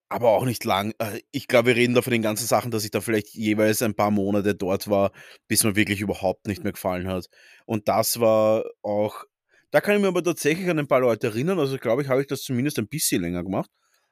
[0.09, 0.93] aber auch nicht lang.
[0.99, 3.81] Äh, ich glaube, wir reden da von den ganzen Sachen, dass ich da vielleicht jeweils
[3.81, 5.11] ein paar Monate dort war,
[5.47, 7.27] bis mir wirklich überhaupt nicht mehr gefallen hat.
[7.65, 9.23] Und das war auch,
[9.71, 11.59] da kann ich mir aber tatsächlich an ein paar Leute erinnern.
[11.59, 13.69] Also glaube ich, habe ich das zumindest ein bisschen länger gemacht.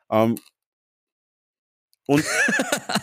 [0.10, 0.36] Ähm,
[2.06, 2.26] und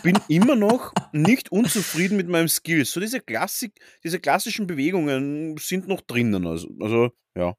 [0.03, 2.85] bin immer noch nicht unzufrieden mit meinem Skill.
[2.85, 6.45] So diese Klassik, diese klassischen Bewegungen sind noch drinnen.
[6.45, 7.55] Also, also ja.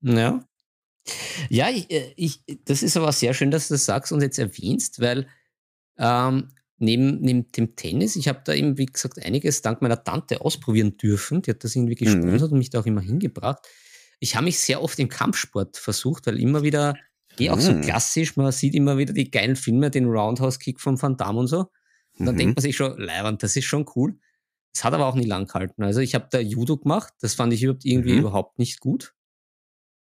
[0.00, 0.44] Ja.
[1.48, 4.38] Ja, ich, äh, ich, das ist aber sehr schön, dass du das sagst und jetzt
[4.38, 5.28] erwähnst, weil
[5.98, 6.48] ähm,
[6.78, 10.96] neben, neben dem Tennis, ich habe da eben, wie gesagt, einiges dank meiner Tante ausprobieren
[10.96, 11.42] dürfen.
[11.42, 12.04] Die hat das irgendwie mhm.
[12.04, 12.54] gesponsert mhm.
[12.54, 13.66] und mich da auch immer hingebracht.
[14.18, 16.94] Ich habe mich sehr oft im Kampfsport versucht, weil immer wieder
[17.38, 17.82] Eh auch so hm.
[17.82, 21.70] klassisch, man sieht immer wieder die geilen Filme, den Roundhouse-Kick von Van Damme und so.
[22.18, 22.38] Und dann mhm.
[22.38, 24.18] denkt man sich schon, Leiband, das ist schon cool.
[24.72, 25.82] Das hat aber auch nie lang gehalten.
[25.82, 28.20] Also ich habe da Judo gemacht, das fand ich überhaupt irgendwie mhm.
[28.20, 29.14] überhaupt nicht gut.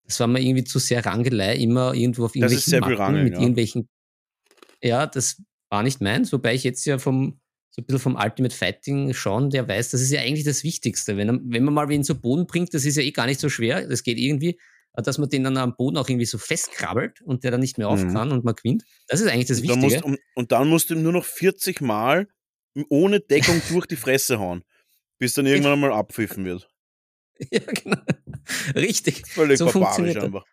[0.09, 3.25] Das war mir irgendwie zu sehr Rangelei, immer irgendwo auf irgendwelchen das ist sehr Matten
[3.25, 3.41] mit ja.
[3.41, 3.89] irgendwelchen.
[4.83, 7.41] Ja, das war nicht meins, wobei ich jetzt ja vom
[7.71, 11.17] so ein bisschen vom Ultimate Fighting schauen, der weiß, das ist ja eigentlich das Wichtigste.
[11.17, 13.49] Wenn, wenn man mal wen zu Boden bringt, das ist ja eh gar nicht so
[13.49, 14.59] schwer, das geht irgendwie
[15.03, 17.89] dass man den dann am Boden auch irgendwie so festkrabbelt und der dann nicht mehr
[17.89, 18.13] auf mhm.
[18.13, 18.85] kann und man gewinnt.
[19.07, 20.09] Das ist eigentlich das und Wichtige.
[20.09, 22.29] Musst, und dann musst du ihm nur noch 40 Mal
[22.89, 24.65] ohne Deckung durch die Fresse hauen,
[25.19, 26.69] bis dann irgendwann einmal abpfiffen wird.
[27.51, 27.99] Ja, genau.
[28.75, 29.27] Richtig.
[29.27, 30.45] Völlig so barbarisch einfach.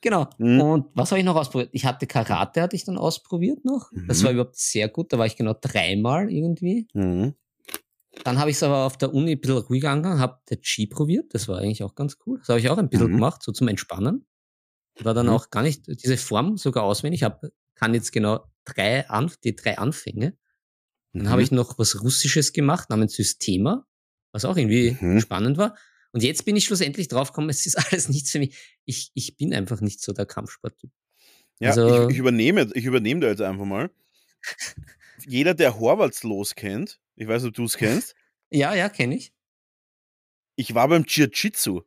[0.00, 0.28] Genau.
[0.38, 0.60] Mhm.
[0.60, 1.70] Und was habe ich noch ausprobiert?
[1.72, 3.92] Ich hatte Karate, hatte ich dann ausprobiert noch.
[3.92, 4.06] Mhm.
[4.08, 5.12] Das war überhaupt sehr gut.
[5.12, 6.88] Da war ich genau dreimal irgendwie.
[6.94, 7.34] Mhm.
[8.24, 10.86] Dann habe ich es aber auf der Uni ein bisschen ruhiger angegangen, habe der G
[10.86, 12.38] probiert, das war eigentlich auch ganz cool.
[12.38, 13.16] Das habe ich auch ein bisschen mhm.
[13.16, 14.26] gemacht, so zum Entspannen.
[15.00, 15.32] War dann mhm.
[15.32, 17.20] auch gar nicht diese Form sogar auswendig.
[17.20, 17.42] Ich hab,
[17.76, 20.36] kann jetzt genau drei Anf die drei Anfänge.
[21.12, 21.28] Dann mhm.
[21.30, 23.86] habe ich noch was Russisches gemacht namens Systema,
[24.32, 25.20] was auch irgendwie mhm.
[25.20, 25.76] spannend war.
[26.12, 28.56] Und jetzt bin ich schlussendlich draufgekommen, es ist alles nichts für mich.
[28.84, 30.90] Ich, ich bin einfach nicht so der Kampfsporttyp.
[31.60, 33.90] Ja, also, ich, ich, übernehme, ich übernehme da jetzt einfach mal.
[35.26, 38.14] Jeder, der Horvaths los kennt, ich weiß nicht, ob du es kennst.
[38.52, 39.32] Ja, ja, kenne ich.
[40.56, 41.82] Ich war beim Jiu-Jitsu.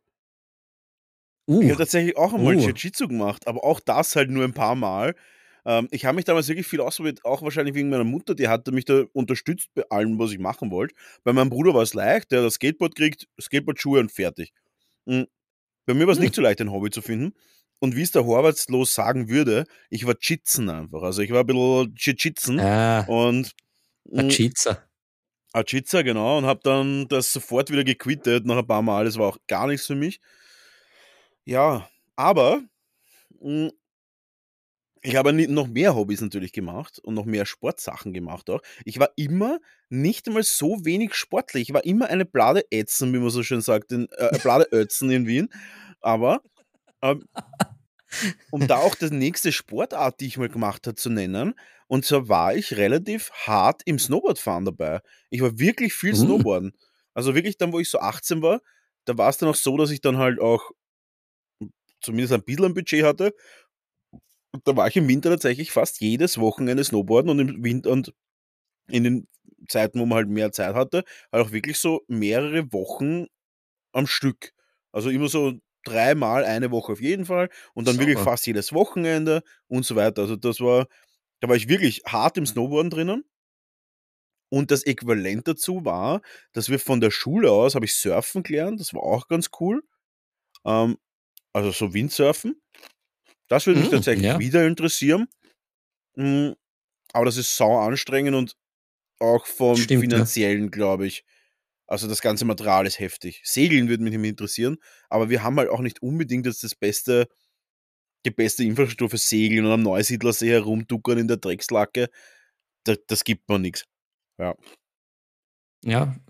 [1.46, 2.60] Uh, Ich habe tatsächlich auch einmal Uh.
[2.60, 5.14] Jiu-Jitsu gemacht, aber auch das halt nur ein paar Mal.
[5.66, 8.72] Ähm, ich habe mich damals wirklich viel ausprobiert, auch wahrscheinlich wegen meiner Mutter, die hatte
[8.72, 10.94] mich da unterstützt bei allem, was ich machen wollte.
[11.24, 14.52] Bei meinem Bruder war es leicht, der hat das Skateboard kriegt, Skateboardschuhe und fertig.
[15.06, 15.26] Mhm.
[15.86, 16.24] Bei mir war es Hm.
[16.24, 17.34] nicht so leicht, ein Hobby zu finden.
[17.80, 21.02] Und wie es der Horvath los sagen würde, ich war Jitzen einfach.
[21.02, 23.52] Also ich war ein bisschen Jiu-Jitzen Ah, und
[24.06, 24.88] mh, Cheatser.
[25.52, 29.04] Achiza, genau, und habe dann das sofort wieder gequittet nach ein paar Mal.
[29.04, 30.20] Das war auch gar nichts für mich.
[31.44, 32.62] Ja, aber
[35.04, 38.62] ich habe noch mehr Hobbys natürlich gemacht und noch mehr Sportsachen gemacht auch.
[38.86, 39.60] Ich war immer
[39.90, 41.68] nicht einmal so wenig sportlich.
[41.68, 45.10] Ich war immer eine Blade Ätzen, wie man so schön sagt, in, äh, Blade Ötzen
[45.10, 45.50] in Wien.
[46.00, 46.40] Aber
[47.02, 47.28] ähm,
[48.50, 51.54] um da auch die nächste Sportart, die ich mal gemacht habe, zu nennen,
[51.86, 55.00] und zwar war ich relativ hart im Snowboardfahren dabei.
[55.28, 56.16] Ich war wirklich viel Uh.
[56.16, 56.72] Snowboarden.
[57.12, 58.60] Also wirklich dann, wo ich so 18 war,
[59.04, 60.70] da war es dann auch so, dass ich dann halt auch
[62.00, 63.34] zumindest ein bisschen ein Budget hatte.
[64.64, 68.14] Da war ich im Winter tatsächlich fast jedes Wochenende Snowboarden und im Winter und
[68.88, 69.28] in den
[69.68, 73.26] Zeiten, wo man halt mehr Zeit hatte, halt auch wirklich so mehrere Wochen
[73.92, 74.52] am Stück.
[74.92, 75.54] Also immer so
[75.84, 78.20] dreimal eine Woche auf jeden Fall und dann wirklich Sauber.
[78.20, 80.22] fast jedes Wochenende und so weiter.
[80.22, 80.88] Also das war,
[81.40, 83.24] da war ich wirklich hart im Snowboarden drinnen.
[84.50, 86.20] Und das Äquivalent dazu war,
[86.52, 89.82] dass wir von der Schule aus, habe ich Surfen gelernt, das war auch ganz cool.
[90.66, 90.98] Ähm,
[91.54, 92.60] also so Windsurfen.
[93.48, 94.38] Das würde mich Mm, tatsächlich ja.
[94.38, 95.28] wieder interessieren.
[96.16, 96.52] Mm,
[97.12, 98.56] Aber das ist sau anstrengend und
[99.20, 100.00] auch vom Stimmt, ja.
[100.00, 101.24] finanziellen, glaube ich.
[101.86, 103.42] Also das ganze Material ist heftig.
[103.44, 104.78] Segeln würde mich interessieren,
[105.10, 107.28] aber wir haben halt auch nicht unbedingt jetzt das beste,
[108.24, 112.08] die beste Infrastruktur für Segeln und am Neusiedlersee herumduckern in der Dreckslacke.
[112.84, 113.84] Das, das gibt man nichts.
[114.38, 114.56] Ja,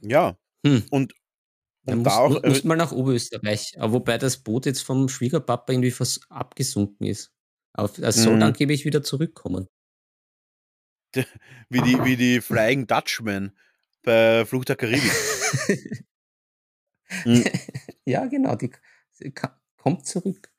[0.02, 0.36] Ja,
[0.66, 0.84] hm.
[0.90, 1.14] und,
[1.86, 3.74] Dann und muss, da auch, mu- äh, mal nach Oberösterreich.
[3.78, 7.30] Aber wobei das Boot jetzt vom Schwiegerpapa irgendwie fast abgesunken ist.
[8.00, 8.42] Es soll Mhm.
[8.42, 9.66] angeblich wieder zurückkommen.
[11.68, 13.52] wie, die, wie die Flying Dutchman
[14.02, 15.12] bei Flucht der Karibik.
[17.24, 17.44] Mhm.
[18.04, 18.54] ja, genau.
[18.56, 18.70] Die,
[19.32, 20.50] ka- kommt zurück.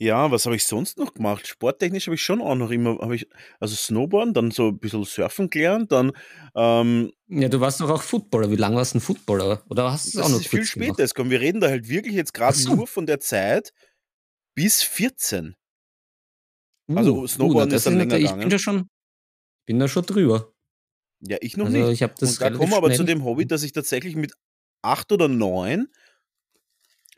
[0.00, 1.46] Ja, was habe ich sonst noch gemacht?
[1.46, 3.28] Sporttechnisch habe ich schon auch noch immer, habe ich,
[3.60, 6.12] also Snowboarden, dann so ein bisschen Surfen gelernt, dann,
[6.54, 8.50] ähm, Ja, du warst doch auch Footballer.
[8.50, 9.62] Wie lange warst du ein Footballer?
[9.68, 10.98] Oder hast du es auch noch ist viel später gemacht?
[11.00, 11.30] jetzt kommen.
[11.30, 12.74] Wir reden da halt wirklich jetzt gerade so.
[12.74, 13.74] nur von der Zeit
[14.54, 15.54] bis 14.
[16.90, 18.40] Uh, Also Snowboarden na, ist dann länger Ich gegangen.
[18.40, 18.88] bin da schon,
[19.66, 20.52] bin da schon drüber.
[21.20, 21.90] Ja, ich noch also nicht.
[21.92, 24.32] ich habe das Und da kommen wir aber zu dem Hobby, dass ich tatsächlich mit
[24.82, 25.88] acht oder neun,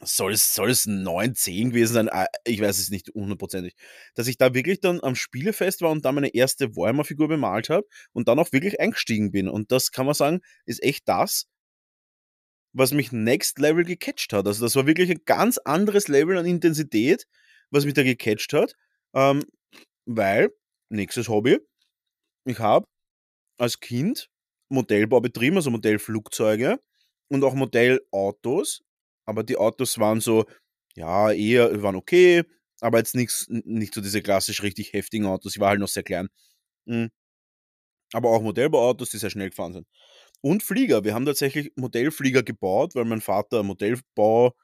[0.05, 3.75] soll es, soll es neun, zehn gewesen sein, Ah, ich weiß es nicht hundertprozentig,
[4.15, 7.87] dass ich da wirklich dann am Spielefest war und da meine erste Warhammer-Figur bemalt habe
[8.13, 9.49] und dann auch wirklich eingestiegen bin.
[9.49, 11.47] Und das kann man sagen, ist echt das,
[12.73, 14.47] was mich Next Level gecatcht hat.
[14.47, 17.27] Also das war wirklich ein ganz anderes Level an Intensität,
[17.71, 18.75] was mich da gecatcht hat.
[19.15, 19.45] Ähm,
[20.07, 20.51] weil,
[20.89, 21.59] nächstes Hobby,
[22.45, 22.87] ich habe
[23.59, 24.31] als Kind
[24.71, 26.81] Modellbau betrieben, also Modellflugzeuge
[27.29, 28.83] und auch Modellautos.
[29.33, 30.45] Aber die Autos waren so,
[30.95, 32.45] ja, eher, waren okay,
[32.83, 35.55] aber jetzt nichts, nicht so diese klassisch richtig heftigen Autos.
[35.55, 36.29] Ich war halt noch sehr klein.
[36.85, 37.07] Mm.
[38.13, 39.87] Aber auch Modellbauautos, die sehr schnell gefahren sind.
[40.43, 41.03] Und Flieger.
[41.05, 44.55] Wir haben tatsächlich Modellflieger gebaut, weil mein Vater Modellbau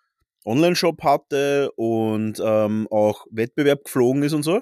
[0.44, 4.60] Online-Shop hatte und ähm, auch Wettbewerb geflogen ist und so.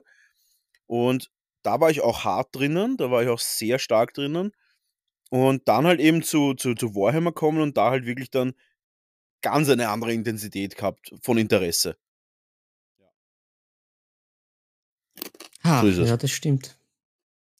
[0.86, 1.32] Und
[1.64, 4.52] da war ich auch hart drinnen, da war ich auch sehr stark drinnen.
[5.30, 8.54] Und dann halt eben zu, zu, zu Warhammer kommen und da halt wirklich dann
[9.46, 11.96] ganz eine andere Intensität gehabt von Interesse.
[15.62, 16.78] Ha, So ja, das stimmt.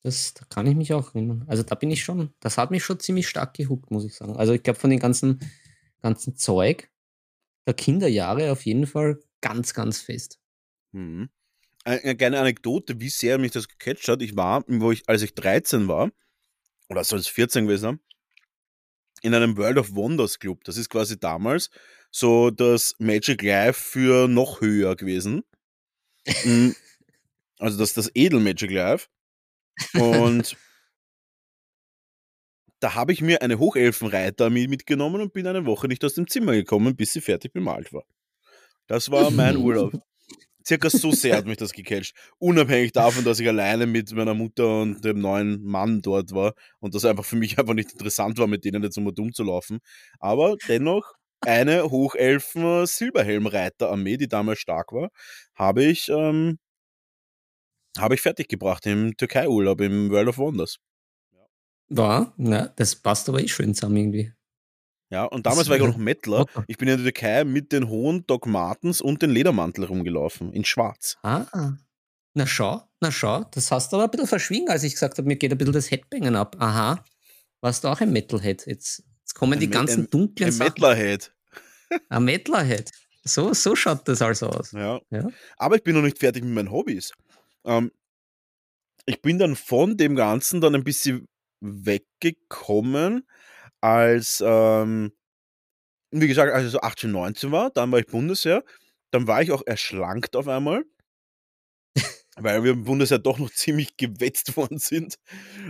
[0.03, 1.45] Das, da kann ich mich auch erinnern.
[1.49, 4.37] Also da bin ich schon, das hat mich schon ziemlich stark gehuckt, muss ich sagen.
[4.37, 5.41] Also ich glaube von den ganzen,
[6.03, 6.91] ganzen Zeug
[7.67, 10.39] der Kinderjahre auf jeden Fall ganz, ganz fest.
[10.93, 11.29] Mhm.
[11.85, 14.23] Eine, eine kleine Anekdote, wie sehr mich das gecatcht hat.
[14.23, 16.11] Ich war, wo ich, als ich 13 war,
[16.89, 18.01] oder soll es 14 gewesen sein,
[19.27, 20.63] in einem World of Wonders Club.
[20.65, 21.71] Das ist quasi damals
[22.13, 25.43] so das Magic Life für noch höher gewesen.
[26.45, 26.71] Mm,
[27.59, 29.09] also das das Edel Magic Life.
[29.95, 30.57] Und
[32.81, 36.53] da habe ich mir eine Hochelfenreiterarmee mitgenommen und bin eine Woche nicht aus dem Zimmer
[36.53, 38.05] gekommen, bis sie fertig bemalt war.
[38.87, 39.93] Das war mein Urlaub.
[40.67, 42.15] Circa so sehr hat mich das gecatcht.
[42.39, 46.95] Unabhängig davon, dass ich alleine mit meiner Mutter und dem neuen Mann dort war und
[46.95, 49.79] das einfach für mich einfach nicht interessant war, mit denen jetzt immer dumm zu laufen.
[50.19, 51.13] Aber dennoch
[51.45, 55.11] eine Hochelfen-Silberhelmreiter-Armee, die damals stark war,
[55.55, 56.59] habe ich, ähm,
[57.99, 60.79] habe ich fertiggebracht im Türkei-Urlaub im World of Wonders.
[61.89, 64.33] War, na, das passt aber eh schön zusammen irgendwie.
[65.11, 66.47] Ja, und damals war ich auch noch Mettler.
[66.67, 70.65] Ich bin in der Türkei mit den hohen Doc Martens und den Ledermantel rumgelaufen, in
[70.65, 71.17] schwarz.
[71.23, 71.47] Ah,
[72.35, 75.27] na schau, na schau, das hast du aber ein bisschen verschwiegen, als ich gesagt habe,
[75.27, 76.57] mir geht ein bisschen das Headbangen ab.
[76.59, 77.05] Aha,
[77.61, 78.67] warst du auch ein Metalhead?
[78.67, 80.73] Jetzt, jetzt kommen ein die ganzen ein, dunklen ein Sachen.
[80.75, 81.33] Metalhead.
[82.09, 82.91] Ein Metalhead.
[83.25, 84.73] So, so schaut das also aus.
[84.73, 85.01] Ja.
[85.11, 85.29] ja.
[85.57, 87.13] Aber ich bin noch nicht fertig mit meinen Hobbys.
[87.65, 87.91] Ähm,
[89.07, 91.27] ich bin dann von dem Ganzen dann ein bisschen
[91.61, 93.27] weggekommen,
[93.81, 95.13] als, ähm,
[96.11, 98.65] wie gesagt, als ich so 18, 19 war, dann war ich Bundesheer,
[99.11, 100.85] dann war ich auch erschlankt auf einmal,
[102.37, 105.17] weil wir im Bundesheer doch noch ziemlich gewetzt worden sind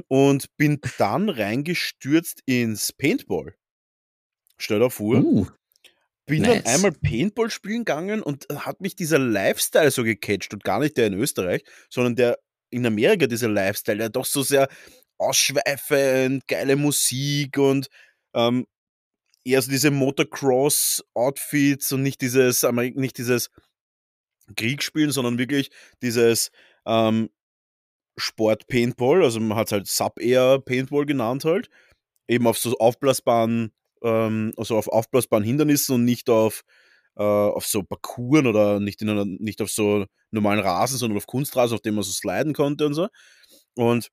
[0.08, 3.54] und bin dann reingestürzt ins Paintball.
[4.58, 5.16] Stell dir vor.
[5.16, 5.46] Uh,
[6.26, 6.64] bin nice.
[6.64, 10.96] dann einmal Paintball spielen gegangen und hat mich dieser Lifestyle so gecatcht und gar nicht
[10.96, 12.38] der in Österreich, sondern der
[12.70, 14.68] in Amerika, dieser Lifestyle, der doch so sehr
[15.18, 17.88] ausschweifend, geile Musik und
[18.34, 18.66] ähm,
[19.44, 23.50] eher so diese Motocross-Outfits und nicht dieses, nicht dieses
[24.56, 25.70] Kriegsspielen, sondern wirklich
[26.02, 26.50] dieses
[26.84, 27.30] ähm,
[28.18, 31.68] Sport-Paintball, also man hat es halt Sub-Air Paintball genannt halt,
[32.28, 33.72] eben auf so aufblasbaren,
[34.02, 36.62] ähm, also auf aufblasbaren Hindernissen und nicht auf,
[37.16, 41.26] äh, auf so Parcours oder nicht, in einer, nicht auf so normalen Rasen, sondern auf
[41.26, 43.08] Kunstrasen, auf dem man so sliden konnte und so.
[43.74, 44.10] Und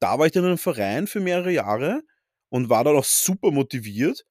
[0.00, 2.02] da war ich dann in einem Verein für mehrere Jahre
[2.50, 4.24] und war dann auch super motiviert.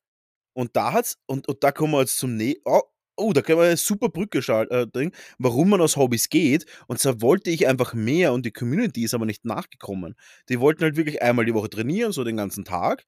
[0.54, 2.82] Und da hat's, und, und da kommen wir jetzt zum ne oh,
[3.18, 6.66] oh, da können wir eine super Brücke äh, warum man aus Hobbys geht.
[6.88, 10.16] Und zwar wollte ich einfach mehr und die Community ist aber nicht nachgekommen.
[10.50, 13.06] Die wollten halt wirklich einmal die Woche trainieren, so den ganzen Tag.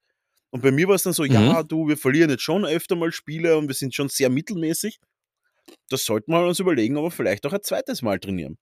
[0.51, 1.31] Und bei mir war es dann so, mhm.
[1.31, 4.99] ja, du, wir verlieren jetzt schon öfter mal Spiele und wir sind schon sehr mittelmäßig.
[5.89, 8.57] Das sollten wir uns überlegen, aber vielleicht auch ein zweites Mal trainieren.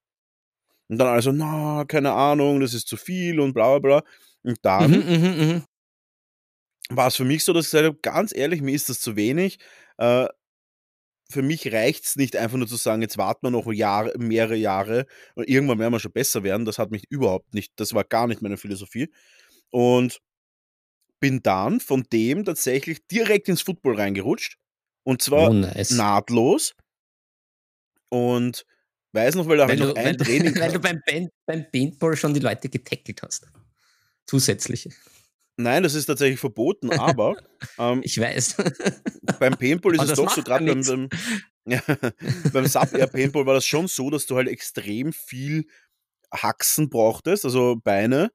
[0.89, 4.11] Und dann also, na, keine Ahnung, das ist zu viel und bla bla bla.
[4.43, 5.65] Und dann mhm, mh, mh.
[6.89, 9.15] war es für mich so, dass ich gesagt habe, ganz ehrlich, mir ist das zu
[9.15, 9.59] wenig.
[9.97, 10.27] Äh,
[11.29, 14.55] für mich reicht es nicht einfach nur zu sagen, jetzt warten wir noch Jahre, mehrere
[14.55, 15.05] Jahre
[15.35, 16.65] und irgendwann werden wir schon besser werden.
[16.65, 19.11] Das hat mich überhaupt nicht, das war gar nicht meine Philosophie.
[19.69, 20.21] Und
[21.19, 24.57] bin dann von dem tatsächlich direkt ins Football reingerutscht.
[25.03, 25.91] Und zwar oh, nice.
[25.91, 26.75] nahtlos.
[28.09, 28.65] Und
[29.13, 32.15] Weiß noch, weil da weil noch ein weil, Training Weil du beim, Band, beim Paintball
[32.15, 33.47] schon die Leute getackelt hast.
[34.25, 34.89] Zusätzliche.
[35.59, 37.35] Nein, das ist tatsächlich verboten, aber.
[37.79, 38.55] Ähm, ich weiß.
[39.39, 41.09] Beim Paintball ist es doch so, gerade beim, beim,
[41.65, 41.81] ja,
[42.53, 45.65] beim Sub-Air Paintball war das schon so, dass du halt extrem viel
[46.31, 48.31] Haxen brauchtest, also Beine.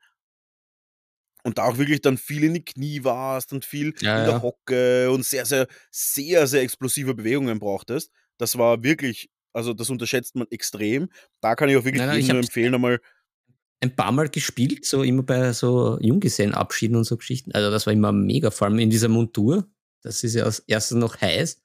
[1.44, 4.34] Und da auch wirklich dann viel in die Knie warst und viel ja, in der
[4.34, 4.42] ja.
[4.42, 8.12] Hocke und sehr, sehr, sehr, sehr explosive Bewegungen brauchtest.
[8.38, 11.08] Das war wirklich also das unterschätzt man extrem.
[11.40, 13.00] Da kann ich auch wirklich nein, nein, jedem nur empfehlen, einmal
[13.80, 17.52] ein paar Mal gespielt, so immer bei so Junggesellenabschieden und so Geschichten.
[17.52, 19.66] Also das war immer mega, vor allem in dieser Montur.
[20.02, 21.60] Das ist ja als erstes noch heiß.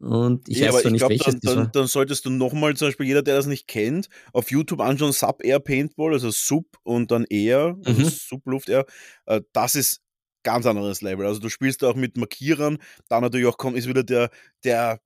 [0.00, 2.88] Und ich ja, weiß zwar nicht, glaub, welches dann, dann, dann, solltest du nochmal zum
[2.88, 7.10] Beispiel, jeder, der das nicht kennt, auf YouTube anschauen, Sub Air Paintball, also Sub und
[7.10, 8.08] dann Air, also mhm.
[8.08, 8.84] Sub Luft Air.
[9.26, 10.02] Äh, das ist
[10.42, 11.26] ganz anderes Level.
[11.26, 12.78] Also du spielst da auch mit Markierern,
[13.08, 14.30] da natürlich auch kommt, ist wieder der,
[14.64, 15.00] der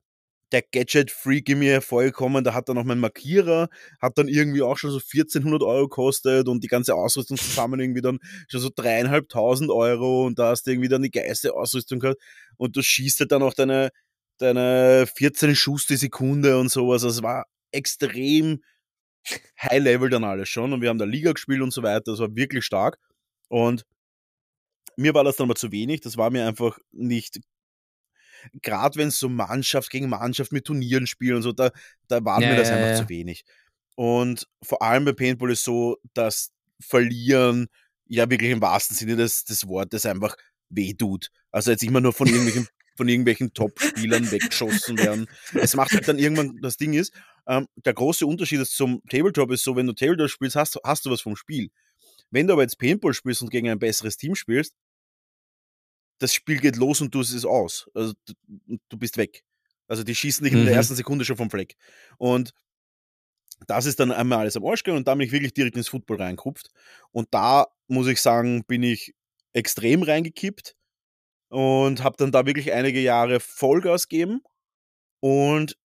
[0.51, 3.69] der Gadget-Freak in mir hervorgekommen, da hat er noch meinen Markierer,
[4.01, 8.01] hat dann irgendwie auch schon so 1400 Euro gekostet und die ganze Ausrüstung zusammen irgendwie
[8.01, 12.19] dann schon so dreieinhalbtausend Euro und da hast du irgendwie dann die geilste Ausrüstung gehabt
[12.57, 13.89] und du schießt halt dann auch deine,
[14.39, 17.03] deine 14 Schuss die Sekunde und sowas.
[17.03, 18.61] Also es war extrem
[19.61, 22.11] High Level dann alles schon und wir haben da Liga gespielt und so weiter.
[22.11, 22.97] Das war wirklich stark
[23.49, 23.83] und
[24.97, 26.01] mir war das dann aber zu wenig.
[26.01, 27.39] Das war mir einfach nicht
[28.61, 31.71] gerade wenn es so Mannschaft gegen Mannschaft mit Turnieren spielen und so, da,
[32.07, 32.95] da war ja, mir das ja, einfach ja.
[32.95, 33.45] zu wenig.
[33.95, 36.51] Und vor allem bei Paintball ist so, dass
[36.81, 37.67] Verlieren
[38.07, 40.35] ja wirklich im wahrsten Sinne des, des Wortes einfach
[40.69, 41.31] wehtut.
[41.51, 45.27] Also jetzt immer nur von irgendwelchen, von irgendwelchen Top-Spielern weggeschossen werden.
[45.53, 47.13] Es macht halt dann irgendwann, das Ding ist,
[47.47, 51.05] ähm, der große Unterschied ist zum Tabletop ist so, wenn du Tabletop spielst, hast, hast
[51.05, 51.69] du was vom Spiel.
[52.31, 54.75] Wenn du aber jetzt Paintball spielst und gegen ein besseres Team spielst,
[56.19, 57.89] das Spiel geht los und du es aus.
[57.93, 59.43] Also du, du bist weg.
[59.87, 60.59] Also die schießen dich mhm.
[60.59, 60.77] in der mhm.
[60.77, 61.75] ersten Sekunde schon vom Fleck.
[62.17, 62.53] Und
[63.67, 65.89] das ist dann einmal alles am Arsch gegangen und da bin ich wirklich direkt ins
[65.89, 66.69] Football reingekupft.
[67.11, 69.15] Und da muss ich sagen, bin ich
[69.53, 70.75] extrem reingekippt
[71.49, 74.41] und habe dann da wirklich einige Jahre Vollgas gegeben.
[75.19, 75.77] Und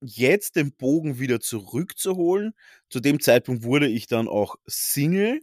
[0.00, 2.54] jetzt den Bogen wieder zurückzuholen,
[2.88, 5.40] zu dem Zeitpunkt wurde ich dann auch Single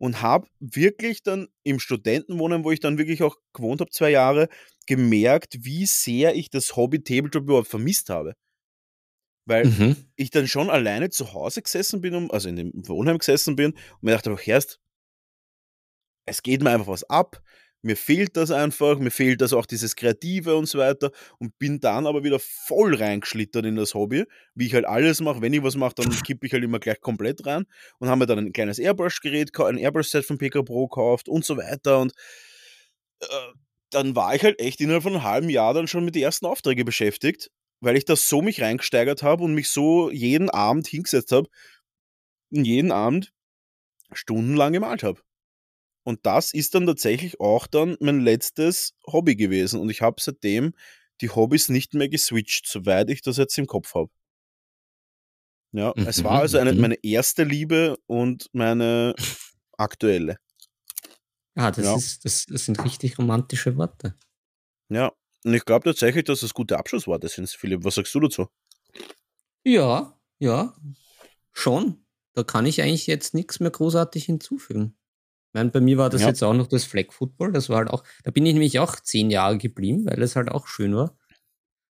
[0.00, 4.48] und habe wirklich dann im Studentenwohnen, wo ich dann wirklich auch gewohnt habe, zwei Jahre,
[4.86, 8.34] gemerkt, wie sehr ich das Hobby Tabletop überhaupt vermisst habe.
[9.46, 9.96] Weil mhm.
[10.16, 14.02] ich dann schon alleine zu Hause gesessen bin, also in dem Wohnheim gesessen bin und
[14.02, 14.80] mir dachte, Herrst,
[16.24, 17.42] es geht mir einfach was ab.
[17.82, 21.80] Mir fehlt das einfach, mir fehlt das auch dieses Kreative und so weiter und bin
[21.80, 24.24] dann aber wieder voll reingeschlittert in das Hobby,
[24.54, 25.40] wie ich halt alles mache.
[25.40, 27.64] Wenn ich was mache, dann kippe ich halt immer gleich komplett rein
[27.98, 31.56] und habe mir dann ein kleines Airbrush-Gerät, ein Airbrush-Set von PK Pro gekauft und so
[31.56, 32.12] weiter und
[33.20, 33.26] äh,
[33.90, 36.46] dann war ich halt echt innerhalb von einem halben Jahr dann schon mit den ersten
[36.46, 37.50] Aufträgen beschäftigt,
[37.80, 41.48] weil ich das so mich reingesteigert habe und mich so jeden Abend hingesetzt habe
[42.52, 43.32] und jeden Abend
[44.12, 45.20] stundenlang gemalt habe.
[46.02, 49.80] Und das ist dann tatsächlich auch dann mein letztes Hobby gewesen.
[49.80, 50.72] Und ich habe seitdem
[51.20, 54.10] die Hobbys nicht mehr geswitcht, soweit ich das jetzt im Kopf habe.
[55.72, 56.06] Ja, mhm.
[56.06, 56.80] es war also eine, mhm.
[56.80, 59.14] meine erste Liebe und meine
[59.76, 60.38] aktuelle.
[61.54, 61.96] Ah, das, ja.
[61.96, 64.16] ist, das, das sind richtig romantische Worte.
[64.88, 65.12] Ja,
[65.44, 67.84] und ich glaube tatsächlich, dass das gute Abschlussworte sind, Philipp.
[67.84, 68.48] Was sagst du dazu?
[69.64, 70.74] Ja, ja,
[71.52, 72.04] schon.
[72.32, 74.96] Da kann ich eigentlich jetzt nichts mehr großartig hinzufügen.
[75.50, 76.28] Ich meine, bei mir war das ja.
[76.28, 77.50] jetzt auch noch das Flag Football.
[77.50, 80.48] Das war halt auch, da bin ich nämlich auch zehn Jahre geblieben, weil es halt
[80.48, 81.18] auch schön war.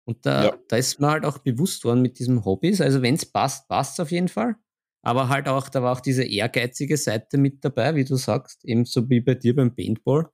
[0.05, 0.57] Und da, ja.
[0.69, 2.79] da ist mir halt auch bewusst worden mit diesem Hobbys.
[2.79, 4.55] Also wenn es passt, passt es auf jeden Fall.
[5.01, 9.09] Aber halt auch, da war auch diese ehrgeizige Seite mit dabei, wie du sagst, ebenso
[9.09, 10.29] wie bei dir beim Paintball.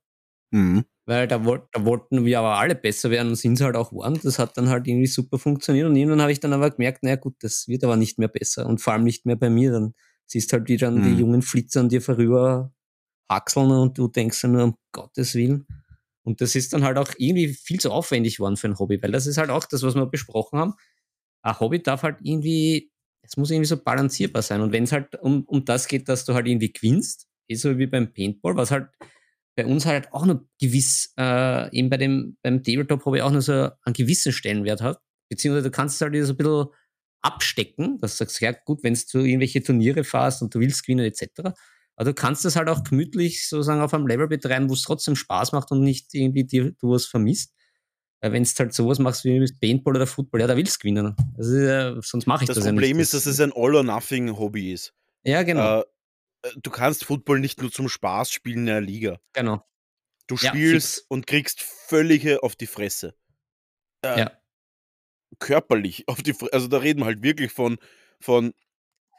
[0.52, 0.84] Mhm.
[1.04, 4.20] Weil da, da, wollten wir aber alle besser werden und sind es halt auch geworden.
[4.22, 5.88] Das hat dann halt irgendwie super funktioniert.
[5.88, 8.66] Und irgendwann habe ich dann aber gemerkt, naja gut, das wird aber nicht mehr besser.
[8.66, 9.72] Und vor allem nicht mehr bei mir.
[9.72, 9.94] Dann
[10.26, 11.02] siehst halt wie dann mhm.
[11.02, 12.72] die jungen Flitzer an dir vorüber
[13.28, 15.66] haxeln und du denkst nur, um Gottes Willen.
[16.22, 19.12] Und das ist dann halt auch irgendwie viel zu aufwendig geworden für ein Hobby, weil
[19.12, 20.74] das ist halt auch das, was wir besprochen haben.
[21.42, 22.90] Ein Hobby darf halt irgendwie,
[23.22, 24.60] es muss irgendwie so balancierbar sein.
[24.60, 27.78] Und wenn es halt um, um das geht, dass du halt irgendwie gewinnst, ist so
[27.78, 28.88] wie beim Paintball, was halt
[29.56, 33.70] bei uns halt auch noch gewiss, äh, eben bei dem, beim Tabletop-Hobby auch noch so
[33.82, 35.00] einen gewissen Stellenwert hat.
[35.30, 36.66] Beziehungsweise du kannst es halt so ein bisschen
[37.22, 41.06] abstecken, dass du sagst, ja gut, wenn du irgendwelche Turniere fährst und du willst gewinnen
[41.06, 41.52] etc.,
[41.96, 45.16] aber du kannst das halt auch gemütlich sozusagen auf einem Level betreiben, wo es trotzdem
[45.16, 47.54] Spaß macht und nicht irgendwie dir, du was vermisst.
[48.20, 51.14] Weil wenn du halt sowas machst wie Paintball oder Football, ja, da willst du gewinnen.
[51.36, 52.80] Also, äh, sonst mache ich das, das ja nicht.
[52.80, 54.94] Das Problem ist, dass es ein All-or-Nothing-Hobby ist.
[55.22, 55.80] Ja, genau.
[55.80, 55.84] Äh,
[56.42, 59.18] äh, du kannst Football nicht nur zum Spaß spielen in einer Liga.
[59.32, 59.62] Genau.
[60.26, 63.14] Du spielst ja, und kriegst völlige auf die Fresse.
[64.02, 64.32] Äh, ja.
[65.38, 66.52] Körperlich auf die Fresse.
[66.52, 67.78] Also da reden wir halt wirklich von,
[68.20, 68.54] von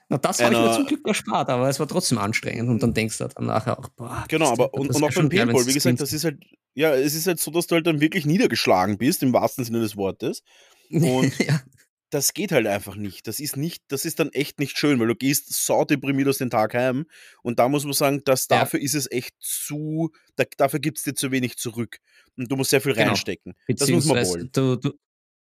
[0.10, 2.94] na, das habe ich mir zum Glück erspart, aber es war trotzdem anstrengend und dann
[2.94, 4.24] denkst du dann nachher auch, boah.
[4.30, 6.42] Genau, aber und, und auch beim Paintball, wie gesagt, das ist halt,
[6.76, 9.82] ja, es ist halt so, dass du halt dann wirklich niedergeschlagen bist, im wahrsten Sinne
[9.82, 10.44] des Wortes.
[10.90, 11.62] Und ja.
[12.10, 13.28] das geht halt einfach nicht.
[13.28, 16.50] Das ist nicht, das ist dann echt nicht schön, weil du gehst saudeprimiert aus dem
[16.50, 17.06] Tag heim
[17.44, 18.60] und da muss man sagen, dass ja.
[18.60, 21.98] dafür ist es echt zu, da, dafür gibt es dir zu wenig zurück.
[22.38, 23.08] Und du musst sehr viel genau.
[23.08, 23.56] reinstecken.
[23.68, 24.50] Das muss man wollen.
[24.54, 24.94] Du, du,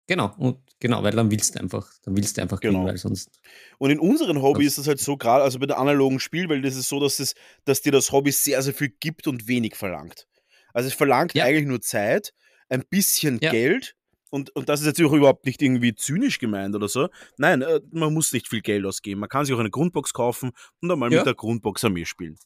[0.07, 2.79] Genau, und genau, weil dann willst du einfach, dann willst du einfach genau.
[2.79, 3.39] Gehen, weil sonst.
[3.79, 6.75] Und in unserem Hobby ist es halt so, gerade, also bei der analogen Spielwelt ist
[6.75, 7.33] es so, dass es,
[7.65, 10.27] dass dir das Hobby sehr, sehr viel gibt und wenig verlangt.
[10.73, 11.45] Also es verlangt ja.
[11.45, 12.33] eigentlich nur Zeit,
[12.69, 13.51] ein bisschen ja.
[13.51, 13.95] Geld
[14.29, 17.07] und, und das ist jetzt auch überhaupt nicht irgendwie zynisch gemeint oder so.
[17.37, 19.21] Nein, äh, man muss nicht viel Geld ausgeben.
[19.21, 20.51] Man kann sich auch eine Grundbox kaufen
[20.81, 21.19] und dann mal ja.
[21.19, 22.37] mit der Grundbox Armee spielen.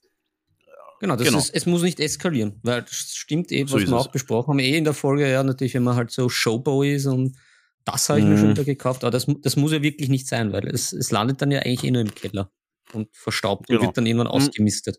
[1.00, 1.40] Genau, das genau.
[1.40, 4.60] Ist, es muss nicht eskalieren, weil das stimmt eh, was so wir auch besprochen haben,
[4.60, 7.38] eh in der Folge, ja, natürlich, wenn man halt so Showboy ist und
[7.86, 8.32] das habe ich mhm.
[8.32, 11.12] mir schon wieder gekauft, aber das, das muss ja wirklich nicht sein, weil es, es
[11.12, 12.52] landet dann ja eigentlich eh nur im Keller
[12.94, 13.80] und verstaubt genau.
[13.80, 14.34] und wird dann irgendwann mhm.
[14.34, 14.98] ausgemistet.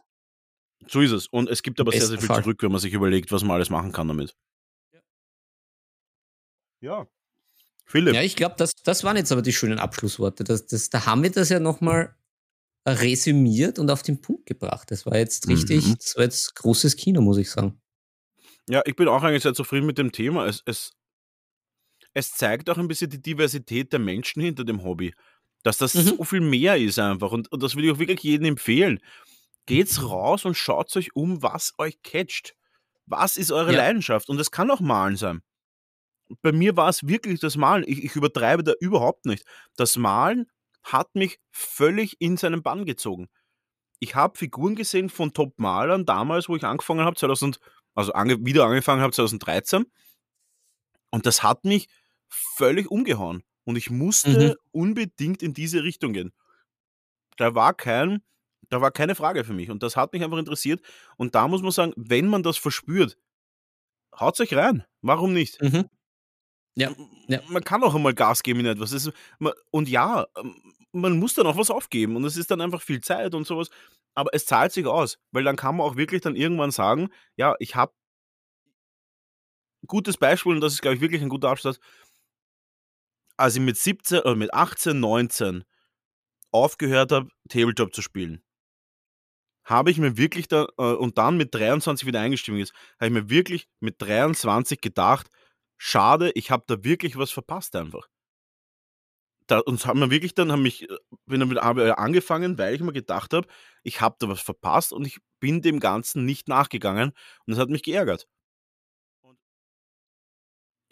[0.86, 1.26] So ist es.
[1.26, 2.42] Und es gibt aber sehr, sehr viel Fall.
[2.42, 4.34] zurück, wenn man sich überlegt, was man alles machen kann damit.
[4.92, 5.00] Ja.
[6.80, 7.06] ja.
[7.84, 8.14] Philipp.
[8.14, 10.44] Ja, ich glaube, das, das waren jetzt aber die schönen Abschlussworte.
[10.44, 12.14] Das, das, da haben wir das ja nochmal
[12.86, 14.90] resümiert und auf den Punkt gebracht.
[14.90, 15.96] Das war jetzt richtig, mhm.
[15.98, 17.80] das war jetzt großes Kino, muss ich sagen.
[18.68, 20.46] Ja, ich bin auch eigentlich sehr zufrieden mit dem Thema.
[20.46, 20.92] Es, es
[22.14, 25.14] es zeigt auch ein bisschen die Diversität der Menschen hinter dem Hobby.
[25.62, 26.02] Dass das mhm.
[26.02, 27.32] so viel mehr ist einfach.
[27.32, 29.00] Und, und das will ich auch wirklich jedem empfehlen.
[29.66, 32.54] Geht's raus und schaut euch um, was euch catcht.
[33.06, 33.78] Was ist eure ja.
[33.78, 34.28] Leidenschaft?
[34.28, 35.42] Und es kann auch Malen sein.
[36.42, 37.84] Bei mir war es wirklich das Malen.
[37.86, 39.44] Ich, ich übertreibe da überhaupt nicht.
[39.76, 40.46] Das Malen
[40.82, 43.28] hat mich völlig in seinen Bann gezogen.
[43.98, 47.60] Ich habe Figuren gesehen von Top-Malern damals, wo ich angefangen habe, 2000,
[47.94, 49.84] also ange, wieder angefangen habe 2013.
[51.10, 51.88] Und das hat mich
[52.30, 53.42] völlig umgehauen.
[53.64, 54.54] Und ich musste mhm.
[54.72, 56.32] unbedingt in diese Richtung gehen.
[57.36, 58.22] Da war kein,
[58.68, 59.70] da war keine Frage für mich.
[59.70, 60.80] Und das hat mich einfach interessiert.
[61.16, 63.18] Und da muss man sagen, wenn man das verspürt,
[64.18, 64.84] haut euch rein.
[65.02, 65.60] Warum nicht?
[65.60, 65.88] Mhm.
[66.76, 66.94] Ja.
[67.28, 67.40] ja.
[67.48, 68.92] Man kann auch einmal Gas geben in etwas.
[68.92, 69.12] Ist,
[69.70, 72.16] und ja, ähm, man muss dann auch was aufgeben.
[72.16, 73.68] Und es ist dann einfach viel Zeit und sowas.
[74.14, 77.54] Aber es zahlt sich aus, weil dann kann man auch wirklich dann irgendwann sagen, ja,
[77.60, 77.92] ich habe
[79.86, 81.80] gutes Beispiel, und das ist, glaube ich, wirklich ein guter Abschluss,
[83.40, 85.64] als ich mit 17 oder mit 18, 19
[86.52, 88.42] aufgehört habe, Tabletop zu spielen.
[89.64, 93.12] habe ich mir wirklich da, äh, und dann mit 23 wieder eingestiegen ist, habe ich
[93.12, 95.28] mir wirklich mit 23 gedacht,
[95.78, 98.08] schade, ich habe da wirklich was verpasst einfach.
[99.46, 100.96] Da, und haben wir wirklich dann, haben mich, äh,
[101.26, 103.48] bin habe angefangen, weil ich mir gedacht habe,
[103.82, 107.10] ich habe da was verpasst und ich bin dem Ganzen nicht nachgegangen
[107.46, 108.28] und das hat mich geärgert.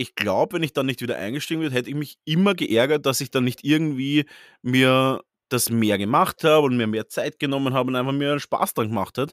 [0.00, 3.20] Ich glaube, wenn ich dann nicht wieder eingestiegen wäre, hätte ich mich immer geärgert, dass
[3.20, 4.26] ich dann nicht irgendwie
[4.62, 8.74] mir das mehr gemacht habe und mir mehr Zeit genommen habe und einfach mir Spaß
[8.74, 9.32] dran gemacht hat.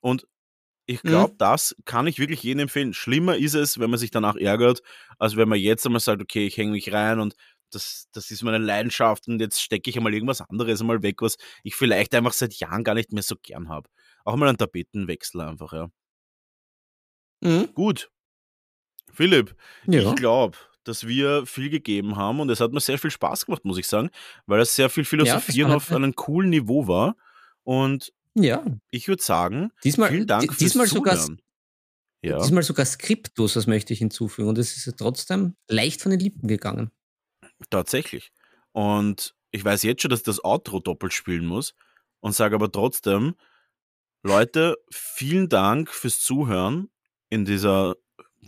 [0.00, 0.26] Und
[0.86, 1.38] ich glaube, mhm.
[1.38, 2.94] das kann ich wirklich jedem empfehlen.
[2.94, 4.82] Schlimmer ist es, wenn man sich danach ärgert,
[5.18, 7.34] als wenn man jetzt einmal sagt, okay, ich hänge mich rein und
[7.72, 11.36] das, das ist meine Leidenschaft und jetzt stecke ich einmal irgendwas anderes einmal weg, was
[11.64, 13.88] ich vielleicht einfach seit Jahren gar nicht mehr so gern habe.
[14.24, 15.90] Auch mal einen Tapetenwechsel einfach, ja.
[17.42, 17.74] Mhm.
[17.74, 18.10] Gut.
[19.14, 20.00] Philipp, ja.
[20.00, 23.64] ich glaube, dass wir viel gegeben haben und es hat mir sehr viel Spaß gemacht,
[23.64, 24.10] muss ich sagen,
[24.46, 27.16] weil es sehr viel Philosophieren ja, auf einem coolen Niveau war.
[27.62, 28.64] Und ja.
[28.90, 31.16] ich würde sagen, diesmal, vielen Dank fürs diesmal Zuhören.
[31.16, 31.38] Sogar,
[32.22, 32.38] ja.
[32.38, 34.48] Diesmal sogar Skriptus, das möchte ich hinzufügen.
[34.48, 36.90] Und es ist ja trotzdem leicht von den Lippen gegangen.
[37.70, 38.32] Tatsächlich.
[38.72, 41.74] Und ich weiß jetzt schon, dass ich das Outro doppelt spielen muss
[42.20, 43.34] und sage aber trotzdem,
[44.22, 46.88] Leute, vielen Dank fürs Zuhören
[47.28, 47.94] in dieser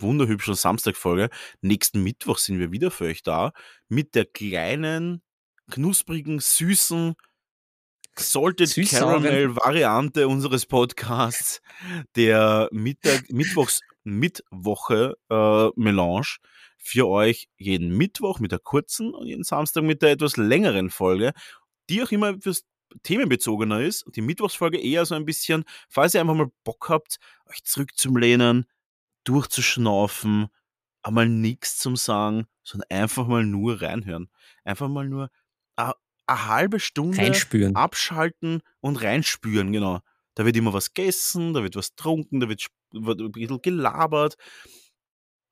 [0.00, 1.30] wunderhübschen Samstagfolge.
[1.60, 3.52] Nächsten Mittwoch sind wir wieder für euch da
[3.88, 5.22] mit der kleinen,
[5.70, 7.14] knusprigen, süßen
[8.18, 11.60] Salted Caramel Variante unseres Podcasts,
[12.16, 16.36] der Mittag, Mittwochs Mittwoche äh, Melange
[16.78, 21.32] für euch jeden Mittwoch mit der kurzen und jeden Samstag mit der etwas längeren Folge,
[21.90, 22.64] die auch immer fürs
[23.02, 24.04] themenbezogener ist.
[24.14, 27.18] Die Mittwochsfolge eher so ein bisschen, falls ihr einfach mal Bock habt,
[27.50, 28.66] euch zurückzulehnen,
[29.28, 30.48] durchzuschnaufen,
[31.02, 34.28] einmal nichts zum Sagen, sondern einfach mal nur reinhören.
[34.64, 35.30] Einfach mal nur
[36.26, 37.76] eine halbe Stunde reinspüren.
[37.76, 40.00] abschalten und reinspüren, genau.
[40.34, 44.36] Da wird immer was gegessen, da wird was trunken, da wird, wird ein bisschen gelabert.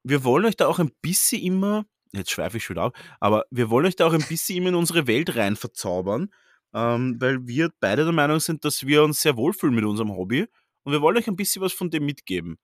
[0.02, 3.70] Wir wollen euch da auch ein bisschen immer, jetzt schweife ich schon ab, aber wir
[3.70, 6.30] wollen euch da auch ein bisschen immer in unsere Welt rein verzaubern,
[6.74, 10.46] ähm, weil wir beide der Meinung sind, dass wir uns sehr wohlfühlen mit unserem Hobby
[10.82, 12.58] und wir wollen euch ein bisschen was von dem mitgeben.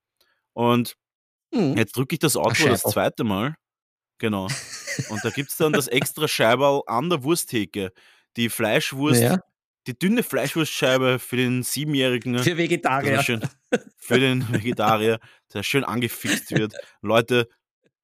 [0.52, 0.96] Und
[1.52, 1.76] mhm.
[1.76, 3.54] jetzt drücke ich das Outro das zweite Mal.
[4.18, 4.48] Genau.
[5.08, 7.92] Und da gibt es dann das extra Scheiberl an der Wursttheke.
[8.36, 9.40] Die Fleischwurst, ja.
[9.86, 12.38] die dünne Fleischwurstscheibe für den Siebenjährigen.
[12.38, 13.22] Für Vegetarier.
[13.22, 13.40] Schön,
[13.96, 15.18] für den Vegetarier,
[15.52, 16.74] der schön angefixt wird.
[17.00, 17.48] Leute,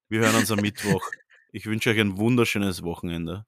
[0.09, 1.03] wir hören uns am Mittwoch.
[1.53, 3.47] Ich wünsche euch ein wunderschönes Wochenende.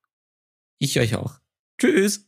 [0.79, 1.41] Ich euch auch.
[1.79, 2.27] Tschüss.